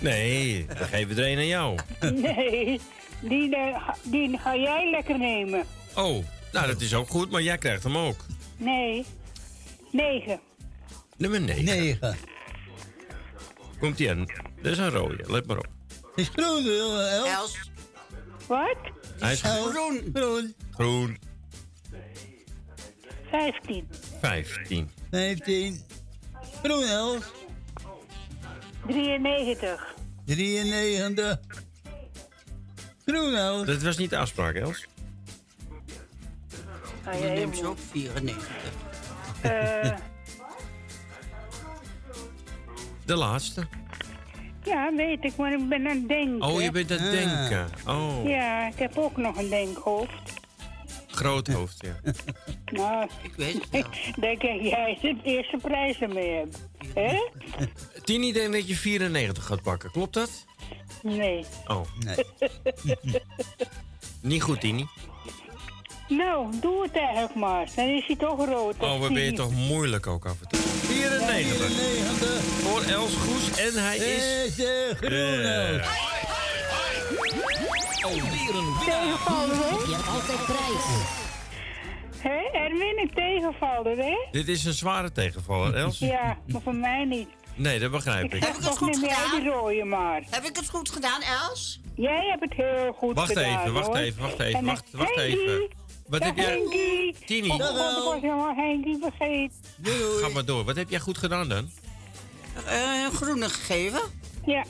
Nee, 0.00 0.66
dan 0.78 0.88
geven 0.88 1.14
we 1.16 1.22
er 1.22 1.30
een 1.32 1.38
aan 1.38 1.46
jou. 1.46 1.78
Nee, 2.00 2.80
die, 3.20 3.56
eh, 3.56 3.82
ga- 3.86 3.96
die 4.02 4.38
ga 4.38 4.56
jij 4.56 4.90
lekker 4.90 5.18
nemen. 5.18 5.64
Oh, 5.94 6.24
nou 6.52 6.66
dat 6.66 6.80
is 6.80 6.94
ook 6.94 7.08
goed, 7.08 7.30
maar 7.30 7.42
jij 7.42 7.58
krijgt 7.58 7.82
hem 7.82 7.96
ook. 7.96 8.24
Nee, 8.56 9.04
negen. 9.92 10.40
Nummer 11.16 11.40
9. 11.40 11.64
9. 11.64 12.16
Komt 13.78 13.98
ie 13.98 14.10
aan. 14.10 14.26
Dat 14.62 14.72
is 14.72 14.78
een 14.78 14.90
rode, 14.90 15.24
let 15.26 15.46
maar 15.46 15.58
op. 15.58 15.68
Is 16.14 16.28
groen, 16.28 16.66
Els. 16.66 17.28
Els. 17.28 17.70
Wat? 18.46 18.76
Hij 19.18 19.32
is 19.32 19.40
Groen. 19.40 20.10
Groen. 20.12 20.54
groen. 20.70 21.18
Vijftien. 23.30 23.88
15. 24.20 24.90
15. 25.10 25.80
Groen, 26.62 26.82
Els. 26.88 27.24
93. 28.86 29.94
93. 30.24 31.38
Groen, 33.06 33.34
Els. 33.34 33.66
Dat 33.66 33.82
was 33.82 33.96
niet 33.96 34.10
de 34.10 34.16
afspraak, 34.18 34.54
Els. 34.54 34.86
Dan 37.04 37.18
jij 37.20 37.34
neemt 37.34 37.56
ze 37.56 37.66
ook 37.66 37.78
94. 37.90 38.87
Eh, 39.42 39.90
De 43.06 43.16
laatste. 43.16 43.66
ja, 44.64 44.92
weet 44.96 45.24
ik, 45.24 45.36
maar 45.36 45.52
ik 45.52 45.68
ben 45.68 45.86
aan 45.88 45.96
het 45.96 46.08
denken. 46.08 46.42
Oh, 46.48 46.60
je 46.62 46.70
bent 46.70 46.90
aan 46.90 46.98
het 46.98 47.10
denken. 47.10 47.68
Oh, 47.86 48.28
Ja, 48.28 48.66
ik 48.66 48.78
heb 48.78 48.96
ook 48.98 49.16
nog 49.16 49.36
een 49.36 49.48
denkhoofd. 49.48 50.32
groot 51.06 51.46
hoofd, 51.46 51.84
ja. 51.86 52.00
Nou, 52.78 53.08
ik 53.22 53.32
weet 53.36 53.54
het 53.54 53.70
wel. 53.70 53.82
Denk 54.28 54.42
ik, 54.42 54.60
jij 54.62 54.98
de 55.00 55.16
eerste 55.22 55.56
prijs 55.56 55.98
ermee 56.00 56.30
hebt. 56.36 56.68
Hè? 56.94 57.28
Tini 58.04 58.32
denkt 58.32 58.52
dat 58.52 58.68
je 58.68 58.74
94 58.76 59.44
gaat 59.44 59.62
pakken, 59.62 59.90
klopt 59.90 60.14
dat? 60.14 60.46
Nee. 61.02 61.44
Oh. 61.66 61.80
Nee. 61.98 62.16
Niet 64.20 64.42
goed, 64.42 64.60
Tini. 64.60 64.86
Nou, 66.08 66.46
doe 66.60 66.82
het 66.82 66.92
eigenlijk 66.96 67.34
maar. 67.34 67.68
Dan 67.76 67.84
is 67.88 68.06
hij 68.06 68.16
toch 68.16 68.46
rood. 68.46 68.74
Oh, 68.78 69.00
we 69.00 69.12
ben 69.12 69.22
je 69.22 69.32
toch 69.32 69.52
moeilijk 69.52 70.06
ook 70.06 70.26
af 70.26 70.36
en 70.42 70.48
toe. 70.48 70.60
94. 70.60 72.42
Voor 72.42 72.82
Els 72.82 73.14
Goes 73.16 73.58
en 73.58 73.82
hij 73.84 73.96
is... 73.96 74.46
Is 74.46 74.54
de 74.54 74.94
groen, 75.00 75.10
Eh, 75.10 75.68
Els. 75.78 75.86
Alweer 78.02 78.54
een 78.54 78.74
Tegenvallen, 78.84 79.56
hè? 79.58 79.68
Je 79.68 79.94
hebt 79.96 80.08
altijd 80.08 80.44
prijs. 80.44 80.84
Hé, 82.18 82.58
Erwin, 82.58 82.98
een 82.98 83.10
tegenvaller, 83.14 83.96
hè? 83.96 84.16
Dit 84.30 84.48
is 84.48 84.64
een 84.64 84.72
zware 84.72 85.12
tegenvaller, 85.12 85.74
Els. 85.74 85.98
Ja, 86.14 86.36
maar 86.46 86.60
voor 86.62 86.74
mij 86.74 87.04
niet. 87.04 87.28
Nee, 87.54 87.78
dat 87.78 87.90
begrijp 87.90 88.24
Ik 88.34 88.44
ik. 88.44 88.54
toch 88.54 88.80
niet 88.80 89.00
meer 89.00 89.14
uit 89.14 89.30
die 89.40 89.50
rooien 89.50 89.88
maar. 89.88 90.22
Heb 90.30 90.44
ik 90.44 90.56
het 90.56 90.68
goed 90.68 90.90
gedaan, 90.90 91.20
Els? 91.22 91.80
Jij 91.94 92.26
hebt 92.28 92.40
het 92.42 92.52
heel 92.54 92.92
goed 92.92 93.14
Wacht 93.14 93.28
gedaan, 93.28 93.60
even, 93.60 93.72
wacht 93.72 93.86
hoor. 93.86 93.96
even, 93.96 94.22
wacht 94.22 94.40
even, 94.40 94.58
En, 94.58 94.64
wacht, 94.64 94.84
eh, 95.16 95.24
even. 95.24 95.68
Wat 96.08 96.20
Dag, 96.20 96.28
heb 96.28 96.36
jij... 96.36 96.46
Henkie. 96.46 97.14
Tini. 97.26 97.48
Oh, 97.48 97.54
ik 97.54 97.60
was 98.04 98.20
helemaal 98.20 98.54
Henkie 98.54 98.98
vergeten. 99.02 99.56
Ga 100.22 100.28
maar 100.28 100.44
door. 100.44 100.64
Wat 100.64 100.76
heb 100.76 100.90
jij 100.90 100.98
goed 101.00 101.18
gedaan 101.18 101.48
dan? 101.48 101.70
Eh, 102.66 103.02
een 103.04 103.12
groene 103.12 103.48
gegeven. 103.48 104.00
Ja. 104.46 104.64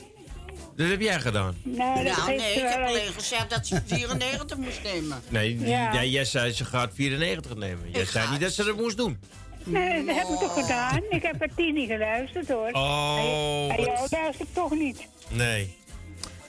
Dat 0.75 0.87
heb 0.89 1.01
jij 1.01 1.19
gedaan. 1.19 1.55
Nou, 1.63 2.03
dat 2.03 2.17
Nou, 2.17 2.35
nee, 2.35 2.53
ik 2.53 2.61
heb 2.61 2.75
wel 2.77 2.87
alleen 2.87 3.13
gezegd 3.13 3.49
dat 3.49 3.67
ze 3.67 3.81
94 3.85 4.57
moest 4.57 4.83
nemen. 4.83 5.21
Nee, 5.29 5.59
Ja. 5.59 5.93
jij, 5.93 6.09
jij 6.09 6.25
zei 6.25 6.51
ze 6.51 6.65
gaat 6.65 6.91
94 6.93 7.55
nemen. 7.55 7.91
Jij 7.91 8.01
Ik 8.01 8.07
zei 8.09 8.29
niet 8.31 8.39
dat 8.41 8.51
ze 8.51 8.63
dat 8.63 8.75
moest 8.77 8.97
doen. 8.97 9.19
Nee, 9.63 10.05
dat 10.05 10.15
heb 10.15 10.27
ik 10.27 10.39
toch 10.39 10.53
gedaan? 10.53 11.01
Ik 11.09 11.21
heb 11.23 11.41
er 11.41 11.49
tien 11.55 11.73
niet 11.73 11.89
geluisterd, 11.89 12.47
hoor. 12.47 12.69
Oh, 12.71 13.67
En 13.69 13.75
wat- 13.77 13.85
jou 13.85 14.07
luister 14.09 14.45
ik 14.45 14.53
toch 14.53 14.71
niet. 14.71 15.07
Nee. 15.29 15.77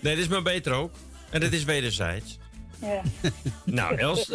Nee, 0.00 0.14
dat 0.14 0.22
is 0.24 0.28
maar 0.28 0.42
beter 0.42 0.72
ook. 0.72 0.92
En 1.30 1.40
dat 1.40 1.52
is 1.52 1.64
wederzijds. 1.64 2.38
Ja. 2.80 3.02
Nou, 3.64 3.96
Els, 3.96 4.20
eh, 4.20 4.28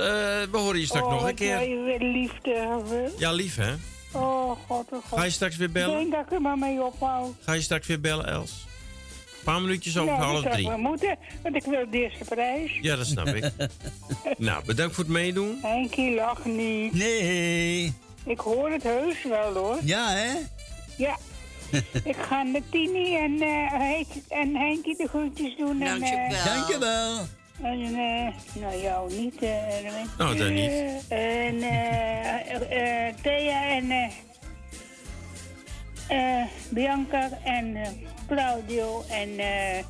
we 0.51 0.57
horen 0.57 0.79
je 0.79 0.85
straks 0.85 1.05
oh, 1.05 1.11
nog 1.11 1.27
een 1.27 1.35
keer. 1.35 1.69
je 1.69 1.83
weer 1.83 2.09
liefde 2.11 2.51
hebben. 2.57 3.11
Ja, 3.17 3.31
lief 3.31 3.55
hè? 3.55 3.73
Oh, 4.11 4.51
god, 4.67 4.85
oh, 4.91 5.03
god. 5.09 5.19
Ga 5.19 5.23
je 5.25 5.31
straks 5.31 5.55
weer 5.55 5.67
Ik 5.67 5.73
bellen? 5.73 5.97
denk 5.99 6.11
dat 6.11 6.21
ik 6.25 6.31
er 6.31 6.41
maar 6.41 6.57
mee 6.57 6.83
ophoud. 6.83 7.33
Ga 7.43 7.53
je 7.53 7.61
straks 7.61 7.87
weer 7.87 7.99
bellen, 8.01 8.27
Els? 8.27 8.65
Een 9.37 9.51
paar 9.51 9.61
minuutjes 9.61 9.97
over 9.97 10.13
ja, 10.13 10.19
half 10.19 10.33
dat 10.33 10.41
zou 10.43 10.53
drie. 10.53 10.67
wel 10.67 10.77
moeten, 10.77 11.17
want 11.43 11.55
ik 11.55 11.63
wil 11.63 11.89
de 11.91 11.97
eerste 12.03 12.23
prijs. 12.23 12.79
Ja, 12.81 12.95
dat 12.95 13.05
snap 13.05 13.27
ik. 13.27 13.51
nou, 14.37 14.65
bedankt 14.65 14.95
voor 14.95 15.03
het 15.03 15.13
meedoen. 15.13 15.59
Henkie, 15.61 16.15
lach 16.15 16.45
niet. 16.45 16.93
Nee. 16.93 17.93
Ik 18.25 18.39
hoor 18.39 18.69
het 18.71 18.83
heus 18.83 19.23
wel, 19.23 19.53
hoor. 19.53 19.77
Ja, 19.83 20.09
hè? 20.11 20.33
Ja. 20.97 21.17
ik 22.03 22.15
ga 22.29 22.43
de 22.43 22.61
Tini 22.71 23.15
en, 23.17 23.41
eh 23.41 23.71
Henk- 23.71 24.23
en 24.29 24.55
Henkie 24.55 24.97
de 24.97 25.07
groetjes 25.07 25.57
doen. 25.57 25.81
En, 25.81 25.99
Dankjewel. 25.99 26.25
eh, 26.29 26.45
Dankjewel. 26.45 27.17
En, 27.61 27.81
eh, 27.81 28.33
nou, 28.61 28.81
jou 28.81 29.13
niet, 29.13 29.41
Erwin. 29.41 30.07
Oh, 30.19 30.37
dat 30.37 30.49
niet. 30.49 30.71
Eh, 31.09 31.45
en 31.45 31.61
eh, 32.69 33.13
Thea 33.21 33.69
en 33.69 33.91
eh, 36.07 36.45
Bianca 36.69 37.29
en 37.43 37.77
Claudio 38.27 39.03
en 39.09 39.39
eh 39.39 39.83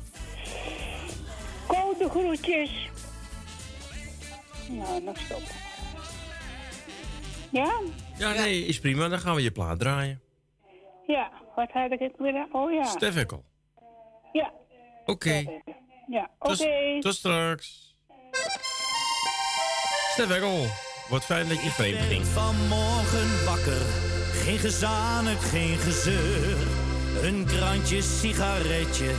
Ko 1.66 1.94
de 1.98 2.08
groetjes. 2.08 2.88
Nou, 4.68 5.02
nog 5.02 5.18
stop. 5.18 5.42
Ja? 7.50 7.80
Ja, 8.18 8.32
nee, 8.32 8.64
is 8.64 8.80
prima. 8.80 9.08
Dan 9.08 9.18
gaan 9.18 9.34
we 9.34 9.42
je 9.42 9.50
plaat 9.50 9.78
draaien. 9.78 10.20
Ja, 11.06 11.30
wat 11.56 11.70
had 11.72 11.90
ik 11.90 11.98
het 11.98 12.12
weer? 12.18 12.46
Oh 12.52 12.72
ja. 12.72 12.84
Stefekkel. 12.84 13.44
Ja, 14.32 14.52
Oké. 15.04 15.62
Ja, 16.06 16.30
oké. 16.38 16.56
Tot, 16.56 17.02
tot 17.02 17.14
straks. 17.14 17.94
Stefekkel. 20.12 20.66
Wat 21.08 21.24
fijn 21.24 21.48
dat 21.48 21.62
je 21.62 21.70
vreemd 21.70 22.02
ging. 22.02 22.26
Vanmorgen 22.26 23.44
wakker, 23.44 23.82
geen 24.32 24.58
gezanik, 24.58 25.38
geen 25.40 25.78
gezeur. 25.78 26.56
Een 27.22 27.44
krantje 27.46 28.02
sigaretje 28.02 29.10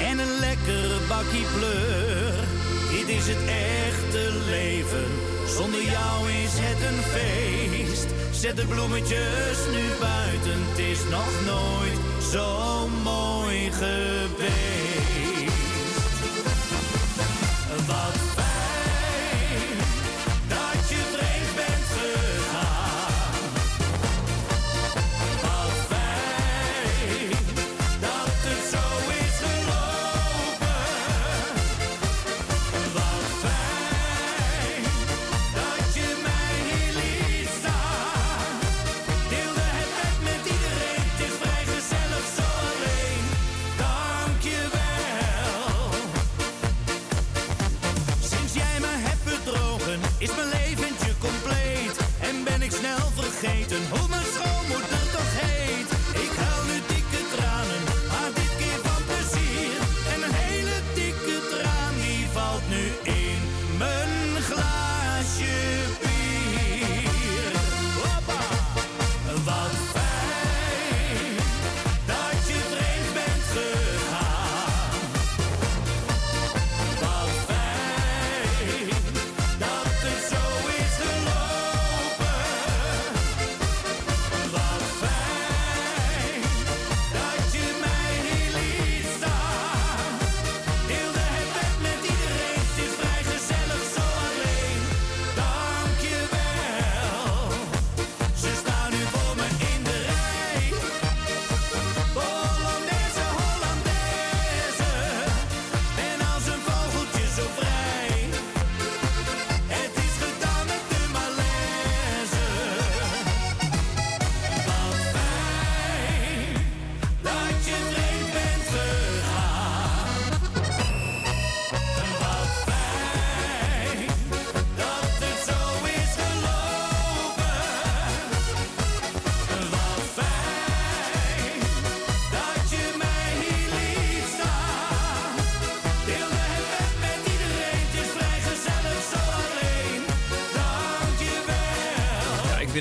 en 0.00 0.18
een 0.18 0.38
lekker 0.40 0.90
bakkie 1.08 1.46
pleur. 1.56 2.32
Dit 2.90 3.08
is 3.08 3.26
het 3.28 3.44
echte 3.86 4.32
leven, 4.50 5.06
zonder 5.46 5.82
jou 5.82 6.30
is 6.30 6.52
het 6.54 6.80
een 6.90 7.02
feest. 7.02 8.06
Zet 8.40 8.56
de 8.56 8.66
bloemetjes 8.66 9.58
nu 9.70 9.84
buiten, 10.00 10.68
het 10.68 10.78
is 10.78 11.04
nog 11.10 11.30
nooit 11.46 11.98
zo 12.32 12.88
mooi 12.88 13.70
geweest. 13.72 14.77
Wat 17.88 18.27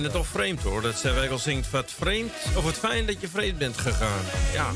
het 0.07 0.15
toch 0.15 0.27
vreemd 0.27 0.61
hoor. 0.61 0.81
Dat 0.81 0.97
zij 0.97 1.29
wel 1.29 1.37
zingt 1.37 1.71
wat 1.71 1.91
vreemd. 1.97 2.31
Of 2.55 2.63
wat 2.63 2.73
fijn 2.73 3.05
dat 3.05 3.21
je 3.21 3.27
vreemd 3.27 3.57
bent 3.57 3.77
gegaan. 3.77 4.21
Ja. 4.53 4.69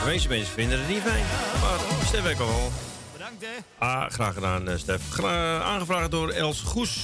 De 0.00 0.06
meeste 0.06 0.28
mensen 0.28 0.52
vinden 0.54 0.78
het 0.78 0.88
niet 0.88 1.02
fijn. 1.02 1.24
Maar 1.60 1.78
Stef 2.06 2.30
ik 2.30 2.38
al 2.40 2.46
wel. 2.46 2.72
Bedankt 3.12 3.42
hè. 3.44 3.84
Ah, 3.86 4.10
graag 4.10 4.34
gedaan, 4.34 4.68
eh, 4.68 4.76
Stef. 4.78 5.00
Gra- 5.10 5.60
aangevraagd 5.60 6.10
door 6.10 6.30
Els 6.30 6.60
Goes. 6.60 6.98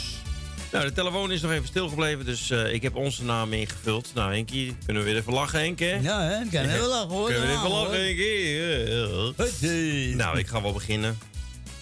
Nou, 0.73 0.85
de 0.85 0.93
telefoon 0.93 1.33
is 1.33 1.41
nog 1.41 1.51
even 1.51 1.67
stilgebleven, 1.67 2.25
dus 2.25 2.51
eh, 2.51 2.73
ik 2.73 2.83
heb 2.83 2.97
onze 2.97 3.25
naam 3.25 3.53
ingevuld. 3.53 4.11
Nou, 4.15 4.33
Henkie, 4.35 4.77
kunnen 4.85 5.03
we 5.03 5.09
weer 5.11 5.19
even 5.21 5.33
lachen, 5.33 5.59
Henk, 5.61 5.79
hè? 5.79 5.95
Ja, 5.95 6.23
hè? 6.23 6.39
Kan 6.51 6.65
even 6.71 6.87
lachen, 6.87 7.09
hoor. 7.09 7.25
Kunnen 7.27 7.43
we 7.43 7.49
weer 7.49 7.57
even 7.57 7.69
Ja, 7.71 7.77
lachen. 7.77 8.05
Henkie? 8.05 10.17
Nou, 10.17 10.39
ik 10.39 10.47
ga 10.47 10.63
wel 10.63 10.73
beginnen. 10.73 11.19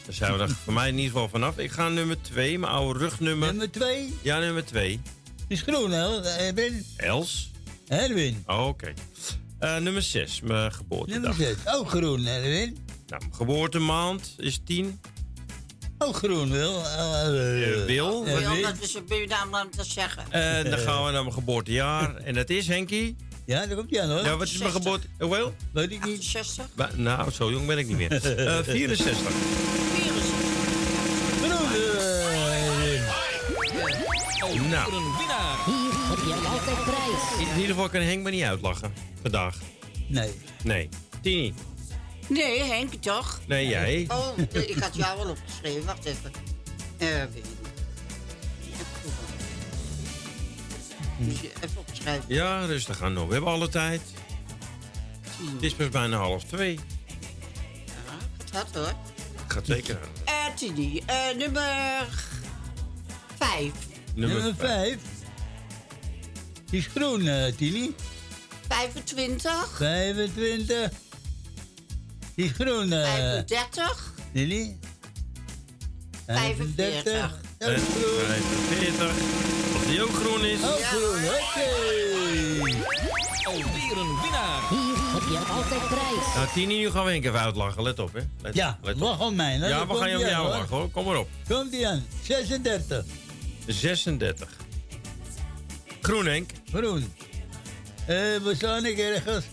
Dan 0.05 0.15
zijn 0.15 0.37
we 0.37 0.43
er 0.43 0.51
voor 0.65 0.73
mij 0.73 0.89
in 0.89 0.95
ieder 0.97 1.11
geval 1.13 1.29
vanaf. 1.29 1.59
Ik 1.59 1.71
ga 1.71 1.89
nummer 1.89 2.23
2, 2.23 2.59
mijn 2.59 2.73
oude 2.73 2.99
rugnummer. 2.99 3.49
Nummer 3.49 3.71
2? 3.71 4.19
Ja, 4.23 4.39
nummer 4.39 4.65
2. 4.65 5.01
Is 5.51 5.63
groen, 5.63 5.91
hè? 5.91 6.23
Erwin. 6.23 6.85
Els? 6.97 7.51
Erwin. 7.89 8.43
Oh, 8.47 8.67
Oké. 8.67 8.93
Eh, 9.59 9.77
nummer 9.77 10.03
6, 10.03 10.41
mijn 10.41 10.73
geboortedag. 10.73 11.39
Nummer 11.39 11.57
6. 11.65 11.75
Ook 11.75 11.89
groen, 11.91 12.27
Erwin. 12.27 12.77
Nou, 13.07 13.21
mijn 13.23 13.35
geboortemaand 13.35 14.35
is 14.37 14.61
10. 14.65 15.01
Ook 15.99 16.17
groen, 16.17 16.51
Wil. 16.51 16.85
Eh, 16.85 17.79
Eh, 17.81 17.85
Wil? 17.87 18.27
eh, 18.27 18.39
Wil, 18.39 18.63
dat 18.63 18.75
is 18.81 18.95
een 18.95 19.05
buurnaam 19.09 19.55
om 19.55 19.71
te 19.71 19.85
zeggen. 19.85 20.23
En 20.33 20.71
dan 20.71 20.79
gaan 20.79 21.05
we 21.05 21.11
naar 21.11 21.23
mijn 21.23 21.35
geboortejaar. 21.35 22.17
En 22.17 22.35
dat 22.35 22.51
is, 22.51 22.67
Henkie? 22.67 23.17
Ja, 23.47 23.67
daar 23.67 23.77
komt 23.77 23.91
hij 23.91 24.03
aan, 24.03 24.11
hoor. 24.11 24.25
Ja, 24.25 24.37
wat 24.37 24.47
is 24.47 24.59
mijn 24.59 24.73
geboorte... 24.73 25.07
eh, 25.19 25.29
wel? 25.29 25.55
Weet 25.73 25.91
ik 25.91 26.05
niet. 26.05 26.19
68. 26.19 26.75
Ba- 26.75 26.91
Nou, 26.97 27.31
zo 27.31 27.51
jong 27.51 27.67
ben 27.67 27.79
ik 27.79 27.87
niet 27.89 27.97
meer. 27.97 28.13
Eh 28.39 28.59
64. 28.63 29.31
Nou, 34.71 34.91
Hier 34.93 35.93
heb 36.09 36.19
je 36.43 36.49
altijd 36.49 36.85
prijs. 36.85 37.49
in 37.49 37.55
ieder 37.61 37.75
geval 37.75 37.89
kan 37.89 38.01
Henk 38.01 38.23
me 38.23 38.31
niet 38.31 38.43
uitlachen. 38.43 38.93
Vandaag. 39.23 39.57
Nee. 40.07 40.31
Nee. 40.63 40.89
Tini. 41.23 41.55
Nee, 42.27 42.63
Henk, 42.63 42.95
toch? 42.95 43.41
Nee, 43.47 43.69
jij. 43.69 44.05
Oh, 44.09 44.39
ik 44.53 44.77
had 44.81 44.95
jou 44.97 45.19
al 45.19 45.29
opgeschreven. 45.31 45.85
Wacht 45.85 46.05
even. 46.05 46.33
Erwin. 46.99 47.43
Moet 51.19 51.39
je 51.39 51.51
even 51.61 51.79
opschrijven. 51.79 52.25
Ja, 52.29 52.65
rustig 52.65 53.03
aan. 53.03 53.27
We 53.27 53.33
hebben 53.33 53.51
alle 53.51 53.69
tijd. 53.69 54.01
Het 55.55 55.63
is 55.63 55.75
pas 55.75 55.89
bijna 55.89 56.17
half 56.17 56.43
twee. 56.45 56.79
Het 58.39 58.51
gaat 58.53 58.75
hoor. 58.75 58.93
Gaat 59.47 59.67
zeker 59.67 59.99
aan. 60.03 60.09
Eh, 60.25 60.55
Tini, 60.55 61.03
eh, 61.07 61.17
nummer 61.37 62.07
5. 63.39 63.73
Nummer 64.21 64.55
5. 64.59 64.99
Die 66.71 66.79
is 66.81 66.87
groen, 66.95 67.25
Tilly. 67.57 67.95
25. 68.69 69.77
25. 69.77 70.91
Die 72.35 72.45
is 72.45 72.51
groen, 72.59 72.93
eh 72.93 73.03
35. 73.13 74.13
Tilly. 74.33 74.77
45. 76.27 77.41
Dat 77.59 77.69
is 77.71 77.81
groen. 77.83 78.25
45. 78.27 79.11
Of 79.75 79.87
die 79.87 80.03
ook 80.03 80.15
groen 80.15 80.45
is. 80.45 80.63
Ook 80.65 80.81
groen, 80.83 81.25
oké. 81.25 81.69
Alweer 83.45 83.97
een 83.99 84.21
winnaar. 84.23 84.69
Hier 84.71 84.97
heb 85.13 85.23
je 85.31 85.39
altijd 85.53 85.87
prijs. 85.89 86.35
Nou, 86.35 86.49
Tini, 86.55 86.79
nu 86.79 86.91
gaan 86.91 87.05
we 87.05 87.11
Henk 87.11 87.25
even 87.25 87.41
uitlachen. 87.41 87.83
Let 87.83 87.99
op, 87.99 88.13
hè. 88.13 88.21
Let, 88.43 88.55
Ja, 88.55 88.79
let 88.83 88.95
op. 88.95 89.01
lach 89.01 89.21
om 89.21 89.35
mij. 89.35 89.55
hè. 89.57 89.69
Ja, 89.69 89.87
we 89.87 89.95
gaan 89.95 90.11
je 90.11 90.17
die 90.17 90.27
jou 90.27 90.49
lachen, 90.49 90.69
hoor. 90.77 90.91
Kom 90.91 91.05
maar 91.05 91.17
op. 91.19 91.29
Komt 91.49 91.71
die 91.71 91.89
aan. 91.89 92.05
36. 92.23 93.05
36. 93.73 94.49
Groen, 96.03 96.27
Henk. 96.27 96.51
Groen. 96.73 97.13
Eh, 98.01 98.17
we 98.17 98.53
staan 98.57 98.85
ik 98.85 98.99
ergens. 98.99 99.45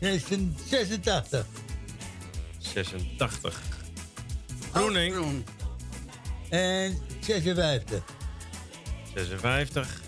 86. 0.00 1.46
86. 2.58 3.60
Groen, 4.72 4.94
Henk. 4.94 5.14
En 6.50 6.98
56. 7.20 8.02
56. 9.14 10.02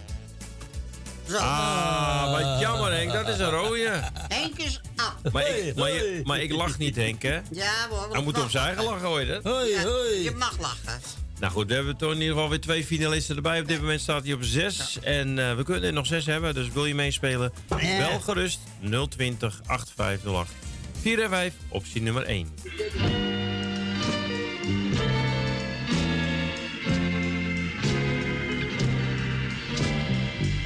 Zo. 1.28 1.36
Ah, 1.36 2.30
wat 2.32 2.60
jammer, 2.60 2.92
Henk. 2.92 3.12
Dat 3.12 3.28
is 3.28 3.38
een 3.38 3.50
rode. 3.50 4.02
Henk 4.28 4.58
is 4.58 4.80
af. 4.96 5.32
Maar 5.32 5.48
ik, 5.48 5.76
maar, 5.76 5.90
je- 5.92 6.20
maar 6.24 6.40
ik 6.40 6.52
lach 6.52 6.78
niet, 6.78 6.96
Henk, 6.96 7.22
hè? 7.22 7.40
Ja 7.50 7.88
hoor. 7.90 8.08
Hij 8.12 8.22
moet 8.22 8.38
op 8.42 8.50
zijn 8.50 8.66
eigen 8.66 8.84
lachen, 8.84 9.06
hoor 9.06 9.20
je 9.20 9.26
dat? 9.26 9.42
Hoi, 9.44 9.70
Ja, 9.70 9.82
hoi. 9.82 10.22
Je 10.22 10.30
mag 10.30 10.58
lachen. 10.60 11.00
Nou 11.40 11.52
goed, 11.52 11.68
we 11.68 11.74
hebben 11.74 11.96
toch 11.96 12.12
in 12.12 12.20
ieder 12.20 12.34
geval 12.34 12.48
weer 12.48 12.60
twee 12.60 12.84
finalisten 12.84 13.36
erbij. 13.36 13.60
Op 13.60 13.68
dit 13.68 13.80
moment 13.80 14.00
staat 14.00 14.24
hij 14.24 14.32
op 14.32 14.42
6. 14.42 14.98
En 15.02 15.38
uh, 15.38 15.54
we 15.56 15.64
kunnen 15.64 15.82
er 15.82 15.92
nog 15.92 16.06
zes 16.06 16.26
hebben, 16.26 16.54
dus 16.54 16.72
wil 16.72 16.86
je 16.86 16.94
meespelen? 16.94 17.52
Eh. 17.68 17.98
Ja. 17.98 18.08
Wel 18.08 18.20
gerust 18.20 18.60
020 19.08 19.60
8508 19.66 20.52
4 21.00 21.22
en 21.22 21.30
5, 21.30 21.54
optie 21.68 22.02
nummer 22.02 22.22
1. 22.22 22.48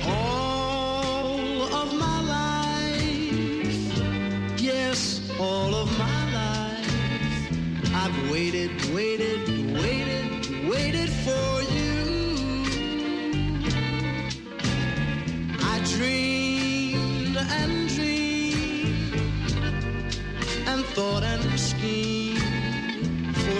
All 0.06 1.62
of 1.72 1.92
my 1.92 2.20
life, 2.22 3.42
yes, 4.62 5.20
all 5.38 5.74
of 5.74 5.98
my 5.98 6.24
life, 6.32 6.90
I've 7.94 8.30
waited, 8.30 8.70
waited. 8.94 9.49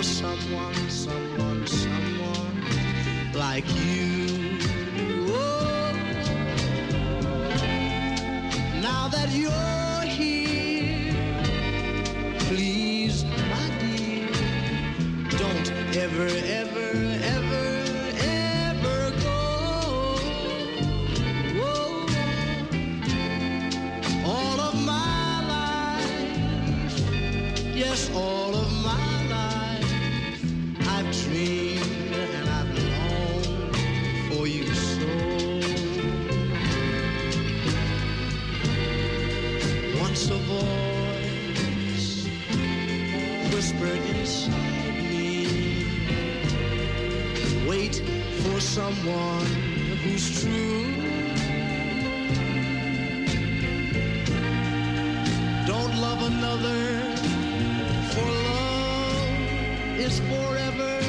someone, 0.02 0.89
someone, 0.89 1.66
someone 1.66 2.64
like 3.35 3.66
you. 3.85 4.59
Oh. 5.28 5.93
Now 8.81 9.09
that 9.09 9.28
you're 9.31 10.02
here, 10.09 11.12
please, 12.48 13.24
my 13.24 13.68
dear, 13.78 14.28
don't 15.39 15.97
ever. 15.97 16.49
someone 48.70 49.47
who's 50.05 50.40
true. 50.40 50.84
Don't 55.66 55.94
love 55.97 56.22
another, 56.30 56.82
for 58.12 58.28
love 58.47 59.98
is 59.98 60.20
forever. 60.20 60.99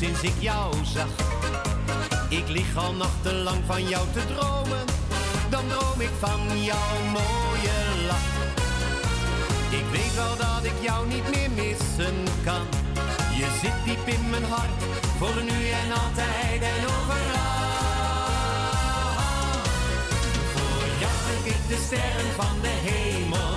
Sinds 0.00 0.22
ik 0.22 0.38
jou 0.38 0.74
zag. 0.84 1.12
Ik 2.28 2.48
lig 2.48 2.76
al 2.76 2.94
nachtenlang 2.94 3.60
van 3.66 3.88
jou 3.88 4.06
te 4.12 4.22
dromen. 4.34 4.84
Dan 5.50 5.64
droom 5.68 6.00
ik 6.00 6.14
van 6.18 6.40
jouw 6.62 6.96
mooie 7.12 7.78
lach. 8.06 8.30
Ik 9.70 9.84
weet 9.92 10.14
wel 10.14 10.36
dat 10.36 10.64
ik 10.64 10.78
jou 10.80 11.06
niet 11.06 11.30
meer 11.30 11.50
missen 11.50 12.16
kan. 12.44 12.64
Je 13.40 13.46
zit 13.62 13.78
diep 13.84 14.06
in 14.16 14.30
mijn 14.30 14.44
hart, 14.44 14.80
voor 15.18 15.42
nu 15.42 15.58
en 15.82 15.90
altijd 16.04 16.60
en 16.72 16.82
overal. 16.94 17.58
Voor 20.52 20.86
jou 21.02 21.18
ik 21.44 21.68
de 21.68 21.78
sterren 21.86 22.30
van 22.36 22.54
de 22.62 22.74
hemel. 22.88 23.54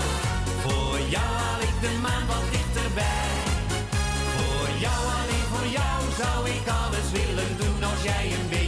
Voor 0.64 1.00
jou 1.10 1.30
haal 1.42 1.62
ik 1.62 1.76
de 1.82 1.98
maan 2.02 2.26
wat 2.28 2.36
dichterbij. 2.42 2.63
Zou 6.18 6.50
ik 6.50 6.68
alles 6.68 7.12
willen 7.12 7.58
doen 7.58 7.84
als 7.84 8.04
jij 8.04 8.26
een 8.26 8.50
beetje 8.50 8.63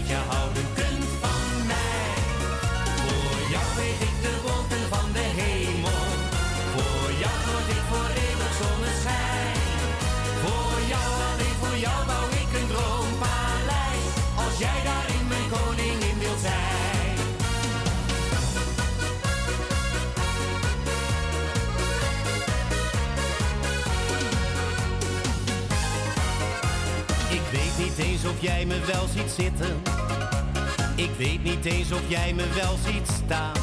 Ik 30.95 31.09
weet 31.17 31.43
niet 31.43 31.65
eens 31.65 31.91
of 31.91 32.01
jij 32.07 32.33
me 32.33 32.43
wel 32.53 32.77
ziet 32.85 33.07
staan. 33.25 33.53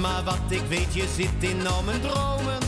Maar 0.00 0.24
wat 0.24 0.48
ik 0.48 0.62
weet, 0.68 0.94
je 0.94 1.08
zit 1.16 1.50
in 1.50 1.66
al 1.66 1.82
mijn 1.82 2.00
dromen. 2.00 2.58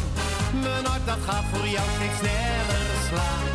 Mijn 0.63 0.85
hart 0.85 1.07
dat 1.07 1.19
gaat 1.27 1.45
voor 1.53 1.69
jou 1.69 1.87
steeds 1.97 2.19
sneller 2.19 2.87
slaan. 3.09 3.47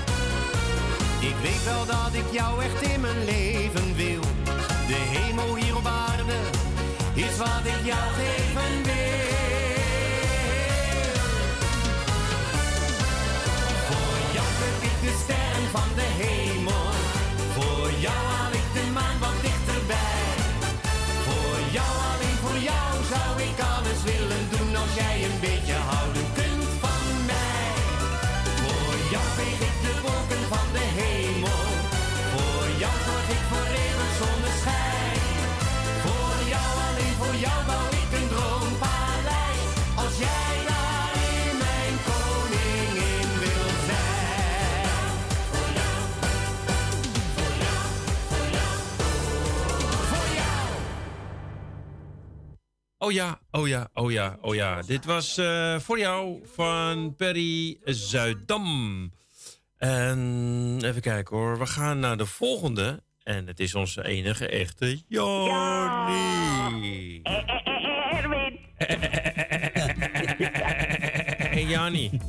Ik 1.20 1.36
weet 1.42 1.64
wel 1.64 1.86
dat 1.86 2.14
ik 2.14 2.32
jou 2.32 2.64
echt 2.64 2.82
in 2.82 3.02
mijn 3.02 3.26
leven 3.26 3.96
wil. 3.96 4.22
De 4.88 5.02
hemel 5.14 5.56
hier 5.56 5.78
op 5.78 5.86
aarde 5.86 6.40
is 7.14 7.38
wat 7.38 7.64
ik 7.64 7.86
jou 7.86 8.08
geven 8.20 8.84
wil. 8.84 8.94
Voor 13.88 14.18
jou 14.34 14.48
druk 14.58 14.90
ik 14.90 14.98
de 15.02 15.20
sterren 15.24 15.70
van 15.72 15.90
de 15.96 16.08
hemel. 16.24 16.88
Voor 17.54 17.92
jou 18.00 18.39
zou 23.10 23.42
ik 23.50 23.60
alles 23.76 24.04
willen 24.04 24.44
doen 24.50 24.76
als 24.76 24.94
jij 24.96 25.24
een 25.24 25.40
beetje 25.40 25.74
houden 25.74 26.29
Oh 53.10 53.16
ja, 53.16 53.40
oh 53.52 53.68
ja, 53.68 53.88
oh 53.94 54.12
ja, 54.12 54.38
oh 54.42 54.56
ja. 54.56 54.82
Dit 54.82 55.06
was 55.06 55.38
eh, 55.38 55.80
voor 55.80 56.00
jou 56.00 56.40
van 56.54 57.16
Perry 57.16 57.78
Zuidam. 57.84 59.12
En 59.78 60.80
even 60.84 61.02
kijken 61.02 61.38
hoor. 61.38 61.60
We 61.60 61.66
gaan 61.66 62.00
naar 62.00 62.18
de 62.18 62.26
volgende. 62.26 63.04
En 63.24 63.48
het 63.48 63.60
is 63.60 63.76
onze 63.76 64.06
enige 64.06 64.48
echte 64.48 65.02
Jannie. 65.08 67.22
Erwin. 68.12 68.60
Hey 71.50 71.64
Jannie. 71.64 72.12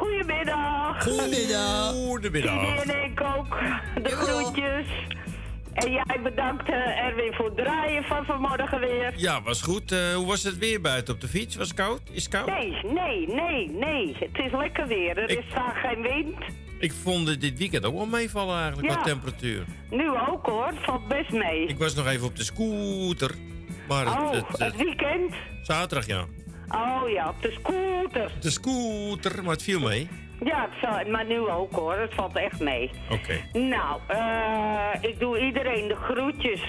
Goedemiddag. 0.00 1.02
Goedemiddag. 1.02 1.92
Goedemiddag. 1.92 2.84
En 2.84 3.04
ik 3.04 3.20
ook. 3.20 3.58
De 4.02 4.10
groetjes. 4.10 4.86
En 5.74 5.92
jij 5.92 6.20
bedankt 6.22 6.68
eh, 6.68 7.04
Erwin 7.06 7.32
voor 7.32 7.44
het 7.46 7.56
draaien 7.56 8.04
van 8.04 8.24
vanmorgen 8.24 8.80
weer. 8.80 9.12
Ja, 9.16 9.42
was 9.42 9.62
goed. 9.62 9.92
Eh, 9.92 10.14
hoe 10.14 10.26
was 10.26 10.42
het 10.42 10.58
weer 10.58 10.80
buiten 10.80 11.14
op 11.14 11.20
de 11.20 11.28
fiets? 11.28 11.56
Was 11.56 11.68
het 11.68 11.76
koud? 11.76 12.00
Is 12.12 12.22
het 12.24 12.32
koud? 12.32 12.46
Nee, 12.46 12.76
nee, 12.84 13.28
nee, 13.28 13.68
nee. 13.70 14.16
Het 14.18 14.44
is 14.46 14.52
lekker 14.52 14.86
weer. 14.86 15.18
Er 15.18 15.30
is 15.38 15.44
vaak 15.54 15.76
geen 15.76 16.02
wind. 16.02 16.36
Ik 16.78 16.92
vond 16.92 17.28
het 17.28 17.40
dit 17.40 17.58
weekend 17.58 17.84
ook 17.84 17.94
wel 17.96 18.06
meevallen 18.06 18.58
eigenlijk, 18.58 18.88
Ja. 18.88 18.94
qua 18.94 19.04
temperatuur. 19.04 19.64
Nu 19.90 20.10
ook 20.10 20.46
hoor. 20.46 20.66
Het 20.66 20.78
valt 20.84 21.08
best 21.08 21.30
mee. 21.32 21.66
Ik 21.66 21.78
was 21.78 21.94
nog 21.94 22.06
even 22.06 22.26
op 22.26 22.36
de 22.36 22.44
scooter. 22.44 23.30
Maar 23.88 24.04
het, 24.06 24.14
Oh, 24.18 24.30
het, 24.30 24.48
het 24.48 24.58
het- 24.58 24.76
weekend? 24.76 25.34
zaterdag 25.62 26.06
ja. 26.06 26.24
Oh 26.68 27.08
ja, 27.08 27.28
op 27.28 27.42
de 27.42 27.50
scooter. 27.60 28.30
De 28.40 28.50
scooter, 28.50 29.42
maar 29.42 29.52
het 29.52 29.62
viel 29.62 29.80
mee. 29.80 30.08
Ja, 30.44 30.68
het 30.70 30.78
zal, 30.82 31.10
maar 31.12 31.26
nu 31.26 31.48
ook 31.48 31.72
hoor. 31.72 31.94
Het 31.94 32.14
valt 32.14 32.36
echt 32.36 32.60
mee. 32.60 32.90
Oké. 33.10 33.58
Nou, 33.58 34.00
eh, 34.06 35.10
ik 35.10 35.18
doe 35.18 35.38
iedereen 35.38 35.88
de 35.88 35.96
groetjes. 35.96 36.62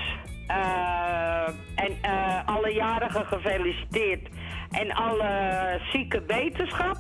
Eh, 0.48 1.48
en 1.76 1.98
eh, 2.02 2.40
alle 2.46 2.74
jarigen 2.74 3.26
gefeliciteerd. 3.26 4.28
En 4.72 4.92
alle 4.92 5.80
zieke 5.92 6.22
beterschap. 6.22 6.98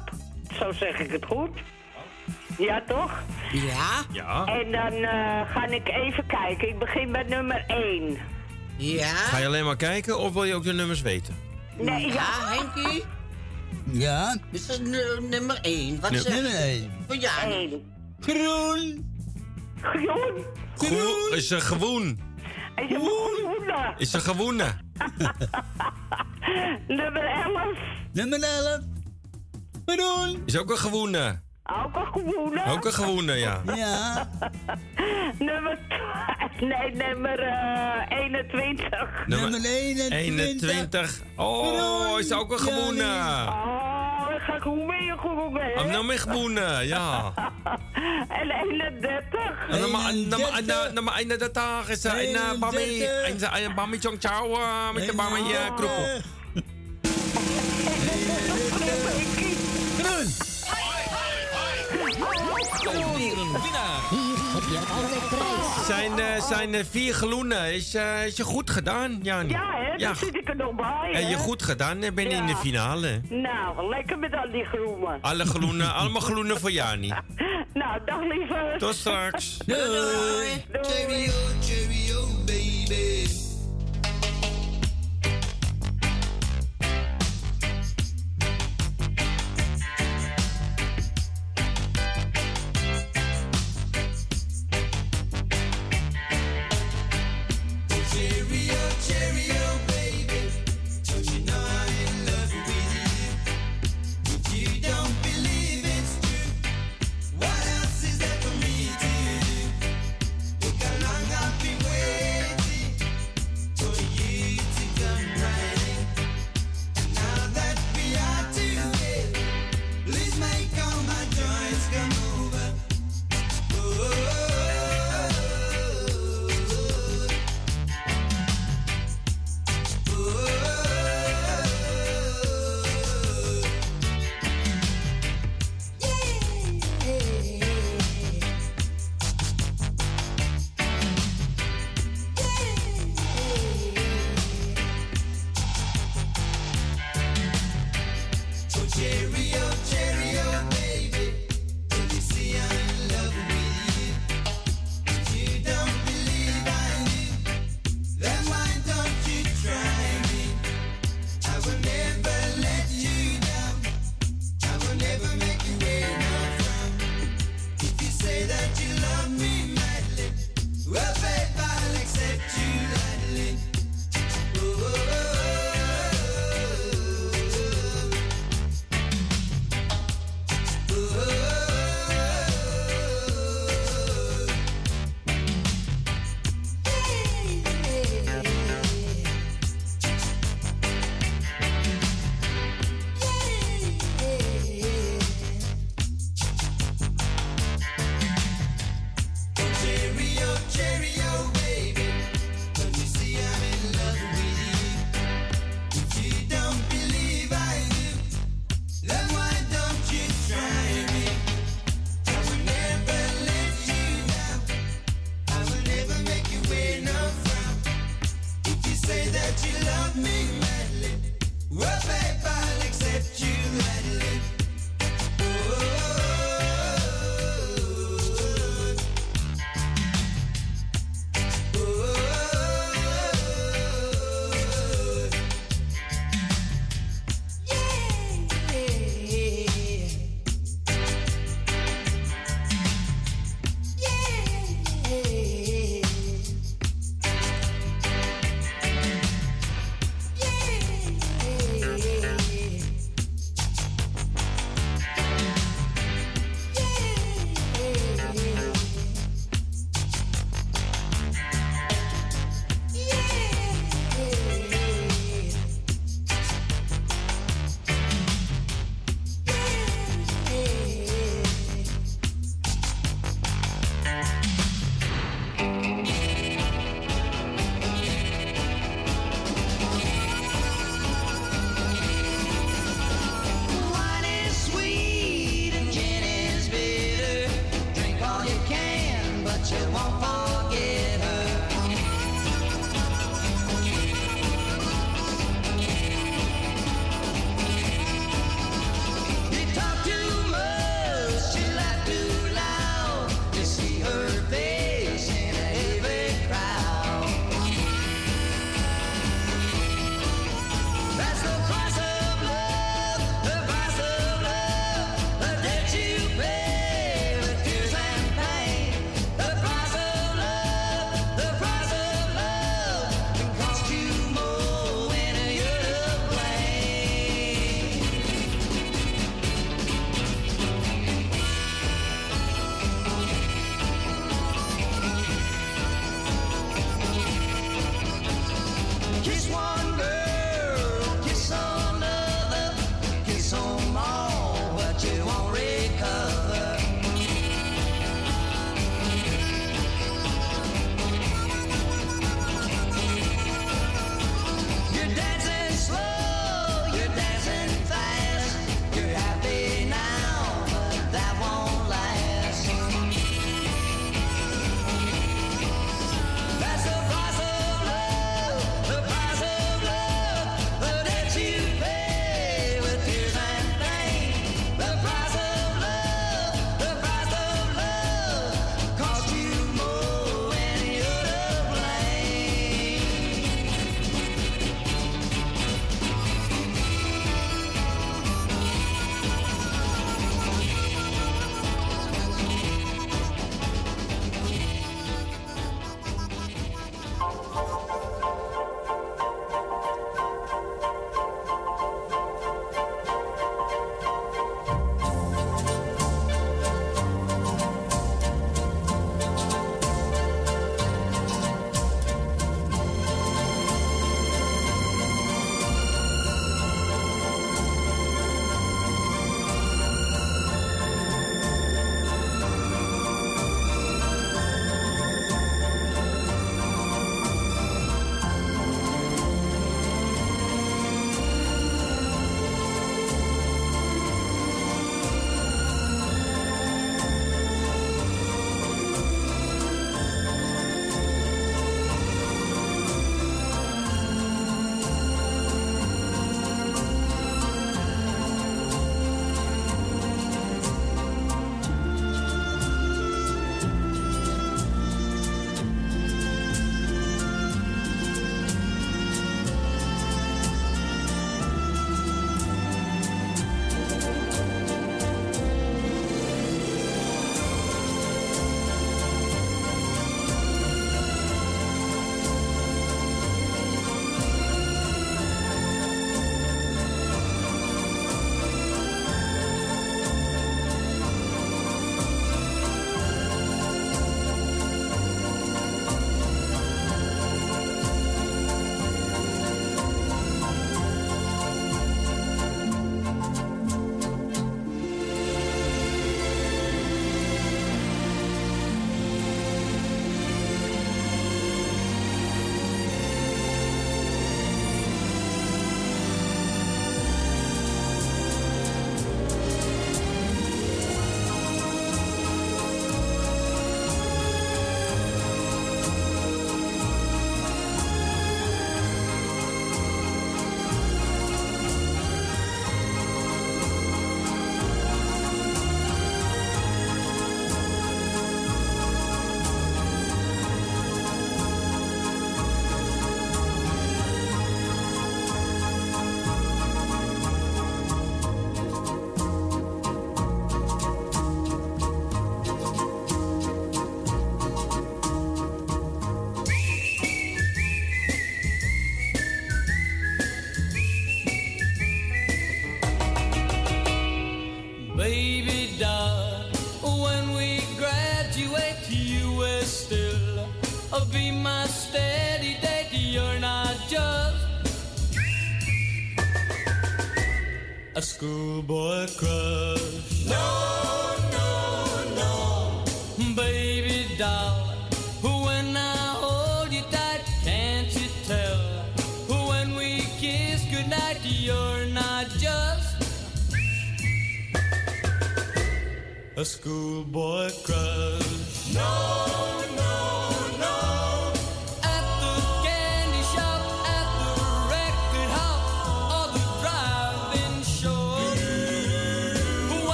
Zo 0.60 0.72
zeg 0.72 1.00
ik 1.00 1.12
het 1.12 1.26
goed. 1.26 1.60
Ja, 2.58 2.82
toch? 2.88 3.24
Ja. 3.52 4.02
Ja. 4.12 4.46
En 4.46 4.72
dan 4.72 4.94
eh, 4.94 5.52
ga 5.52 5.68
ik 5.68 5.88
even 5.88 6.26
kijken. 6.26 6.68
Ik 6.68 6.80
begin 6.80 7.12
met 7.12 7.28
nummer 7.28 7.64
1. 7.68 8.18
Ja. 8.78 9.06
Ga 9.06 9.38
je 9.38 9.46
alleen 9.46 9.66
maar 9.66 9.76
kijken 9.76 10.20
of 10.20 10.34
wil 10.34 10.44
je 10.44 10.54
ook 10.54 10.64
de 10.64 10.74
nummers 10.74 11.02
weten? 11.02 11.36
Nee, 11.78 12.08
ja. 12.08 12.24
Henkie? 12.24 13.04
Ja? 13.92 14.38
Dit 14.52 14.70
is 14.70 14.80
nu- 14.80 15.28
nummer 15.30 15.60
1. 15.62 16.00
Wat 16.00 16.12
Nummer 16.12 16.20
zeg 16.32 16.34
Nummer 16.34 16.52
je? 16.52 16.58
één. 16.58 16.92
Voor 17.08 17.16
jou. 17.16 17.82
Groen. 18.20 19.10
Groen. 19.82 20.46
Groen 20.76 21.36
is 21.38 21.50
een 21.50 21.62
gewoon. 21.62 22.20
En 22.76 22.88
je 22.88 22.96
groene. 23.00 23.94
Is 23.98 24.14
een 24.14 24.22
gewone. 24.22 24.66
Nummer 26.88 27.24
11. 27.26 27.78
Nummer 28.14 28.44
11. 28.44 28.80
Groen. 29.86 30.42
Is 30.46 30.58
ook 30.58 30.70
een 30.72 30.78
gewone. 30.78 31.42
Ook 31.86 31.96
een 31.96 32.06
groene. 32.24 32.64
Ook 32.66 32.86
een 32.86 32.94
gewone, 32.94 33.34
ja. 33.34 33.62
Ja. 33.76 34.30
nummer... 35.40 35.78
Nee, 36.60 36.96
nummer 36.96 37.40
eh 37.40 38.18
21. 38.20 39.10
Nummer 39.28 39.66
21. 39.66 40.10
21. 40.12 41.22
Oh, 41.36 42.20
is 42.20 42.32
ook 42.34 42.52
een 42.52 42.60
gewone. 42.60 43.04
Oh, 43.04 44.28
ik 44.36 44.42
ga 44.42 44.60
gewoon 44.60 44.88
weer 44.88 45.18
groen 45.18 45.56
hè? 45.56 45.80
Oh, 45.82 45.86
nou, 45.86 46.06
mijn 46.06 46.20
gewone, 46.20 46.80
ja. 46.84 47.34
En 48.42 48.50
31. 48.52 49.68
En 49.70 49.80
dan 49.82 49.92
maar- 49.92 50.14
dan 50.30 50.42
maar- 50.42 50.66
dan- 50.66 50.94
dan 50.96 51.04
maar 51.04 51.16
31 51.18 51.90
is 51.90 52.04
er 52.04 52.28
een 52.28 52.36
eh, 52.36 52.60
bami. 52.60 53.04
Een 53.06 53.64
een 53.66 53.76
bami 53.76 54.00
chong 54.00 54.18
chow 54.20 54.54
eh, 54.54 54.92
met 54.94 55.06
de 55.06 55.16
bami 55.16 55.52
eh, 55.54 55.76
kroepel. 55.76 56.22
Groen. 62.82 63.04
Groen. 63.04 63.52
Winnaar. 63.62 64.02
Hier 64.10 64.38
heb 64.54 64.64
je 64.70 64.78
altijd 64.94 65.28
prijs. 65.30 65.86
Zijn, 65.86 66.20
eh, 66.20 66.42
zijn 66.42 66.74
eh, 66.74 66.84
vier 66.90 67.16
geloenen. 67.16 67.74
Is, 67.74 67.94
eh, 67.96 68.26
is 68.26 68.38
je 68.38 68.44
goed 68.44 68.70
gedaan, 68.70 69.20
Jan? 69.22 69.50
Ja, 69.50 69.70
hè, 69.74 69.98
daar 69.98 70.16
zit 70.16 70.36
ik 70.36 70.50
er 70.50 70.56
nog 70.56 70.76
bij. 70.76 71.12
En 71.14 71.28
je 71.30 71.38
goed 71.38 71.64
gedaan, 71.64 72.02
eh, 72.04 72.12
ben 72.12 72.30
je 72.30 72.36
in 72.36 72.46
de 72.46 72.52
Ja. 72.52 72.58
finale. 72.58 73.22
Nou, 73.30 73.90
lekker 73.90 74.20
met 74.20 74.34
al 74.36 74.52
die 74.52 74.66
groemen. 74.66 75.18
Alle 75.22 75.46
geloenen, 75.46 75.94
allemaal 76.00 76.22
geloenen 76.22 76.60
voor 76.60 76.72
Jani. 76.72 77.14
Nou, 77.74 78.00
dag 78.06 78.20
lieve. 78.22 78.76
Tot 78.78 78.96
straks. 78.96 79.58
Doei. 79.66 79.80
Cheerio, 80.82 81.32
cheerio, 81.62 82.28
baby. 82.46 83.28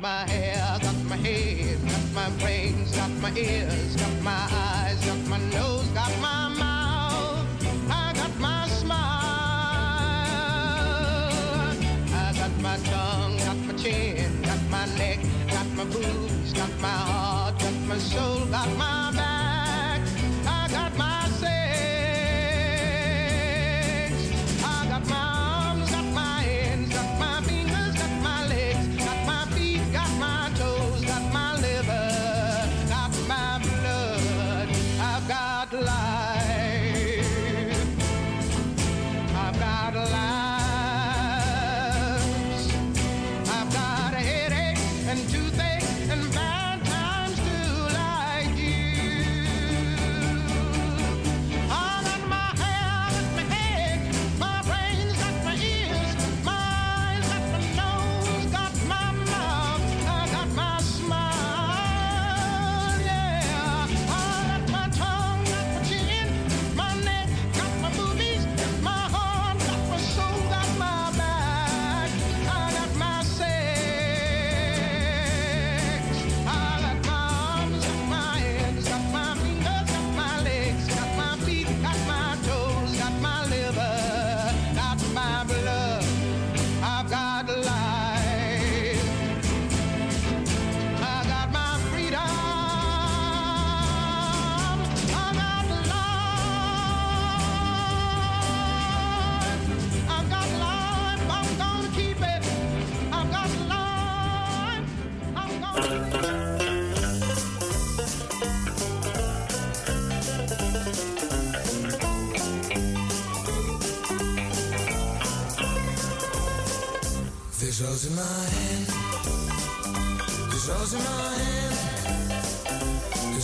My 0.00 0.29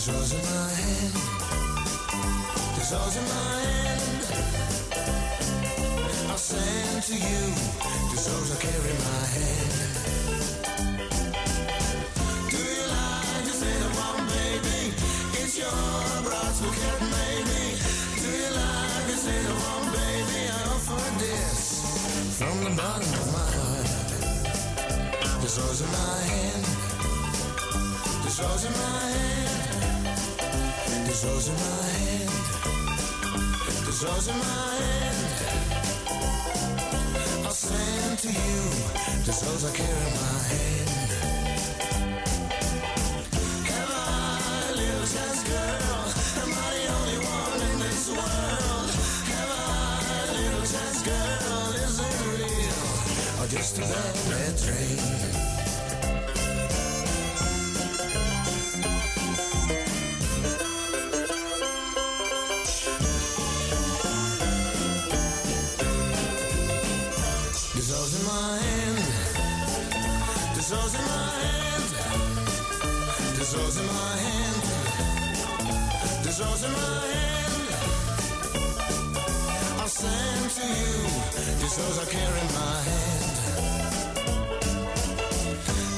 Rose 0.07 0.31
in 0.31 0.39
my 0.39 0.71
hand. 0.71 1.13
This 2.75 2.91
rose 2.93 3.17
in 3.17 3.23
my 3.27 3.59
hand. 3.67 4.23
I'll 6.29 6.37
send 6.37 7.03
to 7.03 7.13
you. 7.13 7.41
This 8.11 8.29
rose 8.29 8.51
I 8.51 8.57
carry 8.61 8.89
in 8.89 8.99
my 9.03 9.25
hand. 9.35 9.73
Do 12.49 12.57
you 12.57 12.85
like 12.87 13.43
this 13.47 13.59
little 13.59 13.93
one, 13.99 14.23
baby? 14.31 14.79
It's 15.43 15.55
your 15.57 15.75
broad's 16.23 16.59
bouquet, 16.61 16.99
maybe. 17.11 17.63
Do 18.15 18.29
you 18.31 18.51
like 18.55 19.03
this 19.11 19.23
little 19.27 19.59
one, 19.59 19.91
baby? 19.91 20.39
I 20.47 20.59
offer 20.71 21.03
this 21.19 21.59
from 22.39 22.55
the 22.63 22.71
bottom 22.79 23.11
of 23.11 23.27
my 23.35 23.49
heart. 23.59 23.91
This 25.41 25.59
rose 25.59 25.81
in 25.81 25.91
my 25.91 26.19
hand. 26.31 26.65
This 28.23 28.39
rose 28.39 28.63
in 28.63 28.71
my 28.71 29.11
hand. 29.11 29.66
This 31.07 31.23
rose 31.23 31.47
in 31.47 31.55
my 31.55 31.83
hand. 31.95 32.29
This 33.85 34.03
rose 34.03 34.27
in 34.27 34.37
my 34.37 34.75
hand. 34.75 35.17
I'll 37.45 37.51
send 37.51 38.19
to 38.19 38.27
you. 38.27 38.59
This 39.23 39.41
rose 39.45 39.63
I 39.63 39.71
carry 39.71 39.89
in 39.89 40.13
my 40.13 40.39
hand. 40.51 41.11
Am 43.71 43.89
I 43.89 44.71
little 44.75 45.07
chance 45.07 45.43
girl? 45.47 46.11
Am 46.43 46.51
I 46.51 46.69
the 46.75 46.85
only 46.97 47.19
one 47.23 47.61
in 47.71 47.77
this 47.79 48.03
world? 48.09 48.89
Am 49.31 49.49
I 49.49 49.63
little 50.35 50.65
chance 50.67 51.01
girl? 51.07 51.71
Is 51.87 51.99
it 52.03 52.15
real? 52.35 52.83
Or 53.41 53.47
just 53.47 53.77
a 53.77 53.81
bad, 53.81 54.13
bad 54.29 54.53
dream? 54.57 55.56
Rose 73.57 73.77
in 73.77 73.87
my 73.87 74.15
hand. 74.25 74.61
This 76.23 76.39
rose 76.39 76.63
in 76.63 76.71
my 76.71 77.01
hand. 77.13 77.63
I'll 79.79 79.87
send 79.87 80.51
to 80.57 80.65
you. 80.81 80.95
This 81.61 81.73
rose 81.79 81.99
I 82.03 82.05
carry 82.15 82.39
in 82.45 82.51
my 82.63 82.77
hand. 82.89 83.25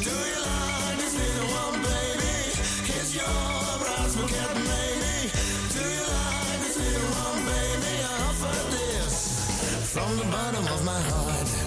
Do 0.07 0.15
you 0.31 0.39
like 0.49 0.97
this 1.01 1.13
little 1.21 1.49
one, 1.61 1.77
baby? 1.89 2.35
Kiss 2.87 3.09
your 3.19 3.51
brows, 3.81 4.13
forget 4.19 4.51
maybe. 4.71 5.15
Do 5.75 5.81
you 5.95 6.05
like 6.15 6.59
this 6.63 6.77
little 6.83 7.11
one, 7.23 7.39
baby? 7.51 7.93
I 8.09 8.13
offer 8.27 8.57
this 8.75 9.15
from 9.93 10.11
the 10.17 10.27
bottom 10.35 10.65
of 10.75 10.79
my 10.85 11.01
heart. 11.11 11.58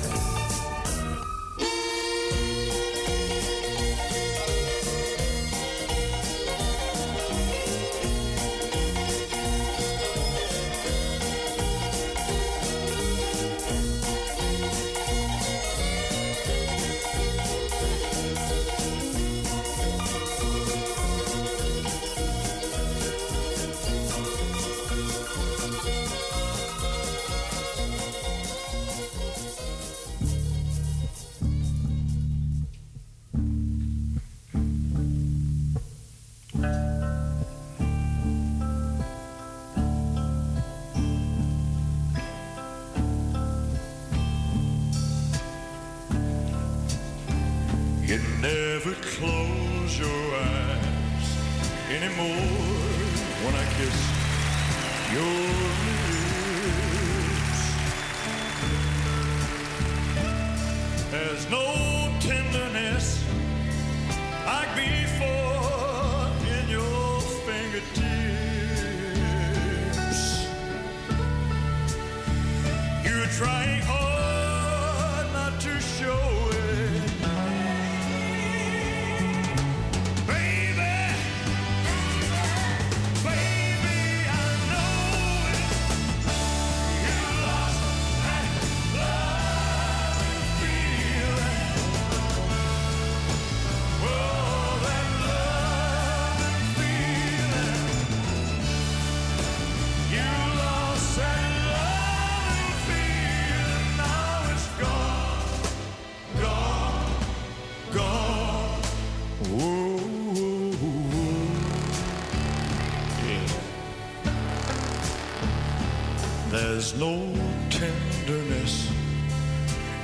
There's 116.83 116.99
no 116.99 117.33
tenderness 117.71 118.91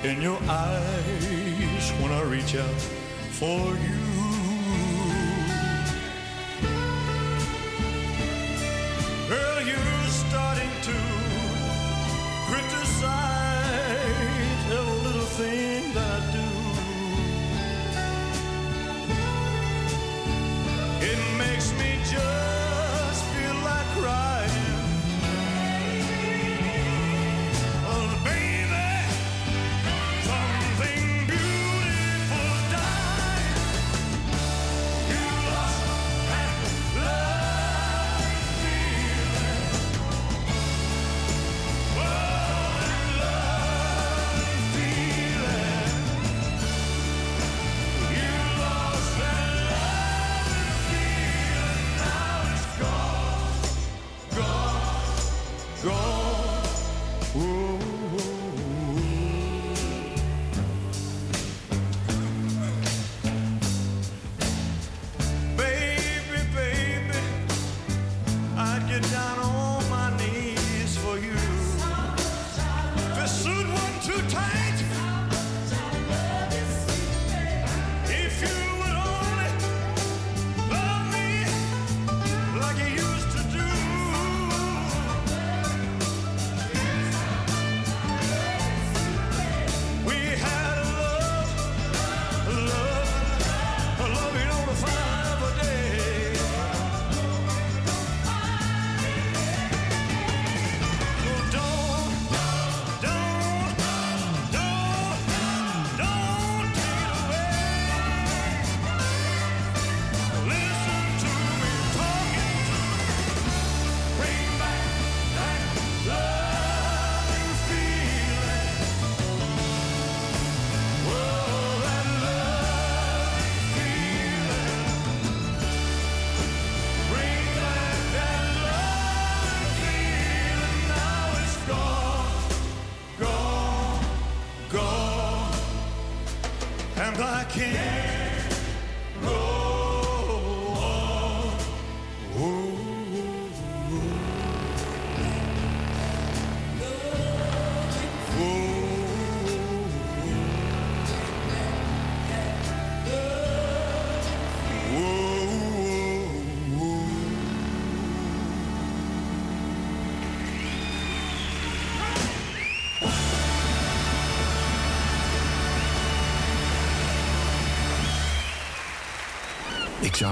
in 0.05 0.23
your 0.23 0.39
eyes 0.49 1.91
when 2.01 2.13
I 2.13 2.23
reach 2.23 2.55
out 2.55 2.81
for 3.33 3.75
you. 3.75 3.98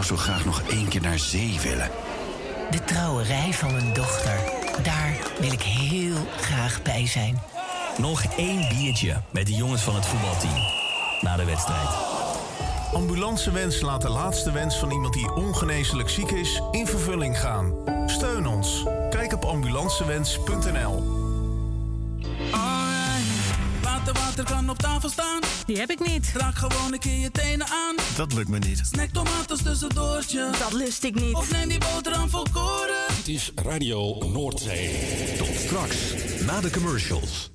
Zou 0.03 0.19
zo 0.19 0.25
graag 0.25 0.45
nog 0.45 0.63
één 0.63 0.89
keer 0.89 1.01
naar 1.01 1.19
zee 1.19 1.61
willen. 1.63 1.91
De 2.71 2.85
trouwerij 2.85 3.53
van 3.53 3.73
mijn 3.73 3.93
dochter. 3.93 4.41
Daar 4.83 5.17
wil 5.41 5.53
ik 5.53 5.63
heel 5.63 6.17
graag 6.41 6.83
bij 6.83 7.07
zijn. 7.07 7.43
Nog 7.99 8.25
één 8.37 8.69
biertje 8.69 9.23
met 9.31 9.47
de 9.47 9.55
jongens 9.55 9.83
van 9.83 9.95
het 9.95 10.07
voetbalteam. 10.07 10.61
Na 11.21 11.37
de 11.37 11.45
wedstrijd. 11.45 11.89
Ambulancewens 12.93 13.81
laat 13.81 14.03
de 14.03 14.09
laatste 14.09 14.53
wens 14.53 14.77
van 14.77 14.91
iemand 14.91 15.15
die 15.15 15.35
ongeneeslijk 15.35 16.09
ziek 16.09 16.31
is 16.31 16.63
in 16.71 16.87
vervulling 16.87 17.41
gaan. 17.41 17.73
Steun 18.07 18.47
ons. 18.47 18.85
Kijk 19.11 19.33
op 19.33 19.45
ambulancewens.nl. 19.45 21.25
Laat 23.83 24.05
de 24.05 24.13
waterkan 24.13 24.71
op 24.71 24.79
tafel 24.79 25.09
staan. 25.09 25.41
Die 25.67 25.79
heb 25.79 25.91
ik 25.91 26.07
niet. 26.07 26.33
Raak 26.35 26.55
gewoon 26.55 26.93
een 26.93 26.99
keer 26.99 27.19
je 27.19 27.31
tenen 27.31 27.67
aan. 27.67 27.96
Dat 28.17 28.33
lukt 28.33 28.49
me 28.49 28.59
niet. 28.59 28.81
Snack 28.93 29.09
tomaten 29.09 29.65
tussendoortje. 29.65 30.51
Dat 30.59 30.73
lust 30.73 31.05
ik 31.05 31.15
niet. 31.15 31.35
Of 31.35 31.53
neem 31.53 31.69
die 31.69 31.79
boterham 31.79 32.29
volkoren. 32.29 32.97
Dit 33.17 33.29
is 33.29 33.53
Radio 33.55 34.19
Noordzee. 34.33 35.37
Tot 35.39 35.55
straks, 35.55 35.97
na 36.47 36.61
de 36.61 36.71
commercials. 36.71 37.51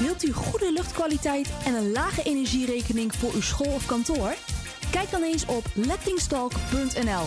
Wilt 0.00 0.24
u 0.24 0.32
goede 0.32 0.72
luchtkwaliteit 0.72 1.48
en 1.64 1.74
een 1.74 1.92
lage 1.92 2.22
energierekening 2.22 3.14
voor 3.14 3.32
uw 3.32 3.42
school 3.42 3.72
of 3.72 3.86
kantoor? 3.86 4.34
Kijk 4.90 5.10
dan 5.10 5.22
eens 5.22 5.46
op 5.46 5.64
lettingstalk.nl. 5.74 7.26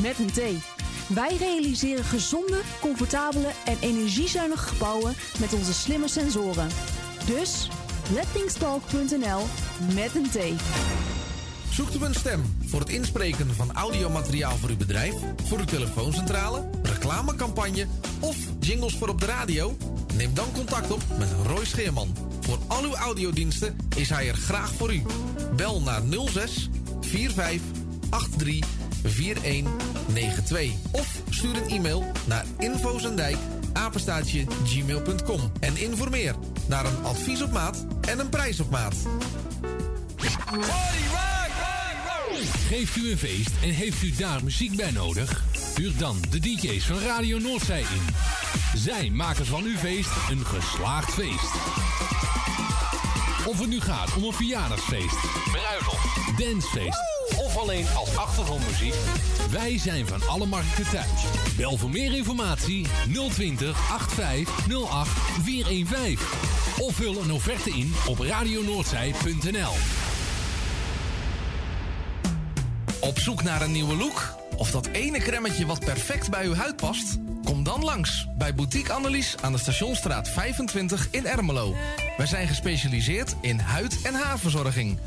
Met 0.00 0.18
een 0.18 0.32
T. 0.32 0.71
Wij 1.14 1.36
realiseren 1.36 2.04
gezonde, 2.04 2.60
comfortabele 2.80 3.50
en 3.64 3.76
energiezuinige 3.80 4.68
gebouwen 4.68 5.14
met 5.40 5.52
onze 5.52 5.72
slimme 5.72 6.08
sensoren. 6.08 6.68
Dus 7.26 7.68
lettingstalk.nl 8.12 9.42
met 9.94 10.14
een 10.14 10.30
T. 10.30 10.62
Zoekt 11.70 11.94
u 11.94 12.04
een 12.04 12.14
stem 12.14 12.56
voor 12.66 12.80
het 12.80 12.88
inspreken 12.88 13.54
van 13.54 13.72
audiomateriaal 13.72 14.56
voor 14.56 14.68
uw 14.68 14.76
bedrijf, 14.76 15.14
voor 15.44 15.58
uw 15.58 15.64
telefooncentrale, 15.64 16.70
reclamecampagne 16.82 17.86
of 18.20 18.36
jingles 18.60 18.96
voor 18.96 19.08
op 19.08 19.20
de 19.20 19.26
radio? 19.26 19.76
Neem 20.14 20.34
dan 20.34 20.52
contact 20.52 20.90
op 20.90 21.02
met 21.18 21.28
Roy 21.46 21.64
Scheerman. 21.64 22.16
Voor 22.40 22.58
al 22.66 22.82
uw 22.82 22.94
audiodiensten 22.94 23.76
is 23.96 24.08
hij 24.08 24.28
er 24.28 24.36
graag 24.36 24.72
voor 24.72 24.94
u. 24.94 25.02
Bel 25.56 25.80
naar 25.80 26.02
06 26.30 26.68
45 27.00 27.60
83 28.36 28.81
4192 29.04 30.72
of 30.90 31.22
stuur 31.30 31.56
een 31.56 31.68
e-mail 31.68 32.12
naar 32.26 32.44
infozendijk 32.58 33.36
apenstaatje 33.72 34.44
gmail.com 34.64 35.52
en 35.60 35.76
informeer 35.76 36.34
naar 36.66 36.84
een 36.84 37.04
advies 37.04 37.42
op 37.42 37.52
maat 37.52 37.86
en 38.00 38.18
een 38.18 38.28
prijs 38.28 38.60
op 38.60 38.70
maat. 38.70 38.94
Geeft 42.68 42.96
u 42.96 43.10
een 43.10 43.18
feest 43.18 43.50
en 43.62 43.70
heeft 43.70 44.02
u 44.02 44.10
daar 44.16 44.44
muziek 44.44 44.76
bij 44.76 44.90
nodig? 44.90 45.44
Huur 45.74 45.96
dan 45.96 46.16
de 46.30 46.40
DJ's 46.40 46.84
van 46.86 46.98
Radio 46.98 47.38
Noordzij 47.38 47.80
in. 47.80 48.06
Zij 48.74 49.10
maken 49.10 49.46
van 49.46 49.64
uw 49.64 49.76
feest 49.76 50.10
een 50.30 50.46
geslaagd 50.46 51.12
feest. 51.12 51.54
Of 53.46 53.58
het 53.58 53.68
nu 53.68 53.80
gaat 53.80 54.16
om 54.16 54.24
een 54.24 54.32
verjaardagsfeest, 54.32 55.16
bruiloft, 55.52 56.38
dancefeest 56.38 57.21
of 57.38 57.56
alleen 57.56 57.86
als 57.94 58.16
achtergrondmuziek. 58.16 58.94
Wij 59.50 59.78
zijn 59.78 60.06
van 60.06 60.28
alle 60.28 60.46
markten 60.46 60.90
thuis. 60.90 61.24
Bel 61.56 61.76
voor 61.76 61.90
meer 61.90 62.16
informatie 62.16 62.86
020 63.30 63.90
8508 63.92 65.10
415. 65.42 66.18
Of 66.78 66.94
vul 66.94 67.22
een 67.22 67.32
offerte 67.32 67.70
in 67.70 67.94
op 68.06 68.18
radionoordzij.nl. 68.18 69.72
Op 73.00 73.18
zoek 73.18 73.42
naar 73.42 73.62
een 73.62 73.72
nieuwe 73.72 73.96
look? 73.96 74.34
Of 74.56 74.70
dat 74.70 74.86
ene 74.86 75.18
cremmetje 75.18 75.66
wat 75.66 75.84
perfect 75.84 76.30
bij 76.30 76.44
uw 76.44 76.54
huid 76.54 76.76
past? 76.76 77.18
Kom 77.44 77.64
dan 77.64 77.84
langs 77.84 78.26
bij 78.38 78.54
Boutique 78.54 78.92
Annelies 78.92 79.36
aan 79.40 79.52
de 79.52 79.58
Stationstraat 79.58 80.28
25 80.28 81.08
in 81.10 81.26
Ermelo. 81.26 81.74
Wij 82.16 82.26
zijn 82.26 82.48
gespecialiseerd 82.48 83.34
in 83.40 83.58
huid- 83.58 84.02
en 84.02 84.14
haarverzorging. 84.14 84.98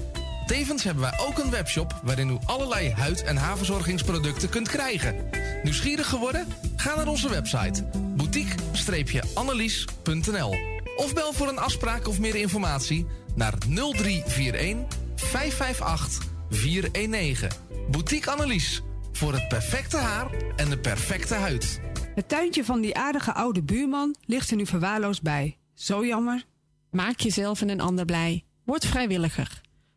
Tevens 0.45 0.83
hebben 0.83 1.03
wij 1.03 1.19
ook 1.27 1.37
een 1.37 1.49
webshop 1.49 1.99
waarin 2.03 2.29
u 2.29 2.37
allerlei 2.45 2.91
huid- 2.91 3.23
en 3.23 3.37
haarverzorgingsproducten 3.37 4.49
kunt 4.49 4.67
krijgen. 4.67 5.15
Nieuwsgierig 5.63 6.07
geworden? 6.07 6.47
Ga 6.75 6.95
naar 6.95 7.07
onze 7.07 7.29
website 7.29 7.83
boutique-annelies.nl 8.15 10.55
of 10.95 11.13
bel 11.13 11.33
voor 11.33 11.47
een 11.47 11.57
afspraak 11.57 12.07
of 12.07 12.19
meer 12.19 12.35
informatie 12.35 13.05
naar 13.35 13.53
0341 13.67 14.75
558 15.15 16.25
419. 16.49 17.49
Boutique 17.91 18.31
Annelies 18.31 18.81
voor 19.11 19.33
het 19.33 19.47
perfecte 19.47 19.97
haar 19.97 20.31
en 20.55 20.69
de 20.69 20.77
perfecte 20.77 21.33
huid. 21.33 21.81
Het 22.15 22.29
tuintje 22.29 22.65
van 22.65 22.81
die 22.81 22.95
aardige 22.95 23.33
oude 23.33 23.63
buurman 23.63 24.15
ligt 24.25 24.49
er 24.49 24.57
nu 24.57 24.65
verwaarloosd 24.65 25.21
bij. 25.21 25.57
Zo 25.73 26.05
jammer. 26.05 26.45
Maak 26.91 27.19
jezelf 27.19 27.61
en 27.61 27.69
een 27.69 27.81
ander 27.81 28.05
blij. 28.05 28.43
Word 28.63 28.85
vrijwilliger. 28.85 29.63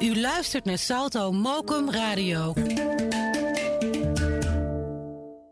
U 0.00 0.20
luistert 0.20 0.64
naar 0.64 0.78
Salto 0.78 1.32
Mokum 1.32 1.90
Radio. 1.90 2.54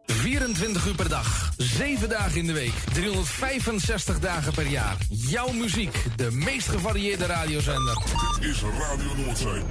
24 0.06 0.86
uur 0.86 0.94
per 0.94 1.08
dag, 1.08 1.52
7 1.56 2.08
dagen 2.08 2.38
in 2.38 2.46
de 2.46 2.52
week, 2.52 2.74
365 2.92 4.18
dagen 4.18 4.52
per 4.52 4.66
jaar. 4.66 4.96
Jouw 5.08 5.52
muziek, 5.52 6.04
de 6.16 6.30
meest 6.30 6.68
gevarieerde 6.68 7.26
radiozender. 7.26 7.96
Dit 8.40 8.50
is 8.50 8.62
Radio 8.62 9.24
Noordzee. 9.24 9.62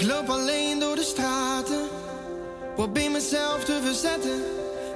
Ik 0.00 0.06
loop 0.06 0.28
alleen 0.28 0.78
door 0.78 0.96
de 0.96 1.02
straten, 1.02 1.88
probeer 2.74 3.10
mezelf 3.10 3.64
te 3.64 3.80
verzetten. 3.84 4.44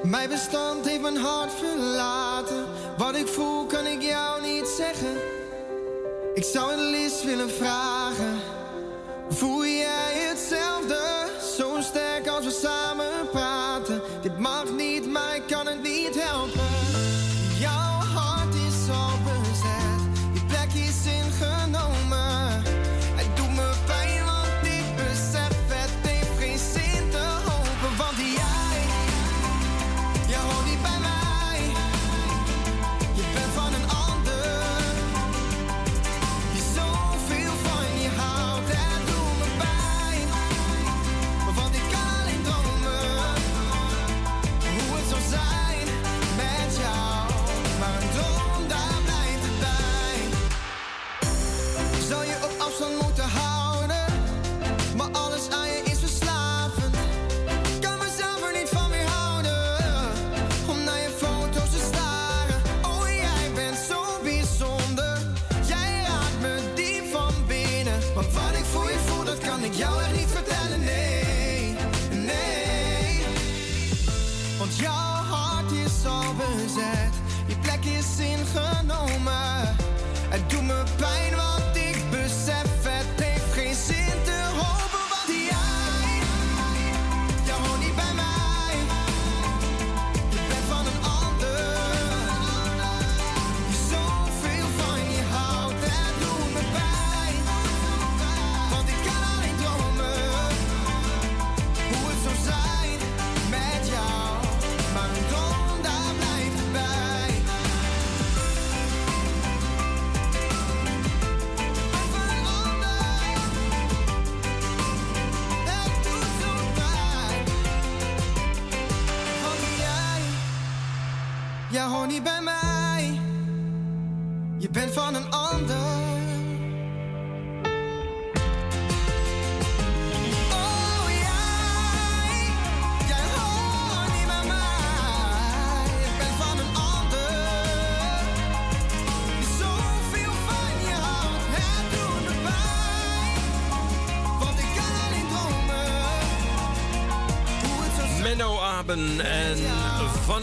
Mijn 0.02 0.28
bestand 0.28 0.88
heeft 0.88 1.00
mijn 1.00 1.16
hart 1.16 1.52
verlaten. 1.52 2.64
Wat 2.96 3.14
ik 3.16 3.26
voel 3.26 3.66
kan 3.66 3.86
ik 3.86 4.02
jou 4.02 4.42
niet 4.42 4.66
zeggen. 4.76 5.16
Ik 6.34 6.44
zou 6.44 6.70
het 6.70 6.80
liefst 6.80 7.24
willen 7.24 7.50
vragen. 7.50 7.93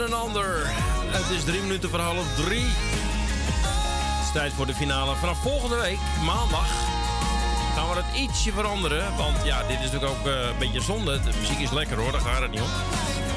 een 0.01 0.13
ander. 0.13 0.61
Het 1.11 1.29
is 1.37 1.43
drie 1.43 1.61
minuten 1.61 1.89
voor 1.89 1.99
half 1.99 2.35
drie. 2.35 2.65
Het 2.65 4.25
is 4.25 4.31
tijd 4.33 4.53
voor 4.53 4.65
de 4.65 4.73
finale. 4.73 5.15
Vanaf 5.15 5.41
volgende 5.41 5.75
week, 5.75 5.99
maandag, 6.25 6.67
gaan 7.75 7.89
we 7.89 8.01
het 8.01 8.29
ietsje 8.29 8.51
veranderen. 8.51 9.17
Want 9.17 9.45
ja, 9.45 9.67
dit 9.67 9.79
is 9.79 9.91
natuurlijk 9.91 10.11
ook 10.11 10.27
eh, 10.27 10.47
een 10.49 10.57
beetje 10.59 10.81
zonde. 10.81 11.19
De 11.19 11.31
muziek 11.39 11.59
is 11.59 11.71
lekker 11.71 11.97
hoor, 11.97 12.11
daar 12.11 12.21
gaat 12.21 12.41
het 12.41 12.51
niet 12.51 12.61
om. 12.61 12.69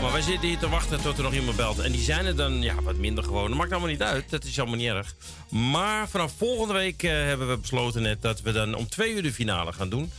Maar 0.02 0.12
wij 0.12 0.20
zitten 0.20 0.48
hier 0.48 0.58
te 0.58 0.68
wachten 0.68 1.02
tot 1.02 1.16
er 1.16 1.22
nog 1.22 1.34
iemand 1.34 1.56
belt. 1.56 1.78
En 1.78 1.92
die 1.92 2.02
zijn 2.02 2.26
er 2.26 2.36
dan 2.36 2.62
ja, 2.62 2.74
wat 2.82 2.96
minder 2.96 3.24
gewoon. 3.24 3.48
Dat 3.48 3.58
maakt 3.58 3.70
allemaal 3.70 3.90
niet 3.90 4.02
uit. 4.02 4.30
Dat 4.30 4.44
is 4.44 4.58
allemaal 4.58 4.76
niet 4.76 4.88
erg. 4.88 5.14
Maar 5.48 6.08
vanaf 6.08 6.32
volgende 6.36 6.74
week 6.74 7.02
eh, 7.02 7.10
hebben 7.10 7.48
we 7.48 7.56
besloten 7.56 8.02
net 8.02 8.22
dat 8.22 8.40
we 8.40 8.52
dan 8.52 8.74
om 8.74 8.88
twee 8.88 9.14
uur 9.14 9.22
de 9.22 9.32
finale 9.32 9.72
gaan 9.72 9.88
doen. 9.88 10.12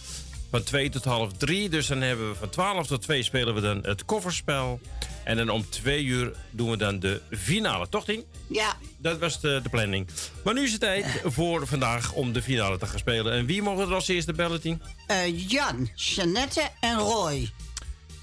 Van 0.50 0.64
twee 0.64 0.90
tot 0.90 1.04
half 1.04 1.32
drie. 1.38 1.70
Dus 1.70 1.88
dan 1.88 2.02
hebben 2.02 2.30
we 2.30 2.36
van 2.36 2.50
twaalf 2.50 2.88
tot 2.88 3.02
twee 3.02 3.24
spelen 3.24 3.54
we 3.54 3.62
dan 3.62 3.80
het 3.82 4.06
kofferspel. 4.06 4.80
En 5.26 5.38
dan 5.38 5.50
om 5.50 5.70
2 5.70 6.04
uur 6.04 6.32
doen 6.52 6.70
we 6.70 6.78
dan 6.78 7.00
de 7.00 7.22
finale. 7.32 7.90
Toch, 7.90 8.06
Tien? 8.06 8.24
Ja. 8.48 8.78
Dat 8.98 9.20
was 9.20 9.42
de, 9.42 9.60
de 9.64 9.70
planning. 9.70 10.08
Maar 10.44 10.54
nu 10.54 10.64
is 10.64 10.72
het 10.72 10.82
tijd 10.82 11.22
voor 11.24 11.68
vandaag 11.68 12.14
om 12.14 12.34
de 12.34 12.42
finale 12.42 12.78
te 12.78 12.86
gaan 12.86 13.00
spelen. 13.00 13.34
En 13.34 13.46
wie 13.46 13.62
mogen 13.62 13.88
er 13.88 13.94
als 13.94 14.08
eerste 14.08 14.34
bellen, 14.34 14.62
Tien? 14.62 14.82
Eh, 15.08 15.50
Jan, 15.50 15.90
Jeannette 15.96 16.70
en 16.80 16.98
Roy. 16.98 17.50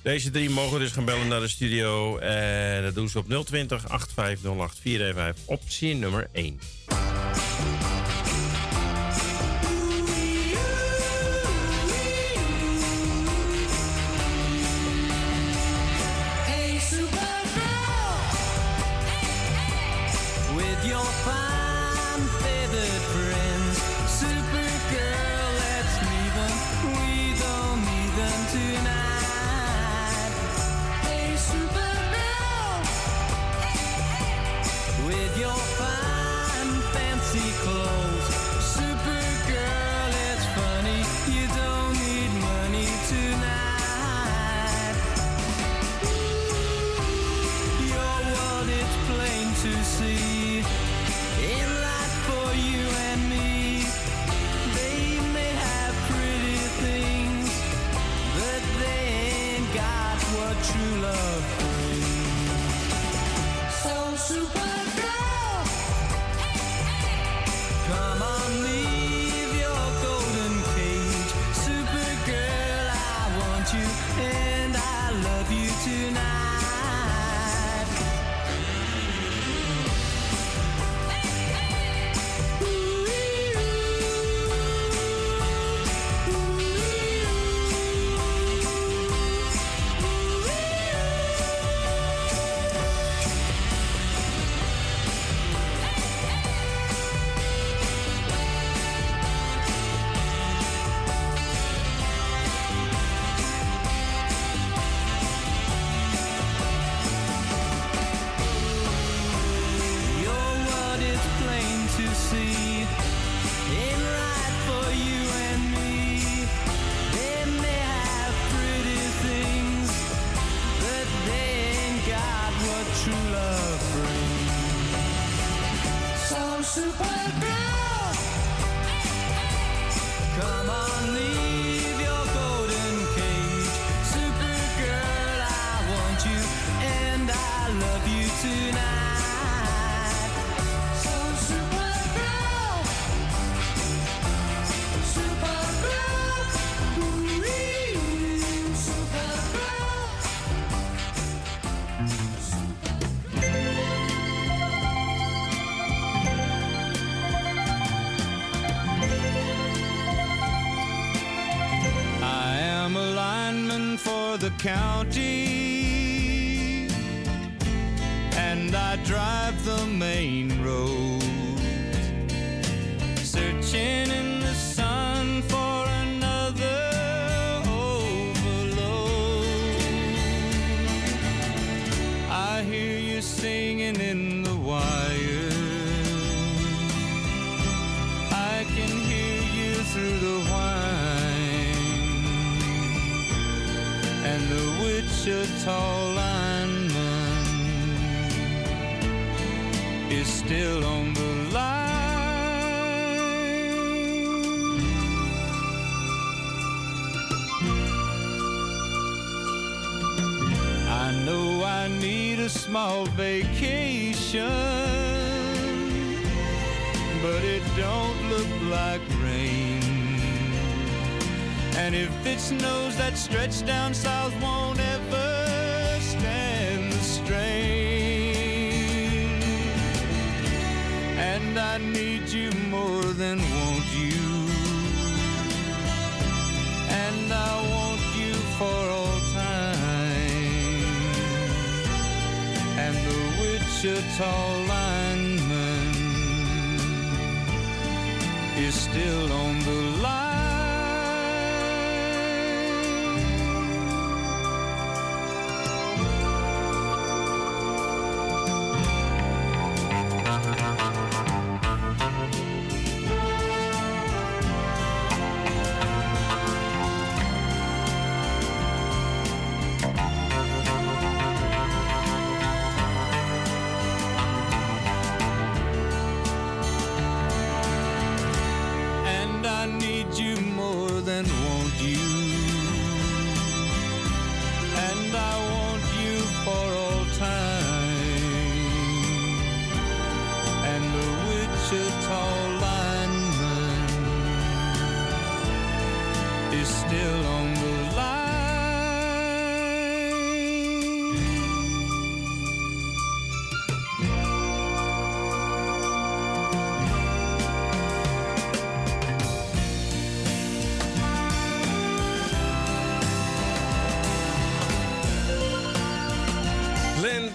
Deze 0.03 0.31
drie 0.31 0.51
mogen 0.51 0.79
dus 0.79 0.93
gaan 0.93 1.05
bellen 1.05 1.29
naar 1.29 1.41
de 1.41 1.49
studio. 1.49 2.19
En 2.19 2.83
dat 2.83 2.95
doen 2.95 3.09
ze 3.09 3.19
op 3.19 3.45
020 3.47 3.89
8508 3.89 4.79
415. 4.81 5.43
Optie 5.47 5.95
nummer 5.95 6.29
1. 6.33 6.61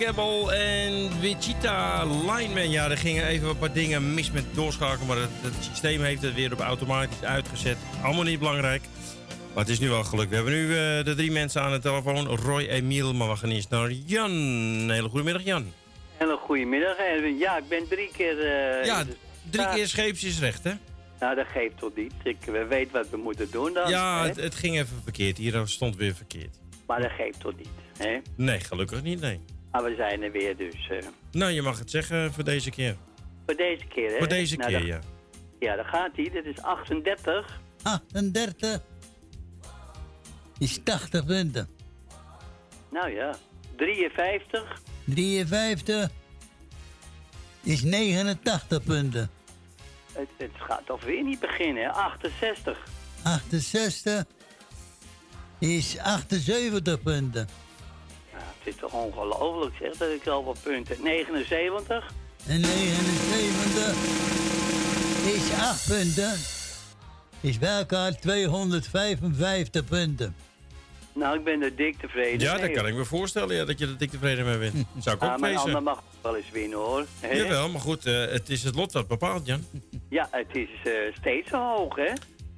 En 0.07 1.19
Wichita 1.21 2.05
Lineman. 2.05 2.69
Ja, 2.69 2.89
er 2.89 2.97
gingen 2.97 3.25
even 3.27 3.49
een 3.49 3.57
paar 3.57 3.73
dingen 3.73 4.13
mis 4.13 4.31
met 4.31 4.43
doorschakelen, 4.53 5.07
maar 5.07 5.17
het, 5.17 5.29
het 5.41 5.53
systeem 5.59 6.01
heeft 6.01 6.21
het 6.21 6.33
weer 6.33 6.53
op 6.53 6.59
automatisch 6.59 7.23
uitgezet. 7.23 7.77
Allemaal 8.03 8.23
niet 8.23 8.39
belangrijk. 8.39 8.81
Maar 9.53 9.63
het 9.63 9.69
is 9.73 9.79
nu 9.79 9.89
wel 9.89 10.03
gelukt. 10.03 10.29
We 10.29 10.35
hebben 10.35 10.53
nu 10.53 10.69
eh, 10.69 11.03
de 11.05 11.13
drie 11.15 11.31
mensen 11.31 11.61
aan 11.61 11.71
de 11.71 11.79
telefoon. 11.79 12.25
Roy, 12.27 12.61
Emiel, 12.63 13.13
maar 13.13 13.29
we 13.29 13.35
gaan 13.35 13.49
eerst 13.49 13.69
naar 13.69 13.91
Jan. 13.91 14.31
Hele 14.91 15.09
goede 15.09 15.23
middag, 15.23 15.43
Jan. 15.43 15.73
Hele 16.17 16.37
goedemiddag. 16.37 16.97
Ja, 17.39 17.57
ik 17.57 17.67
ben 17.67 17.87
drie 17.89 18.09
keer... 18.17 18.39
eh, 18.39 18.85
Ja, 18.85 19.03
Drie 19.49 19.69
keer 19.69 19.87
scheepsjesrecht, 19.87 20.63
hè? 20.63 20.71
Nou, 21.19 21.35
dat 21.35 21.47
geeft 21.47 21.77
toch 21.77 21.91
niet. 21.95 22.13
Ik 22.23 22.37
we 22.45 22.65
weten 22.65 22.93
wat 22.93 23.09
we 23.09 23.17
moeten 23.17 23.51
doen 23.51 23.73
dan. 23.73 23.89
Ja, 23.89 24.29
het 24.35 24.55
ging 24.55 24.75
even 24.75 25.01
verkeerd. 25.03 25.37
Hier 25.37 25.61
stond 25.65 25.95
weer 25.95 26.15
verkeerd. 26.15 26.55
Maar 26.85 27.01
dat 27.01 27.11
geeft 27.11 27.39
toch 27.39 27.57
niet, 27.57 27.69
hè? 27.97 28.17
Nee, 28.35 28.59
gelukkig 28.59 29.01
niet, 29.03 29.19
nee. 29.21 29.39
Maar 29.77 29.89
we 29.89 29.95
zijn 29.95 30.21
er 30.23 30.31
weer 30.31 30.57
dus. 30.57 30.87
eh, 30.89 30.97
Nou, 31.31 31.51
je 31.51 31.61
mag 31.61 31.79
het 31.79 31.89
zeggen 31.91 32.33
voor 32.33 32.43
deze 32.43 32.69
keer. 32.69 32.95
voor 33.45 33.55
deze 33.55 33.85
keer, 33.87 34.11
hè? 34.11 34.17
Voor 34.17 34.27
deze 34.27 34.55
Nou, 34.55 34.69
keer, 34.69 34.79
dan- 34.79 34.87
ja. 34.87 34.99
Ja, 35.59 35.75
daar 35.75 35.85
gaat 35.85 36.09
hij. 36.15 36.29
Dit 36.29 36.45
is 36.45 36.61
38. 36.61 37.59
38 37.83 38.81
is 40.57 40.79
80 40.83 41.25
punten. 41.25 41.67
Nou 42.91 43.09
ja. 43.09 43.35
53. 43.75 44.81
53 45.05 46.09
is 47.63 47.83
89 47.83 48.83
punten. 48.83 49.29
Het, 50.13 50.27
het 50.37 50.51
gaat 50.57 50.85
toch 50.85 51.03
weer 51.03 51.23
niet 51.23 51.39
beginnen, 51.39 51.83
hè? 51.83 51.89
68. 51.91 52.83
68 53.23 54.25
is 55.59 55.97
78 55.99 57.01
punten. 57.01 57.47
Nou, 58.67 58.75
het 58.75 58.75
is 58.75 58.75
toch 58.79 58.93
ongelooflijk, 58.93 59.75
zeg, 59.79 59.97
dat 59.97 60.09
ik 60.09 60.27
al 60.27 60.43
wat 60.43 60.57
punten. 60.63 60.97
79. 61.03 62.11
En 62.47 62.59
79 62.61 63.95
is 65.35 65.53
8 65.59 65.87
punten. 65.87 66.33
Is 67.41 67.57
bij 67.59 67.77
elkaar 67.77 68.19
255 68.19 69.85
punten. 69.85 70.35
Nou, 71.13 71.37
ik 71.37 71.43
ben 71.43 71.61
er 71.61 71.75
dik 71.75 71.97
tevreden 71.99 72.39
Ja, 72.39 72.53
mee. 72.53 72.61
dat 72.61 72.71
kan 72.71 72.87
ik 72.87 72.95
me 72.95 73.05
voorstellen 73.05 73.55
ja, 73.55 73.65
dat 73.65 73.79
je 73.79 73.85
er 73.85 73.97
dik 73.97 74.09
tevreden 74.09 74.45
mee 74.45 74.57
bent. 74.57 74.73
Zou 75.03 75.15
ik 75.15 75.21
Ah, 75.21 75.33
ook 75.33 75.39
maar 75.39 75.49
een 75.49 75.55
ander 75.57 75.65
wezen. 75.73 75.83
mag 75.83 76.03
wel 76.21 76.35
eens 76.35 76.49
winnen, 76.51 76.77
hoor. 76.77 77.05
Hè? 77.19 77.33
Jawel, 77.35 77.69
maar 77.69 77.81
goed, 77.81 78.05
eh, 78.05 78.13
het 78.25 78.49
is 78.49 78.63
het 78.63 78.75
lot 78.75 78.91
wat 78.91 79.07
bepaalt, 79.07 79.45
Jan. 79.45 79.63
Ja, 80.09 80.27
het 80.31 80.47
is 80.55 80.69
eh, 80.83 80.91
steeds 81.19 81.49
zo 81.49 81.57
hoog, 81.75 81.95
hè? 81.95 82.11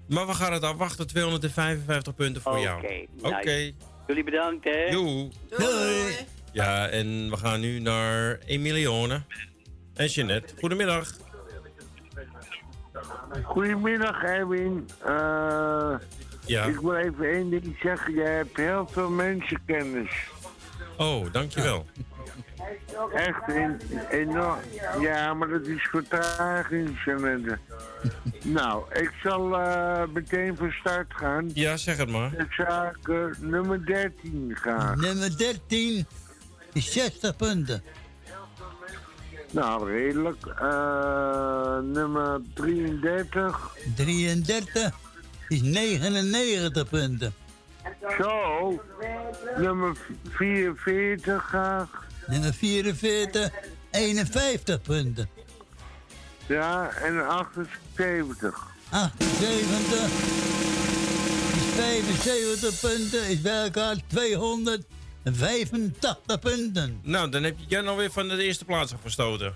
Maar 0.07 0.27
we 0.27 0.33
gaan 0.33 0.53
het 0.53 0.63
afwachten, 0.63 1.07
255 1.07 2.15
punten 2.15 2.41
voor 2.41 2.59
jou. 2.59 2.77
Oké, 2.83 3.05
Oké. 3.21 3.29
nou, 3.29 3.73
Jullie 4.09 4.23
bedankt, 4.23 4.63
hè? 4.63 4.89
Doei. 4.91 5.31
Ja, 6.51 6.87
en 6.87 7.29
we 7.29 7.37
gaan 7.37 7.59
nu 7.59 7.79
naar 7.79 8.37
Emilione 8.45 9.21
en 9.95 10.05
Jeanette. 10.07 10.53
Goedemiddag. 10.59 11.11
Goedemiddag, 13.43 14.23
Erwin. 14.23 14.89
Eh, 15.05 15.95
Ja. 16.45 16.63
Ik 16.65 16.79
wil 16.79 16.95
even 16.95 17.25
één 17.29 17.49
ding 17.49 17.77
zeggen. 17.81 18.13
Jij 18.13 18.35
hebt 18.35 18.57
heel 18.57 18.87
veel 18.91 19.09
mensenkennis. 19.09 20.11
Oh, 20.97 21.31
dankjewel. 21.31 21.85
Echt 23.13 23.41
en- 23.47 23.79
enorm. 24.09 24.59
Ja, 25.01 25.33
maar 25.33 25.47
dat 25.47 25.65
is 25.65 25.81
vertraging, 25.83 26.99
nou, 28.43 28.83
ik 28.93 29.11
zal 29.23 29.59
eh, 29.59 30.03
meteen 30.13 30.55
van 30.57 30.71
start 30.71 31.13
gaan. 31.13 31.49
Ja, 31.53 31.77
zeg 31.77 31.97
het 31.97 32.09
maar. 32.09 32.33
Ik 32.33 32.51
zou 32.51 32.87
ik, 32.87 33.07
eh, 33.07 33.25
nummer 33.39 33.85
13 33.85 34.51
gaan. 34.61 34.99
Nummer 34.99 35.37
13 35.37 36.05
is 36.73 36.91
60 36.91 37.35
punten. 37.35 37.83
Nou, 39.51 39.91
redelijk. 39.91 40.45
Eh, 40.45 41.77
nummer 41.79 42.41
33. 42.53 43.75
33 43.95 44.93
is 45.47 45.61
99 45.61 46.89
punten. 46.89 47.33
Zo. 48.17 48.81
Nummer 49.57 49.97
44 50.29 51.43
graag. 51.43 52.07
Nummer 52.29 52.53
44, 52.53 53.49
51 53.91 54.81
punten. 54.81 55.29
Ja, 56.47 56.89
en 56.89 57.27
78. 57.27 58.67
78 58.89 60.03
is 61.55 61.63
75 61.75 62.79
punten, 62.79 63.27
is 63.27 63.41
bij 63.41 63.63
elkaar 63.63 63.95
285 64.07 66.39
punten. 66.39 66.99
Nou, 67.03 67.29
dan 67.29 67.43
heb 67.43 67.55
je 67.57 67.65
Jan 67.67 67.87
alweer 67.87 68.11
van 68.11 68.27
de 68.27 68.43
eerste 68.43 68.65
plaats 68.65 68.93
afgestoten. 68.93 69.53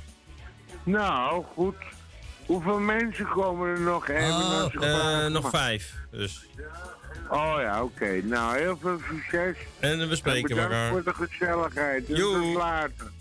Nou, 0.84 1.44
goed. 1.54 1.76
Hoeveel 2.46 2.80
mensen 2.80 3.28
komen 3.28 3.68
er 3.68 3.80
nog? 3.80 4.08
Eh, 4.08 4.66
vraag 4.72 5.30
nog 5.30 5.44
mag? 5.44 5.52
vijf, 5.52 5.94
dus. 6.12 6.46
Oh 7.34 7.56
ja, 7.60 7.84
oké. 7.84 8.22
Nou, 8.24 8.58
heel 8.58 8.78
veel 8.82 9.00
succes. 9.12 9.56
En 9.80 10.10
we 10.10 10.16
spreken 10.16 10.48
bedankt 10.50 10.72
elkaar. 10.72 10.90
voor 10.90 11.04
de 11.04 11.14
gezelligheid. 11.14 12.08
Dus 12.08 12.20
tot 12.20 12.54
later. 12.54 13.12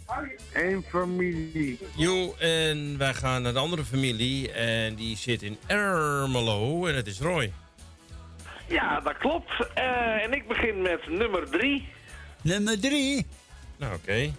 Eén 0.52 0.84
familie. 0.89 1.78
Jo, 1.97 2.34
en 2.39 2.99
wij 2.99 3.15
gaan 3.15 3.42
naar 3.42 3.52
de 3.52 3.58
andere 3.58 3.84
familie. 3.84 4.52
En 4.52 4.94
die 4.94 5.16
zit 5.16 5.42
in 5.42 5.58
Ermelo. 5.66 6.86
En 6.86 6.94
het 6.94 7.07
is 7.07 7.20
Roy. 7.20 7.52
Ja, 8.68 9.00
dat 9.00 9.18
klopt. 9.18 9.50
Eh, 9.74 10.23
en 10.24 10.32
ik 10.32 10.49
begin 10.49 10.82
met 10.82 11.08
nummer 11.08 11.50
drie. 11.50 11.89
Nummer 12.42 12.81
3 12.81 13.26
Nou, 13.76 13.94
oké. 13.94 14.12
Nummer, 14.12 14.32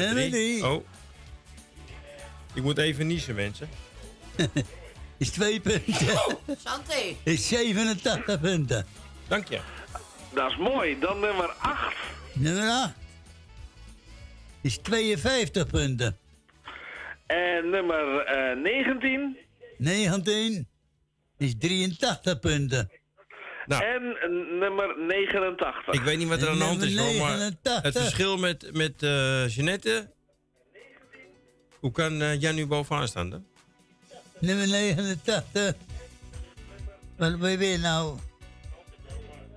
Nummer 0.00 0.14
drie. 0.14 0.30
drie. 0.30 0.66
Oh. 0.66 0.84
Ik 2.54 2.62
moet 2.62 2.78
even 2.78 3.06
niezen, 3.06 3.34
mensen. 3.34 3.68
is 5.18 5.30
2 5.30 5.60
punten. 5.60 6.16
Santé. 6.64 7.14
Is 7.22 7.48
87 7.48 8.40
punten. 8.40 8.86
Dank 9.30 9.48
je. 9.48 9.60
Dat 10.34 10.50
is 10.50 10.56
mooi. 10.56 10.98
Dan 10.98 11.20
nummer 11.20 11.50
acht. 11.50 11.96
Nummer 12.32 12.68
8 12.68 12.92
is 14.60 14.76
52 14.78 15.66
punten. 15.66 16.18
En 17.26 17.70
nummer 17.70 18.18
eh 18.18 18.56
19. 18.56 19.36
19 19.78 20.68
is 21.38 21.54
83 21.58 22.38
punten. 22.38 22.90
En 23.66 24.16
eh, 24.20 24.28
nummer 24.60 24.98
89. 24.98 25.94
Ik 25.94 26.00
weet 26.00 26.18
niet 26.18 26.28
wat 26.28 26.42
er 26.42 26.48
aan 26.48 26.58
de 26.58 26.64
hand 26.64 26.82
is, 26.82 26.96
hoor, 26.96 27.14
maar 27.14 27.36
89. 27.36 27.82
het 27.82 27.98
verschil 27.98 28.36
met, 28.36 28.70
met 28.72 29.02
eh 29.02 29.48
Jeannette... 29.48 30.10
Hoe 31.80 31.92
kan 31.92 32.22
eh, 32.22 32.40
Jan 32.40 32.54
nu 32.54 32.66
bovenaan 32.66 33.08
staan 33.08 33.30
dan? 33.30 33.46
Nummer 34.38 34.68
89. 34.68 35.74
Wat 37.16 37.36
wil 37.36 37.48
je 37.48 37.56
weer 37.56 37.78
nou? 37.78 38.18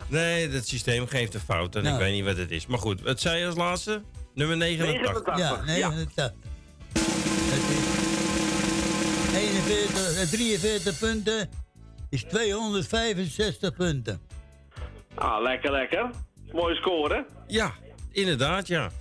Nee, 0.07 0.49
het 0.49 0.67
systeem 0.67 1.07
geeft 1.07 1.33
een 1.33 1.39
fout 1.39 1.75
en 1.75 1.83
Nou. 1.83 1.95
ik 1.95 2.01
weet 2.01 2.13
niet 2.13 2.23
wat 2.25 2.37
het 2.37 2.51
is. 2.51 2.65
Maar 2.65 2.79
goed, 2.79 3.01
wat 3.01 3.19
zei 3.19 3.39
je 3.39 3.45
als 3.45 3.55
laatste? 3.55 4.01
Nummer 4.33 4.57
89. 4.57 5.37
Ja, 5.37 5.61
89. 5.65 6.33
Het 6.93 7.69
is 7.69 8.01
41, 9.35 10.21
eh, 10.21 10.27
43 10.29 10.99
punten 10.99 11.49
is 12.09 12.23
265 12.23 13.73
punten. 13.75 14.21
Ah, 15.15 15.41
lekker, 15.41 15.71
lekker. 15.71 16.09
Mooie 16.51 16.75
score. 16.75 17.25
Ja, 17.47 17.73
inderdaad, 18.11 18.67
ja. 18.67 18.91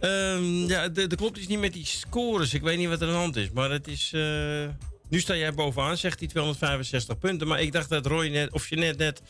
Ehm, 0.00 0.44
ja, 0.44 0.88
de, 0.88 1.06
de 1.06 1.16
klopt 1.16 1.36
iets 1.38 1.46
niet 1.46 1.58
met 1.60 1.72
die 1.72 1.86
scores. 1.86 2.54
Ik 2.54 2.62
weet 2.62 2.78
niet 2.78 2.88
wat 2.88 3.00
er 3.00 3.06
aan 3.06 3.12
de 3.12 3.18
hand 3.18 3.36
is. 3.36 3.50
Maar 3.50 3.70
het 3.70 3.88
is... 3.88 4.10
eh, 4.14 4.68
Nu 5.08 5.20
sta 5.20 5.36
jij 5.36 5.54
bovenaan, 5.54 5.96
zegt 5.96 6.18
hij 6.18 6.28
265 6.28 7.18
punten. 7.18 7.46
Maar 7.48 7.60
ik 7.60 7.72
dacht 7.72 7.88
dat 7.88 8.06
Roy 8.06 8.28
net, 8.28 8.52
of 8.52 8.68
je 8.68 8.76
net 8.76 8.96
net 8.98 9.22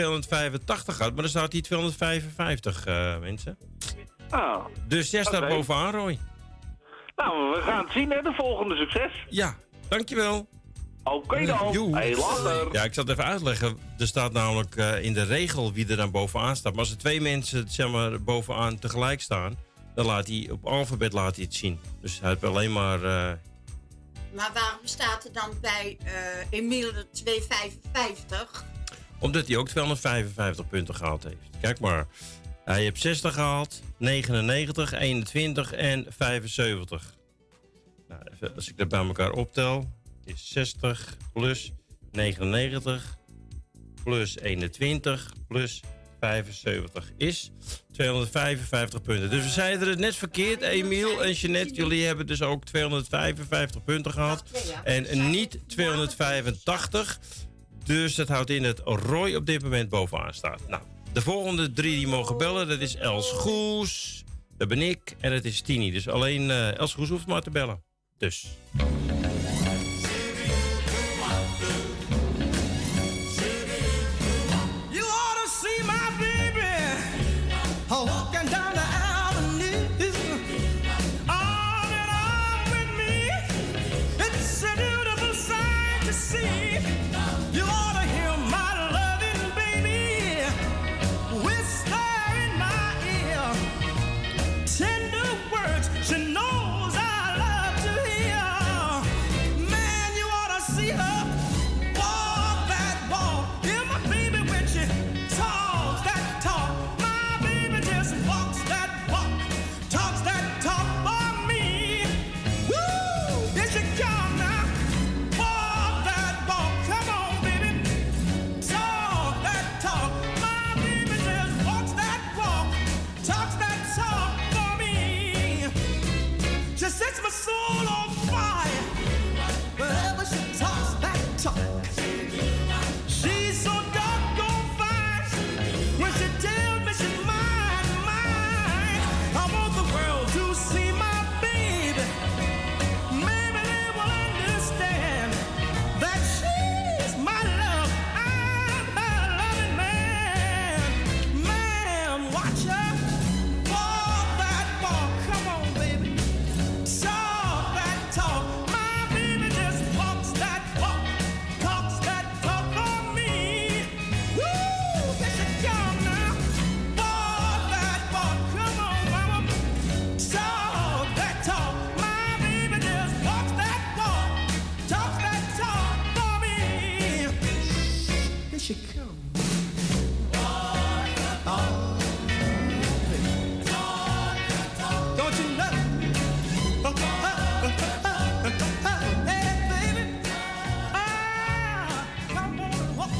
285 0.00 0.98
had. 0.98 1.12
Maar 1.12 1.20
dan 1.22 1.28
staat 1.30 1.52
hij 1.52 1.60
255, 1.60 2.84
eh, 2.86 3.18
mensen. 3.18 3.58
Ah, 4.30 4.64
Dus 4.88 5.10
jij 5.10 5.22
staat 5.24 5.48
bovenaan, 5.48 5.92
Roy. 5.94 6.18
nou, 7.16 7.54
we 7.54 7.60
gaan 7.62 7.84
het 7.84 7.92
zien, 7.92 8.10
hè. 8.10 8.22
De 8.22 8.32
volgende 8.36 8.76
succes. 8.76 9.12
Ja, 9.28 9.56
dankjewel. 9.88 10.48
Oké 11.04 11.46
dan. 11.46 11.72
Joe. 11.72 11.94
Hey, 11.96 12.16
later. 12.16 12.68
Ja, 12.72 12.84
ik 12.84 12.94
zal 12.94 13.04
het 13.04 13.12
even 13.12 13.24
uitleggen. 13.30 13.78
Er 13.98 14.06
staat 14.06 14.32
namelijk 14.32 14.76
eh, 14.76 15.02
in 15.04 15.12
de 15.12 15.24
regel 15.24 15.72
wie 15.72 15.88
er 15.88 15.96
dan 15.96 16.10
bovenaan 16.10 16.56
staat. 16.56 16.72
Maar 16.72 16.80
als 16.80 16.90
er 16.90 16.98
twee 16.98 17.20
mensen 17.20 17.68
zeg 17.68 17.90
maar, 17.90 18.22
bovenaan 18.22 18.78
tegelijk 18.78 19.20
staan... 19.20 19.56
dan 19.94 20.06
laat 20.06 20.26
hij 20.26 20.48
op 20.52 20.64
alfabet 20.66 21.12
laat 21.12 21.36
hij 21.36 21.44
het 21.44 21.54
zien. 21.54 21.80
Dus 22.00 22.20
hij 22.20 22.28
heeft 22.30 22.44
alleen 22.44 22.72
maar... 22.72 22.96
eh, 23.02 23.32
Maar 24.34 24.50
waarom 24.54 24.80
staat 24.84 25.24
er 25.24 25.32
dan 25.32 25.50
bij 25.60 25.96
eh 26.04 26.12
Emiel 26.58 26.92
de 26.92 27.06
255? 27.12 28.64
Omdat 29.18 29.46
hij 29.46 29.56
ook 29.56 29.68
255 29.68 30.68
punten 30.68 30.94
gehaald 30.94 31.24
heeft. 31.24 31.60
Kijk 31.60 31.80
maar. 31.80 32.06
Hij 32.64 32.82
heeft 32.82 33.00
60 33.00 33.34
gehaald, 33.34 33.82
99, 33.98 34.92
21 34.92 35.72
en 35.72 36.06
75. 36.08 37.14
Nou, 38.08 38.22
even, 38.32 38.54
als 38.54 38.68
ik 38.68 38.76
dat 38.76 38.88
bij 38.88 39.06
elkaar 39.06 39.32
optel, 39.32 39.90
is 40.24 40.48
60 40.48 41.16
plus 41.32 41.72
99 42.12 43.18
plus 44.04 44.38
21 44.38 45.32
plus 45.48 45.82
75 46.20 47.12
is 47.16 47.50
255 47.92 49.02
punten. 49.02 49.30
Dus 49.30 49.42
we 49.42 49.50
zeiden 49.50 49.88
het 49.88 49.98
net 49.98 50.16
verkeerd, 50.16 50.60
Emiel 50.62 51.24
en 51.24 51.32
Jeanette. 51.32 51.74
Jullie 51.74 52.06
hebben 52.06 52.26
dus 52.26 52.42
ook 52.42 52.64
255 52.64 53.84
punten 53.84 54.12
gehad. 54.12 54.44
En 54.84 55.30
niet 55.30 55.58
285. 55.66 57.18
Dus 57.86 58.14
dat 58.14 58.28
houdt 58.28 58.50
in 58.50 58.62
dat 58.62 58.80
Roy 58.84 59.34
op 59.34 59.46
dit 59.46 59.62
moment 59.62 59.88
bovenaan 59.88 60.34
staat. 60.34 60.60
Nou, 60.68 60.82
de 61.12 61.20
volgende 61.22 61.72
drie 61.72 61.96
die 61.96 62.06
mogen 62.06 62.36
bellen, 62.36 62.68
dat 62.68 62.80
is 62.80 62.94
Els 62.94 63.30
Goes, 63.30 64.24
dat 64.56 64.68
ben 64.68 64.82
ik 64.82 65.16
en 65.20 65.30
dat 65.30 65.44
is 65.44 65.60
Tini. 65.60 65.90
Dus 65.90 66.08
alleen 66.08 66.50
eh, 66.50 66.78
Els 66.78 66.94
Goes 66.94 67.08
hoeft 67.08 67.26
maar 67.26 67.42
te 67.42 67.50
bellen. 67.50 67.82
Dus. 68.18 68.46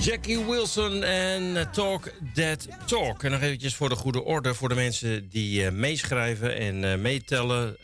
Jackie 0.06 0.44
Wilson 0.44 1.02
en 1.02 1.56
eh, 1.56 1.66
Talk 1.70 2.12
That 2.34 2.68
Talk. 2.84 3.22
En 3.22 3.30
nog 3.30 3.40
eventjes 3.40 3.74
voor 3.74 3.88
de 3.88 3.94
goede 3.94 4.24
orde, 4.24 4.54
voor 4.54 4.68
de 4.68 4.74
mensen 4.74 5.28
die 5.28 5.64
eh, 5.64 5.72
meeschrijven 5.72 6.56
en 6.56 6.92
eh, 6.92 6.98
meetellen. 6.98 7.76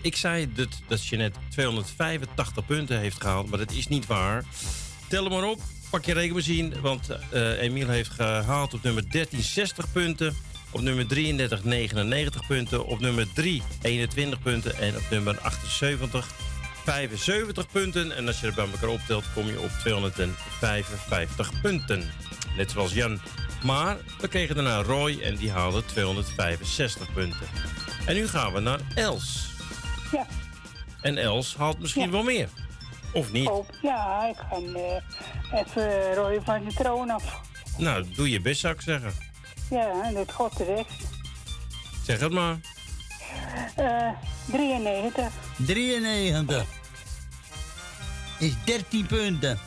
Ik 0.00 0.16
zei 0.16 0.52
dat, 0.54 0.68
dat 0.88 1.06
Jeanette 1.06 1.38
285 1.50 2.66
punten 2.66 2.98
heeft 2.98 3.20
gehaald, 3.20 3.50
maar 3.50 3.58
dat 3.58 3.72
is 3.72 3.88
niet 3.88 4.06
waar. 4.06 4.44
Tel 5.08 5.24
hem 5.24 5.32
maar 5.32 5.48
op, 5.48 5.60
pak 5.90 6.04
je 6.04 6.12
rekenmachine, 6.12 6.80
want 6.80 7.08
Emiel 7.60 7.88
heeft 7.88 8.10
gehaald 8.10 8.74
op 8.74 8.82
nummer 8.82 9.10
13 9.10 9.42
60 9.42 9.92
punten. 9.92 10.36
Op 10.70 10.80
nummer 10.80 11.06
33 11.06 11.64
99 11.64 12.46
punten. 12.46 12.86
Op 12.86 13.00
nummer 13.00 13.32
3 13.34 13.62
21 13.82 14.42
punten. 14.42 14.76
En 14.76 14.96
op 14.96 15.10
nummer 15.10 15.38
78 15.40 16.34
75 16.84 17.66
punten. 17.70 18.16
En 18.16 18.26
als 18.26 18.40
je 18.40 18.46
er 18.46 18.54
bij 18.54 18.70
elkaar 18.70 18.88
optelt, 18.88 19.24
kom 19.34 19.46
je 19.46 19.60
op 19.60 19.70
255 19.70 21.60
punten. 21.60 22.10
Net 22.56 22.70
zoals 22.70 22.92
Jan. 22.92 23.20
Maar 23.64 23.96
we 24.20 24.28
kregen 24.28 24.54
daarna 24.54 24.82
Roy 24.82 25.20
en 25.22 25.36
die 25.36 25.50
haalde 25.50 25.84
265 25.84 27.12
punten. 27.12 27.46
En 28.06 28.14
nu 28.14 28.28
gaan 28.28 28.52
we 28.52 28.60
naar 28.60 28.80
Els. 28.94 29.48
Ja. 30.12 30.26
En 31.00 31.16
Els 31.16 31.56
haalt 31.56 31.78
misschien 31.78 32.10
wel 32.10 32.22
meer. 32.22 32.48
Of 33.12 33.32
niet? 33.32 33.48
Oh, 33.48 33.68
ja, 33.82 34.28
ik 34.28 34.36
ga 34.36 34.56
eh, 34.56 35.60
even 35.60 36.14
Roy 36.14 36.40
van 36.44 36.64
de 36.64 36.74
troon 36.74 37.10
af. 37.10 37.40
Nou, 37.78 38.04
doe 38.14 38.30
je 38.30 38.40
best 38.40 38.60
zou 38.60 38.74
ik 38.74 38.80
zeggen. 38.80 39.12
Ja, 39.70 40.10
dit 40.12 40.32
God 40.32 40.56
terecht. 40.56 40.92
Zeg 42.04 42.20
het 42.20 42.32
maar. 42.32 42.58
Eh 43.76 44.10
93. 44.46 45.30
93. 45.56 46.64
Is 48.38 48.52
13 48.64 49.06
punten. 49.06 49.58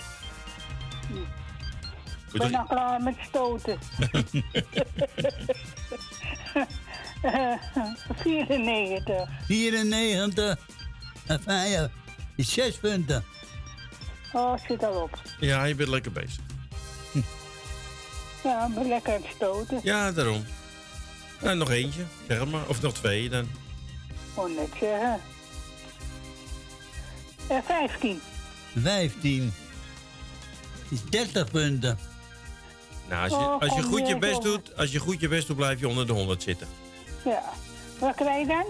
Ik 2.32 2.40
ben 2.40 2.52
nog 2.52 2.68
klaar 2.68 3.02
met 3.02 3.16
stoten. 3.28 3.80
Eh, 7.22 7.54
94. 8.16 9.30
94. 9.46 10.58
En 11.26 11.42
vijf 11.42 11.90
is 12.36 12.54
6 12.54 12.78
punten. 12.78 13.24
Oh, 14.34 14.54
zit 14.68 14.84
al 14.84 15.02
op. 15.02 15.22
Ja, 15.40 15.64
je 15.64 15.76
bent 15.76 15.90
lekker 15.90 16.12
bezig. 16.12 16.40
Ja, 18.44 18.66
ik 18.66 18.74
ben 18.74 18.88
lekker 18.88 19.14
aan 19.16 19.22
het 19.22 19.32
stoten. 19.36 19.80
Ja, 19.84 20.12
daarom. 20.12 20.46
Nou, 21.42 21.58
nog 21.58 21.70
eentje, 21.70 22.04
zeg 22.28 22.46
maar. 22.46 22.68
Of 22.68 22.82
nog 22.82 22.94
twee 22.94 23.30
dan. 23.30 23.50
Kon 24.36 24.56
net 24.56 24.70
zeggen. 24.80 25.20
Eh 27.48 27.58
15. 27.66 28.22
15 28.82 29.54
is 30.90 31.04
30 31.10 31.52
punten. 31.52 31.98
Nou, 33.10 33.24
als 33.24 33.32
je, 33.32 33.38
Oh, 33.48 33.62
als 33.62 33.76
je 33.76 33.82
goed 33.82 34.08
je 34.08 34.18
best 34.18 34.42
doet, 34.42 34.78
als 34.78 34.92
je 34.92 35.00
goed 35.00 35.20
je 35.20 35.28
best 35.28 35.48
doet, 35.48 35.56
blijf 35.56 35.80
je 35.80 35.88
onder 35.88 36.08
de 36.08 36.14
100 36.14 36.44
zitten. 36.44 36.68
Ja. 37.26 37.44
Wat 38.00 38.16
krijg 38.16 38.40
je 38.40 38.48
dan? 38.48 38.66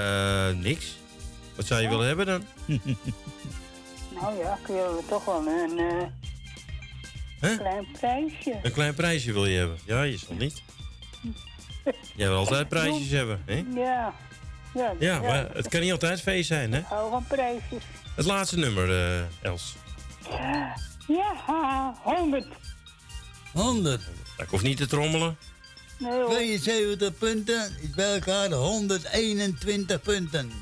Eh, 0.00 0.48
niks. 0.56 0.96
Wat 1.56 1.66
zou 1.66 1.82
je 1.82 1.88
willen 1.88 2.06
hebben 2.06 2.26
dan? 2.26 2.44
Nou 4.20 4.38
ja, 4.38 4.58
kun 4.62 4.74
je 4.74 5.00
toch 5.08 5.24
wel 5.24 5.46
een 5.46 5.78
eh, 5.78 6.06
Hè? 7.40 7.56
klein 7.56 7.86
prijsje. 7.98 8.58
Een 8.62 8.72
klein 8.72 8.94
prijsje 8.94 9.32
wil 9.32 9.46
je 9.46 9.58
hebben. 9.58 9.78
Ja, 9.84 10.02
je 10.02 10.16
zal 10.18 10.34
niet. 10.36 10.62
Jij 12.16 12.28
wil 12.28 12.36
altijd 12.36 12.68
prijsjes 12.68 13.10
hebben, 13.10 13.42
hè? 13.46 13.64
Ja. 13.74 14.14
Ja, 14.74 14.92
Ja, 14.98 15.20
maar 15.20 15.50
het 15.52 15.68
kan 15.68 15.80
niet 15.80 15.92
altijd 15.92 16.20
feest 16.20 16.46
zijn, 16.46 16.72
hè? 16.72 16.78
Ik 16.78 16.84
hou 16.84 17.10
van 17.10 17.24
prijsjes. 17.26 17.82
Het 18.14 18.24
laatste 18.24 18.58
nummer, 18.58 18.90
eh, 18.90 19.24
Els. 19.42 19.74
Ja, 21.06 21.94
100. 22.02 22.46
100. 23.52 24.02
Ik 24.38 24.48
hoef 24.48 24.62
niet 24.62 24.76
te 24.76 24.86
trommelen. 24.86 25.36
Nee, 25.98 26.12
hoor. 26.12 26.30
72 26.30 27.18
punten 27.18 27.76
is 27.80 27.90
bij 27.90 28.14
elkaar 28.14 28.50
121 28.52 30.00
punten. 30.00 30.52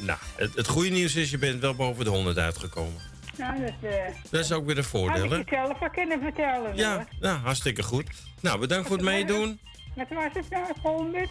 Nou, 0.00 0.18
het, 0.36 0.54
het 0.54 0.68
goede 0.68 0.88
nieuws 0.88 1.14
is, 1.14 1.30
je 1.30 1.38
bent 1.38 1.60
wel 1.60 1.74
boven 1.74 2.04
de 2.04 2.10
100 2.10 2.38
uitgekomen. 2.38 3.00
Nou, 3.38 3.60
dat, 3.60 3.90
eh 3.92 4.14
Dat 4.30 4.40
is 4.44 4.52
ook 4.52 4.66
weer 4.66 4.78
een 4.78 4.84
voordeel, 4.84 5.30
hè? 5.30 5.38
ik 5.38 5.48
het 5.50 5.58
zelf 5.58 5.78
wel 5.78 5.90
kunnen 5.90 6.20
vertellen. 6.20 6.76
Ja, 6.76 6.94
hoor. 6.94 7.06
ja, 7.20 7.36
hartstikke 7.36 7.82
goed. 7.82 8.06
Nou, 8.40 8.58
bedankt 8.58 8.86
voor 8.86 8.96
het 8.96 9.04
meedoen. 9.04 9.60
Wat 9.94 10.08
was 10.08 10.32
het 10.32 10.50
nou? 10.50 10.66
100? 10.82 11.30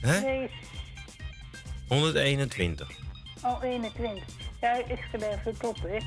Hè? 0.00 0.20
Nee, 0.20 0.50
121. 1.88 2.90
oh, 3.44 3.62
21. 3.62 4.24
Ja, 4.60 4.72
ik 4.74 4.98
schrijf 5.12 5.38
even 5.38 5.58
top, 5.58 5.76
hè. 5.82 5.98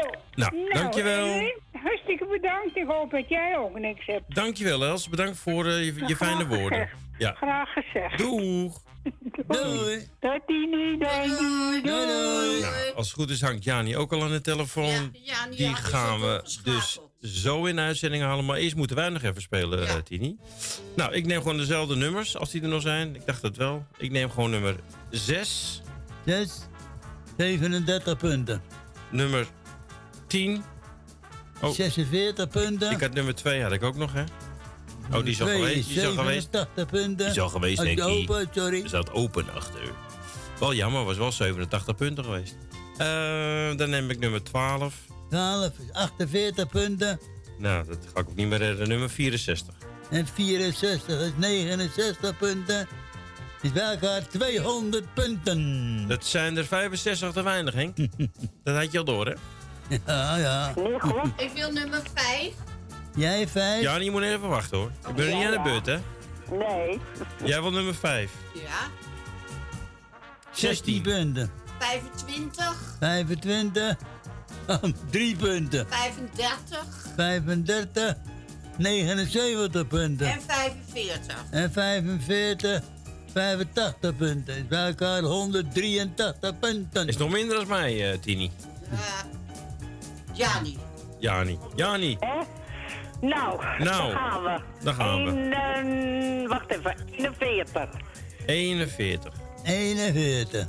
Zo. 0.00 0.10
Nou, 0.34 0.72
dankjewel. 0.72 1.52
Hartstikke 1.72 2.26
bedankt. 2.26 2.76
Ik 2.76 2.86
hoop 2.86 3.10
dat 3.10 3.28
jij 3.28 3.56
ook 3.58 3.78
niks 3.78 4.06
hebt. 4.06 4.34
Dankjewel, 4.34 4.84
Els. 4.84 5.08
Bedankt 5.08 5.38
voor 5.38 5.66
eh, 5.66 5.84
je, 5.84 6.06
je 6.06 6.16
fijne 6.16 6.46
woorden. 6.46 6.78
gezegd. 6.78 6.96
Ja. 7.18 7.32
Graag 7.32 7.72
gezegd. 7.72 8.18
Doeg. 8.18 8.82
Doei. 9.46 10.08
Dat 10.20 10.42
die 10.46 10.66
niet 10.68 11.00
doei. 11.00 11.82
Doei. 11.82 12.60
Nou, 12.60 12.94
als 12.94 13.06
het 13.06 13.16
goed 13.16 13.30
is 13.30 13.40
hangt 13.42 13.64
Jani 13.64 13.96
ook 13.96 14.12
al 14.12 14.22
aan 14.22 14.30
de 14.30 14.40
telefoon. 14.40 15.14
Jani, 15.22 15.56
Die 15.56 15.66
ja, 15.68 15.74
gaan 15.74 16.20
we 16.20 16.42
dus 16.64 16.98
zo 17.20 17.64
in 17.64 17.76
de 17.76 17.82
uitzending 17.82 18.22
halen. 18.22 18.44
Maar 18.44 18.56
eerst 18.56 18.76
moeten 18.76 18.96
wij 18.96 19.08
nog 19.08 19.22
even 19.22 19.42
spelen, 19.42 19.88
eh, 19.88 19.94
Tini. 19.94 20.36
Nou, 20.96 21.12
ik 21.12 21.26
neem 21.26 21.42
gewoon 21.42 21.56
dezelfde 21.56 21.96
nummers 21.96 22.36
als 22.36 22.50
die 22.50 22.62
er 22.62 22.68
nog 22.68 22.82
zijn. 22.82 23.14
Ik 23.14 23.26
dacht 23.26 23.42
het 23.42 23.56
wel. 23.56 23.86
Ik 23.96 24.10
neem 24.10 24.30
gewoon 24.30 24.50
nummer 24.50 24.76
6, 25.10 25.82
6, 26.26 26.58
37 27.36 28.16
punten. 28.16 28.62
nummer 29.10 29.46
10. 30.26 30.62
Oh, 31.62 31.70
46 31.70 32.48
punten. 32.48 32.90
ik 32.90 33.00
had 33.00 33.12
nummer 33.14 33.34
2 33.34 33.62
had 33.62 33.72
ik 33.72 33.82
ook 33.82 33.96
nog, 33.96 34.12
hè? 34.12 34.24
Oh, 35.12 35.24
die 35.24 35.32
is 35.32 35.40
al 35.42 35.46
geweest. 35.48 35.88
Die 35.88 36.00
is 36.00 36.06
al 36.06 36.12
geweest. 36.12 36.48
87 36.52 36.86
punten. 36.86 37.16
Die 37.16 37.26
is 37.26 37.40
al 37.40 37.48
geweest, 37.48 37.82
denk 37.82 37.98
je 37.98 38.04
ik. 38.04 38.30
open, 38.30 38.48
sorry. 38.54 38.82
Er 38.82 38.88
zat 38.88 39.12
open 39.12 39.46
achter. 39.54 39.80
Wel 40.58 40.74
jammer, 40.74 41.04
was 41.04 41.16
wel 41.16 41.32
87 41.32 41.94
punten 41.94 42.24
geweest. 42.24 42.56
Eh, 42.96 43.76
dan 43.76 43.90
neem 43.90 44.10
ik 44.10 44.18
nummer 44.18 44.42
12. 44.42 44.94
12 45.28 45.66
is 45.78 45.92
48 45.92 46.68
punten. 46.68 47.20
Nou, 47.58 47.86
dat 47.86 47.98
ga 48.14 48.20
ik 48.20 48.28
ook 48.28 48.36
niet 48.36 48.48
meer 48.48 48.58
redden. 48.58 48.88
Nummer 48.88 49.10
64. 49.10 49.74
En 50.10 50.26
64 50.26 51.20
is 51.20 51.30
69 51.36 52.36
punten. 52.36 52.88
Is 53.62 53.72
bij 53.72 53.82
elkaar 53.82 54.28
200 54.28 55.14
punten. 55.14 56.04
Dat 56.08 56.24
zijn 56.26 56.56
er 56.56 56.64
65 56.66 57.32
te 57.32 57.42
weinig, 57.42 57.74
Henk. 57.74 57.96
dat 58.64 58.76
had 58.76 58.92
je 58.92 58.98
al 58.98 59.04
door, 59.04 59.26
hè? 59.26 59.34
Ja, 60.06 60.36
ja. 60.36 60.74
Ik 61.36 61.50
wil 61.54 61.72
nummer 61.72 62.02
5. 62.14 62.52
Jij 63.14 63.48
5? 63.48 63.82
Ja, 63.82 63.96
je 63.96 64.10
moet 64.10 64.22
even 64.22 64.48
wachten, 64.48 64.78
hoor. 64.78 64.90
Ik 65.08 65.14
ben 65.14 65.28
er 65.28 65.34
niet 65.34 65.44
aan 65.44 65.52
de 65.52 65.60
beurt, 65.60 65.86
hè? 65.86 65.98
Nee. 66.50 67.00
Jij 67.44 67.60
wil 67.62 67.70
nummer 67.70 67.94
5. 67.94 68.30
Ja. 68.54 68.88
16 70.52 71.02
punten. 71.02 71.50
25. 71.78 72.96
25. 72.98 73.96
3 75.10 75.36
punten. 75.36 75.86
35. 75.88 76.86
35. 77.16 78.16
79 78.76 79.86
punten. 79.86 80.26
En 80.26 80.40
45. 80.46 81.36
En 81.50 81.72
45. 81.72 82.82
85 83.32 84.16
punten. 84.16 84.56
Is 84.56 84.66
bij 84.66 84.86
elkaar 84.86 85.22
183 85.22 86.58
punten. 86.58 87.08
Is 87.08 87.16
nog 87.16 87.30
minder 87.30 87.56
dan 87.56 87.68
mij, 87.68 88.12
eh, 88.12 88.18
Tini. 88.18 88.50
Uh, 88.92 88.98
Jani. 90.32 90.78
Jani. 91.18 91.58
Jani. 91.74 92.18
Nou, 93.20 93.60
Nou, 93.78 94.12
daar 94.12 94.16
gaan 94.16 94.42
we. 94.42 94.60
daar 94.84 94.94
gaan 94.94 95.24
we. 95.24 95.30
En, 95.30 95.52
eh, 96.42 96.48
wacht 96.48 96.70
even, 96.70 96.94
41. 97.16 98.00
41. 98.46 99.32
41. 99.64 100.68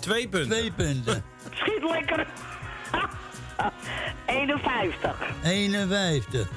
Twee 0.00 0.28
punten. 0.28 0.50
Twee 0.50 0.72
punten. 0.72 1.24
Schiet 1.60 1.82
lekker. 1.90 2.26
51. 4.26 5.16
51. 5.44 6.48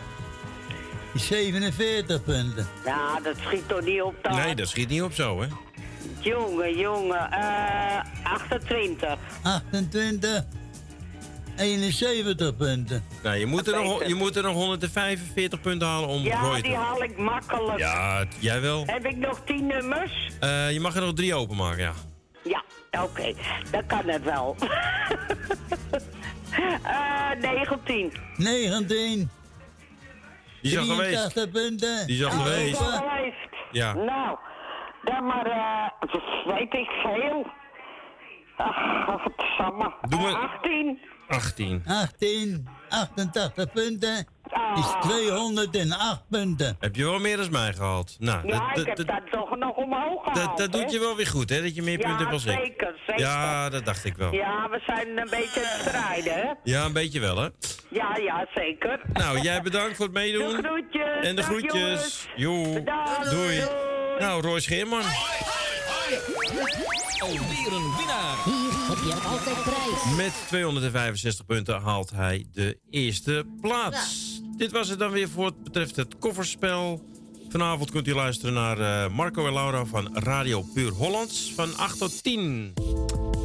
47 1.15 2.23
punten. 2.23 2.67
Nou, 2.85 3.23
dat 3.23 3.35
schiet 3.45 3.67
toch 3.67 3.81
niet 3.81 4.01
op 4.01 4.15
dan? 4.21 4.35
Nee, 4.35 4.55
dat 4.55 4.67
schiet 4.67 4.89
niet 4.89 5.01
op 5.01 5.13
zo, 5.13 5.41
hè? 5.41 5.47
Jongen, 6.19 6.77
jongen. 6.77 7.31
eh 7.31 7.99
28. 8.23 9.17
28. 9.43 10.43
71 11.57 12.55
punten. 12.55 13.03
Nou, 13.23 13.35
je 13.37 13.45
moet, 13.45 13.67
er 13.67 13.83
nog, 13.83 14.05
je 14.07 14.15
moet 14.15 14.35
er 14.35 14.43
nog 14.43 14.53
145 14.53 15.61
punten 15.61 15.87
halen 15.87 16.09
om 16.09 16.21
Ja, 16.21 16.39
Roy 16.41 16.55
te 16.55 16.61
die 16.61 16.75
haal 16.75 17.03
ik 17.03 17.17
makkelijk. 17.17 17.79
Ja, 17.79 18.25
jij 18.39 18.61
wel. 18.61 18.83
Heb 18.85 19.05
ik 19.05 19.17
nog 19.17 19.41
10 19.45 19.67
nummers? 19.67 20.29
Eh, 20.39 20.71
je 20.71 20.79
mag 20.79 20.95
er 20.95 21.01
nog 21.01 21.13
drie 21.13 21.33
openmaken, 21.35 21.81
ja. 21.83 21.93
Ja, 22.43 22.63
oké. 23.03 23.33
Dan 23.71 23.85
kan 23.85 24.09
het 24.09 24.23
wel. 24.23 24.55
Eh 26.83 27.31
19. 27.51 28.13
19. 28.37 29.29
Die 30.61 30.71
is 30.71 30.77
al 30.77 30.83
geweest. 30.83 31.11
83 31.33 31.49
punten. 31.49 32.07
Die 32.07 32.15
is 32.17 32.23
al 32.25 32.31
geweest. 32.31 32.57
Die 32.79 32.87
is 32.87 32.93
al 32.93 33.07
geweest. 33.07 33.37
Ja. 33.71 33.93
Nou, 33.93 34.37
dan 35.03 35.25
maar, 35.25 35.45
eh, 35.45 36.55
weet 36.55 36.73
ik 36.73 36.89
veel. 36.89 37.45
Ach, 38.57 39.05
wat 39.05 39.45
samen. 39.57 39.93
Doe 40.09 40.21
maar- 40.21 40.33
18. 40.35 40.99
18. 41.31 41.83
18. 41.87 42.67
88 42.89 43.71
punten. 43.73 44.27
Is 44.75 44.85
208 45.01 46.21
punten. 46.29 46.75
Heb 46.79 46.95
je 46.95 47.03
wel 47.03 47.19
meer 47.19 47.37
dan 47.37 47.51
mij 47.51 47.73
gehaald? 47.73 48.15
Nou, 48.19 48.47
Ja, 48.47 48.69
dat, 48.73 48.77
ik 48.77 48.85
dat, 48.85 48.97
heb 48.97 49.07
dat, 49.07 49.31
toch 49.31 49.55
nog 49.57 49.75
omhoog 49.75 50.23
gehaald. 50.23 50.57
dat, 50.57 50.57
dat 50.57 50.71
doet 50.81 50.91
je 50.91 50.99
wel 50.99 51.15
weer 51.15 51.27
goed, 51.27 51.49
hè? 51.49 51.61
Dat 51.61 51.75
je 51.75 51.81
meer 51.81 51.99
Ja, 51.99 52.07
punten 52.07 52.17
hebt 52.19 52.31
als 52.31 52.45
ik. 52.45 52.59
zeker, 52.59 52.93
zeker. 53.07 53.19
Ja, 53.25 53.69
dat 53.69 53.85
dacht 53.85 54.05
ik 54.05 54.15
wel. 54.17 54.33
Ja, 54.33 54.69
we 54.69 54.81
zijn 54.85 55.07
een 55.17 55.27
beetje 55.29 55.59
aan 55.65 55.79
het 55.79 55.87
strijden, 55.87 56.33
hè? 56.33 56.51
Ja, 56.63 56.85
een 56.85 56.93
beetje 56.93 57.19
wel, 57.19 57.37
hè? 57.37 57.47
Ja, 57.89 58.15
ja, 58.17 58.47
zeker. 58.53 59.01
Nou, 59.13 59.39
jij 59.41 59.61
bedankt 59.61 59.95
voor 59.95 60.05
het 60.05 60.13
meedoen. 60.15 60.61
De 60.61 60.67
groetjes. 60.67 61.25
En 61.27 61.35
de 61.35 61.41
Dag, 61.41 61.45
groetjes. 61.45 62.27
jongens. 62.35 62.65
Joe. 62.65 62.73
Bedankt. 62.73 63.29
Doei. 63.31 63.59
Nou, 64.19 64.41
Roy 64.41 64.59
Scheerman. 64.59 65.03
Alweer 67.21 67.73
een 67.73 67.95
winnaar. 67.97 68.37
Hier 68.45 68.87
heb 68.87 68.97
je 68.97 69.13
altijd 69.29 69.63
prijs. 69.63 70.15
Met 70.17 70.33
265 70.47 71.45
punten 71.45 71.81
haalt 71.81 72.11
hij 72.11 72.45
de 72.53 72.77
eerste 72.89 73.45
plaats. 73.61 74.41
Dit 74.57 74.71
was 74.71 74.89
het 74.89 74.99
dan 74.99 75.11
weer 75.11 75.29
voor 75.29 75.45
het 75.45 75.63
betreft 75.63 75.95
het 75.95 76.17
kofferspel. 76.17 77.01
Vanavond 77.49 77.91
kunt 77.91 78.07
u 78.07 78.13
luisteren 78.13 78.53
naar 78.53 78.79
eh, 79.05 79.11
Marco 79.11 79.47
en 79.47 79.53
Laura 79.53 79.85
van 79.85 80.17
Radio 80.17 80.61
Puur 80.73 80.91
Hollands 80.91 81.51
van 81.55 81.77
8 81.77 81.97
tot 81.97 82.23
10. 82.23 82.73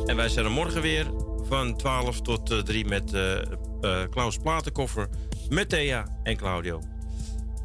En 0.07 0.17
wij 0.17 0.29
zijn 0.29 0.45
er 0.45 0.51
morgen 0.51 0.83
weer 0.83 1.07
van 1.49 1.77
12 1.77 2.21
tot 2.21 2.51
eh, 2.51 2.59
3 2.59 2.85
met 2.85 3.13
eh, 3.13 3.41
eh, 3.41 3.49
Klaus 4.11 4.37
Platenkoffer, 4.37 5.09
met 5.49 5.69
Thea 5.69 6.07
en 6.23 6.37
Claudio. 6.37 6.83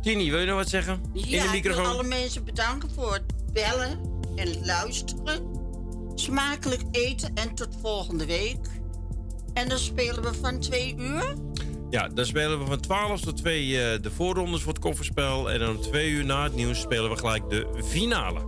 Tini, 0.01 0.29
wil 0.31 0.39
je 0.39 0.45
nog 0.45 0.55
wat 0.57 0.69
zeggen? 0.69 1.01
In 1.13 1.19
Ja, 1.19 1.23
de 1.29 1.35
ik 1.35 1.41
wil 1.41 1.51
microfoon. 1.51 1.85
alle 1.85 2.03
mensen 2.03 2.43
bedanken 2.43 2.89
voor 2.95 3.13
het 3.13 3.53
bellen 3.53 3.99
en 4.35 4.65
luisteren. 4.65 5.60
Smakelijk 6.15 6.81
eten 6.91 7.31
en 7.33 7.55
tot 7.55 7.77
volgende 7.81 8.25
week. 8.25 8.67
En 9.53 9.69
dan 9.69 9.77
spelen 9.77 10.23
we 10.23 10.33
van 10.33 10.59
twee 10.59 10.95
uur. 10.97 11.35
Ja, 11.89 12.07
dan 12.07 12.25
spelen 12.25 12.59
we 12.59 12.65
van 12.65 12.79
12 12.79 13.21
tot 13.21 13.37
2 13.37 13.81
eh, 13.81 14.01
de 14.01 14.11
voorrondes 14.11 14.61
voor 14.61 14.73
het 14.73 14.81
kofferspel. 14.81 15.51
En 15.51 15.59
dan 15.59 15.75
om 15.75 15.81
2 15.81 16.09
uur 16.09 16.25
na 16.25 16.43
het 16.43 16.55
nieuws 16.55 16.79
spelen 16.79 17.09
we 17.09 17.17
gelijk 17.17 17.49
de 17.49 17.67
finale. 17.83 18.39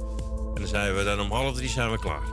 En 0.56 0.61
dan 0.61 0.67
zijn 0.67 0.95
we 0.95 1.03
dan 1.03 1.19
om 1.19 1.32
half 1.32 1.56
drie 1.56 1.69
zijn 1.69 1.92
we 1.92 2.00
klaar. 2.00 2.27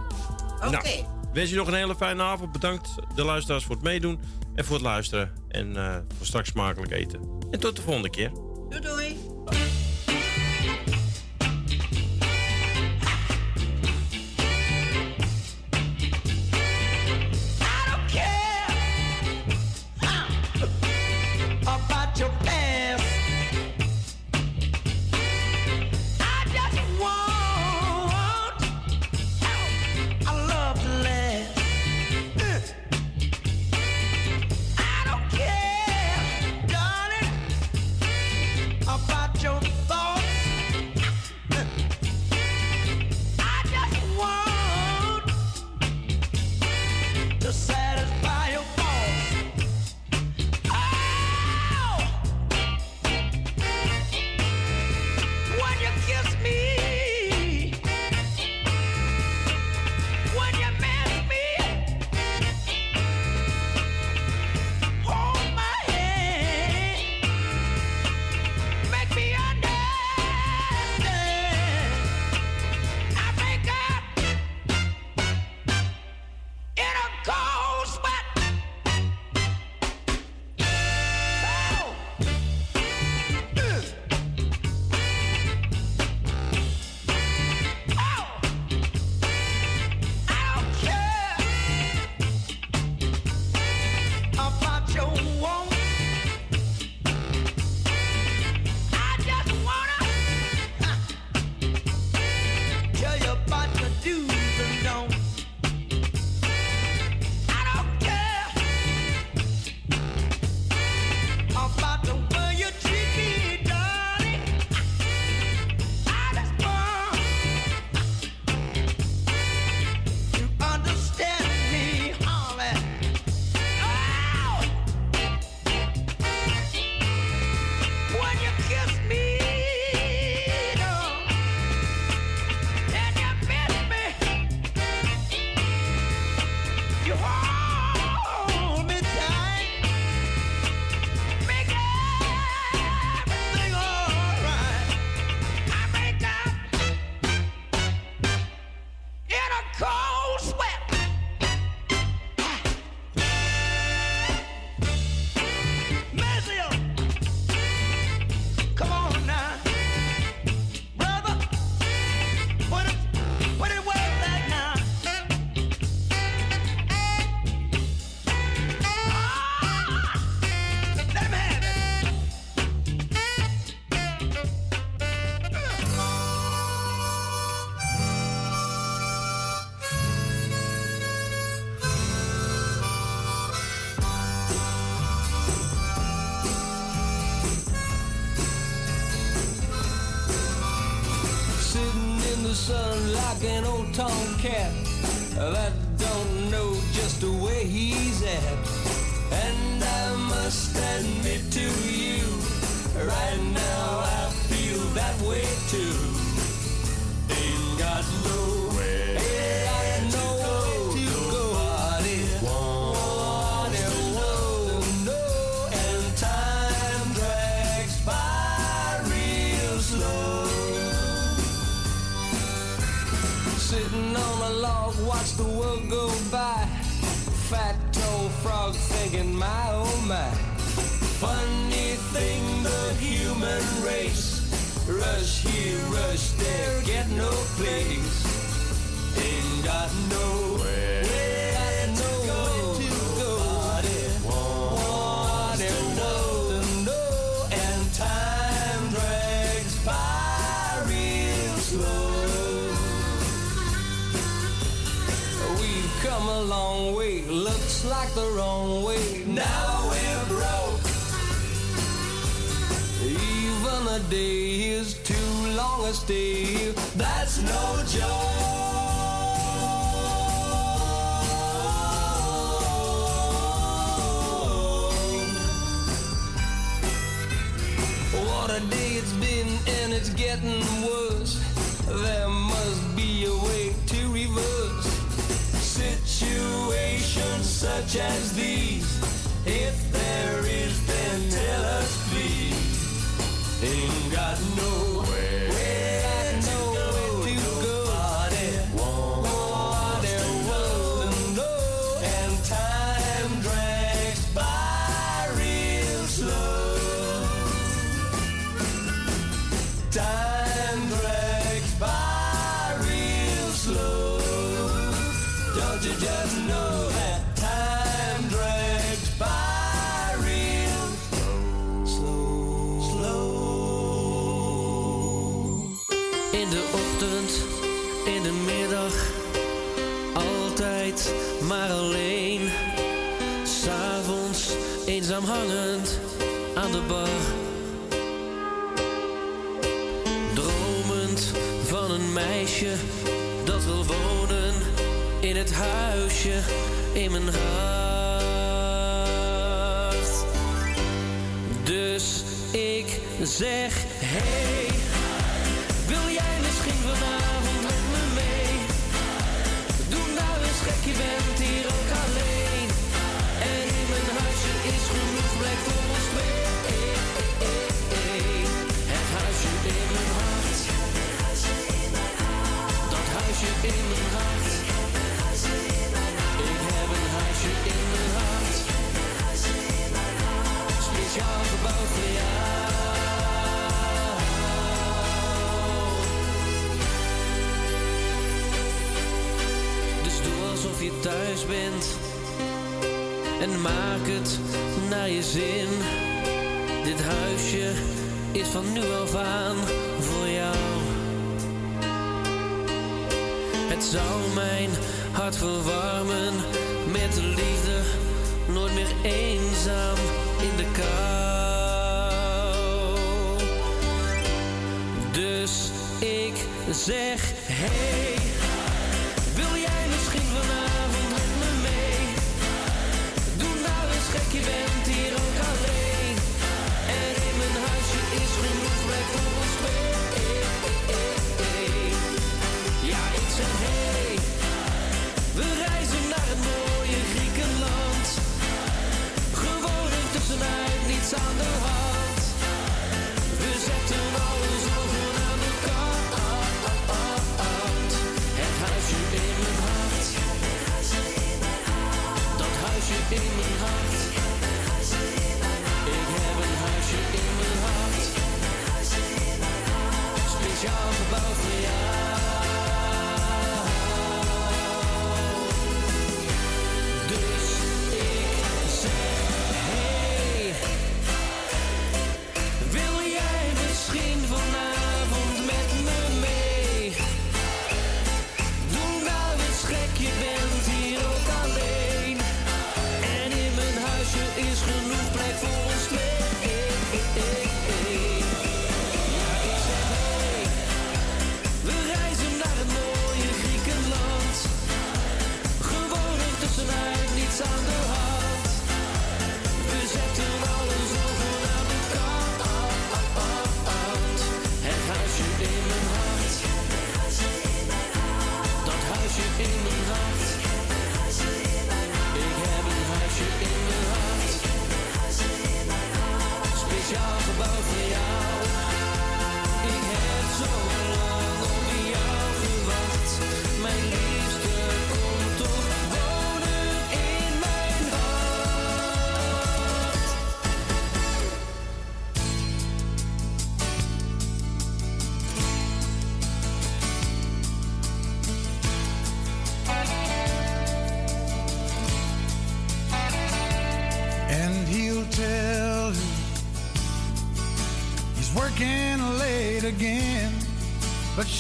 Oké. 0.57 0.71
Nou, 0.71 0.85
wens 1.33 1.51
je 1.51 1.57
nog 1.57 1.67
een 1.67 1.75
hele 1.75 1.97
fijne 1.97 2.23
avond. 2.23 2.53
Bedankt 2.53 2.95
de 3.15 3.25
luisteraars 3.25 3.65
voor 3.65 3.75
het 3.75 3.85
meedoen 3.85 4.21
en 4.55 4.65
voor 4.65 4.75
het 4.75 4.85
luisteren. 4.85 5.33
En 5.49 5.77
eh, 5.77 5.97
voor 6.17 6.27
straks 6.27 6.49
smakelijk 6.49 6.93
eten. 6.93 7.21
En 7.51 7.61
tot 7.61 7.77
de 7.77 7.83
volgende 7.83 8.11
keer. 8.11 8.31
Doei 8.69 8.81
doei. 8.81 9.17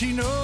she 0.00 0.14
knows 0.14 0.39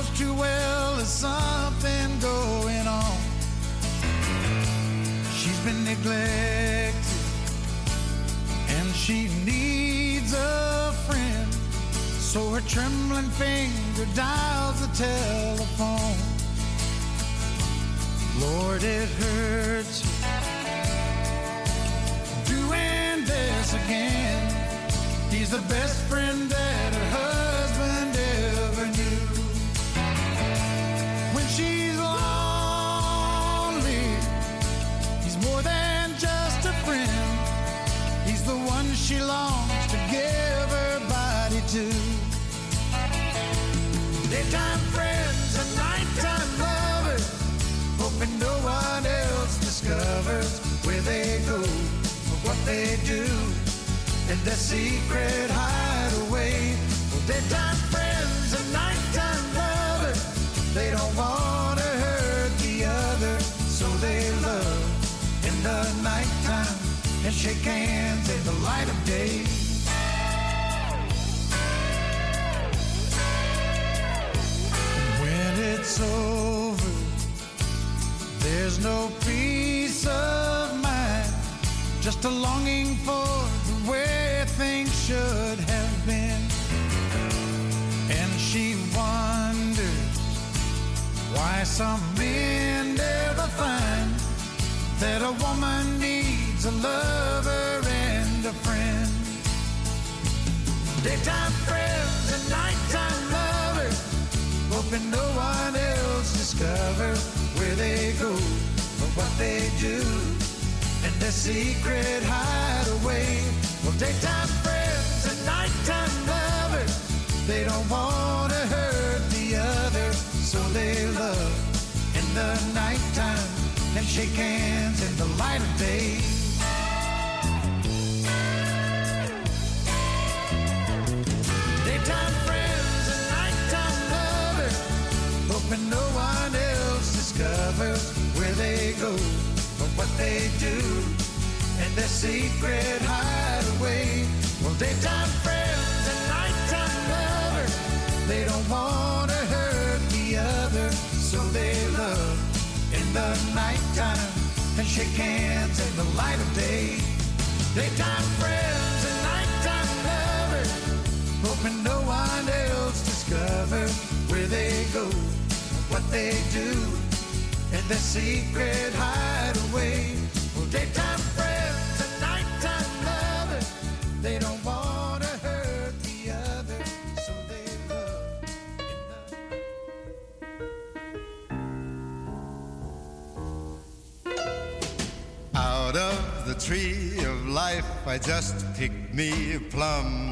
I 188.08 188.18
just 188.18 188.64
pick 188.76 188.92
me 189.12 189.56
a 189.56 189.60
plum. 189.60 190.30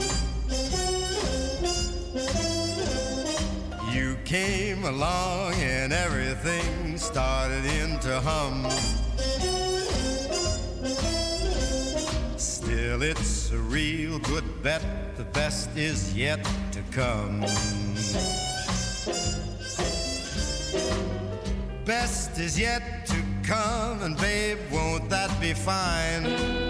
You 3.92 4.16
came 4.24 4.84
along 4.84 5.54
and 5.54 5.92
everything 5.92 6.96
started 6.96 7.64
into 7.64 8.20
hum. 8.20 8.70
Still, 12.36 13.02
it's 13.02 13.50
a 13.50 13.58
real 13.58 14.20
good 14.20 14.62
bet, 14.62 15.16
the 15.16 15.24
best 15.24 15.76
is 15.76 16.14
yet 16.14 16.44
to 16.70 16.82
come. 16.92 17.40
Best 21.84 22.38
is 22.38 22.56
yet 22.58 23.06
to 23.06 23.20
come, 23.42 24.02
and 24.02 24.16
babe, 24.16 24.58
won't 24.70 25.10
that 25.10 25.40
be 25.40 25.52
fine? 25.52 26.63